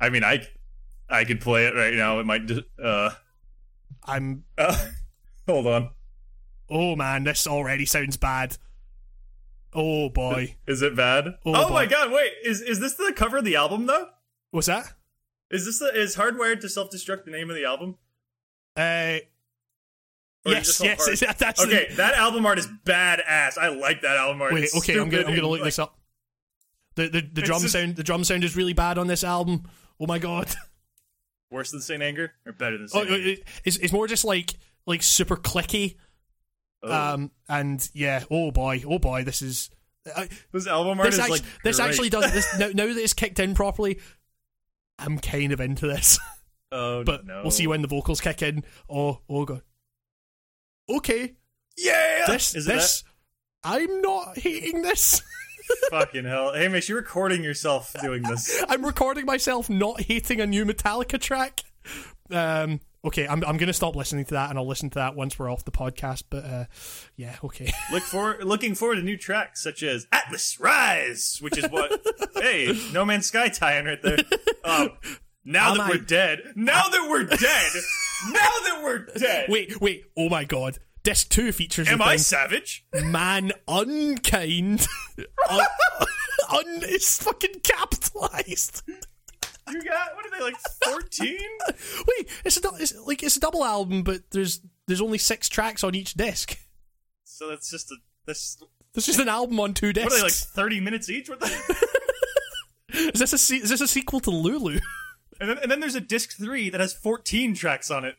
[0.00, 0.46] I mean, I,
[1.08, 2.20] I could play it right now.
[2.20, 2.50] It might.
[2.82, 3.10] Uh,
[4.04, 4.76] I'm uh
[5.46, 5.90] hold on.
[6.70, 8.56] oh man, this already sounds bad.
[9.72, 11.26] Oh boy, Is it bad?
[11.44, 12.12] Oh, Oh, my god!
[12.12, 14.08] Wait, is is this the cover of the album though?
[14.50, 14.92] what's that?
[15.50, 17.96] Is this the is Hardwired to Self Destruct the name of the album?
[18.76, 19.18] Uh,
[20.46, 23.58] Or yes, yes, that's Okay, that album art is badass.
[23.58, 24.52] I like that album art.
[24.52, 25.98] Wait, It's okay, I'm gonna I'm gonna look like, this up.
[26.96, 29.64] The the, the drum sound the drum sound is really bad on this album.
[30.00, 30.54] Oh my god.
[31.50, 33.28] Worse than Saint Anger or better than Oh, Saint Anger?
[33.30, 34.54] Uh, uh, it's it's more just like
[34.86, 35.96] like super clicky.
[36.82, 36.92] Oh.
[37.14, 39.70] Um and yeah, oh boy, oh boy, this is
[40.16, 43.38] I, this album art this like this actually does this now, now that it's kicked
[43.38, 43.98] in properly.
[44.98, 46.18] I'm kind of into this,
[46.70, 47.42] Oh but no!
[47.42, 48.62] we'll see when the vocals kick in.
[48.88, 49.62] Oh, oh god.
[50.88, 51.34] Okay,
[51.76, 53.02] Yeah, this is this
[53.64, 55.22] I'm not hating this.
[55.90, 56.52] fucking hell?
[56.52, 58.62] Hey, Mish, you're recording yourself doing this.
[58.68, 61.62] I'm recording myself not hating a new Metallica track.
[62.30, 65.38] Um, okay, I'm I'm gonna stop listening to that, and I'll listen to that once
[65.38, 66.24] we're off the podcast.
[66.30, 66.64] But uh,
[67.16, 67.72] yeah, okay.
[67.92, 72.04] Look for looking forward to new tracks such as Atlas Rise, which is what
[72.36, 74.18] hey, No Man's Sky tie-in right there.
[74.64, 74.90] Um,
[75.44, 77.70] now Am that I- we're dead, now that we're dead,
[78.30, 78.32] now
[78.64, 79.46] that we're dead.
[79.50, 80.04] wait, wait.
[80.16, 80.78] Oh my god.
[81.04, 81.88] Disc two features.
[81.88, 82.84] am I savage?
[82.92, 84.86] man unkind?
[85.50, 85.60] un,
[86.50, 88.82] un is fucking capitalized.
[89.70, 91.38] You got what are they like fourteen?
[91.68, 95.84] Wait, it's a it's like it's a double album, but there's there's only six tracks
[95.84, 96.58] on each disc.
[97.24, 98.58] So that's just a that's
[98.94, 100.06] There's just an album on two discs.
[100.10, 101.28] what are they like thirty minutes each?
[101.28, 101.46] What the?
[102.94, 104.78] Is this a se- is this a sequel to Lulu?
[105.40, 108.14] And then, and then there's a disc three that has 14 tracks on it.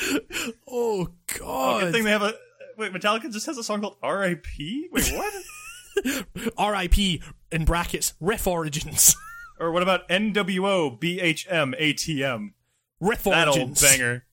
[0.68, 1.80] Oh god!
[1.80, 1.92] Good God!
[1.92, 2.34] thing they have a
[2.78, 2.92] wait.
[2.92, 4.88] Metallica just has a song called R.I.P.
[4.92, 6.24] Wait, what?
[6.58, 7.22] R.I.P.
[7.52, 9.16] in brackets Riff Origins.
[9.58, 10.90] or what about N.W.O.
[10.90, 11.74] B.H.M.
[11.78, 12.54] A.T.M.
[13.00, 13.82] Riff That old Origins.
[13.82, 14.24] banger.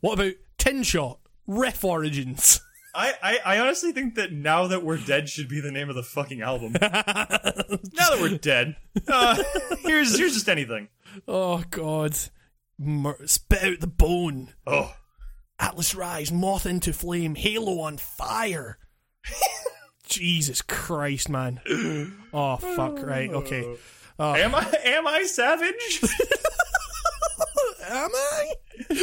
[0.00, 1.18] What about Tin Shot?
[1.46, 2.60] Riff Origins.
[2.94, 5.94] I, I, I honestly think that now that we're dead should be the name of
[5.94, 6.72] the fucking album.
[6.80, 8.76] now that we're dead,
[9.06, 9.42] uh,
[9.80, 10.88] here's here's just anything.
[11.26, 12.16] Oh God!
[12.78, 14.54] Mur- spit out the bone.
[14.66, 14.94] Oh,
[15.58, 18.78] Atlas Rise, Moth into Flame, Halo on fire.
[20.06, 21.60] Jesus Christ, man.
[22.32, 23.02] Oh fuck!
[23.02, 23.76] Right, okay.
[24.18, 26.02] am I am I savage?
[27.90, 28.52] Am I?
[28.90, 28.96] Am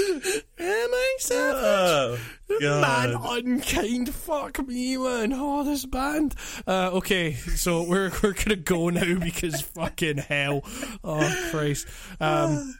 [0.60, 1.56] I savage?
[1.64, 2.18] oh,
[2.62, 4.14] Man, unkind.
[4.14, 5.34] Fuck me, man.
[5.34, 6.36] Oh, this band.
[6.68, 10.62] Uh, okay, so we're we're gonna go now because fucking hell.
[11.04, 11.88] Oh Christ.
[12.20, 12.78] Um,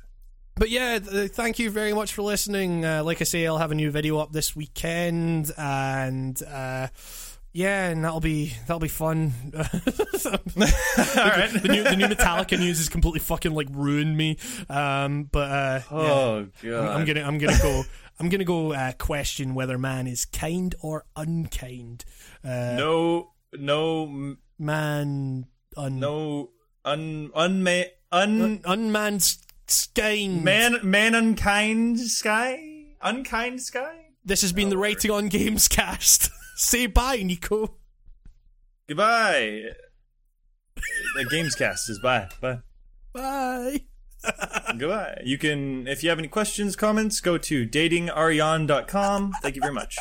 [0.58, 2.86] but yeah, th- thank you very much for listening.
[2.86, 6.88] Uh, like I say, I'll have a new video up this weekend, and uh,
[7.52, 9.34] yeah, and that'll be that'll be fun.
[9.56, 11.50] All right.
[11.52, 14.38] the new the new Metallica news has completely fucking like ruined me.
[14.70, 15.98] Um, but uh, yeah.
[15.98, 16.74] Oh god.
[16.74, 17.84] I'm, I'm gonna I'm gonna go
[18.20, 22.06] I'm gonna go uh, question whether man is kind or unkind.
[22.44, 25.46] Uh, no no man
[25.78, 26.50] un no
[26.84, 29.38] un unma un un, unman's
[29.68, 30.44] skind.
[30.44, 34.08] man man unkind sky unkind sky.
[34.24, 36.30] This has been the Writing on Gamescast.
[36.56, 37.76] Say bye, Nico.
[38.88, 39.64] Goodbye.
[41.16, 42.60] the games cast is bye bye.
[43.14, 43.82] Bye.
[44.78, 45.22] Goodbye.
[45.24, 49.34] You can, if you have any questions, comments, go to datingarion.com.
[49.42, 49.98] Thank you very much.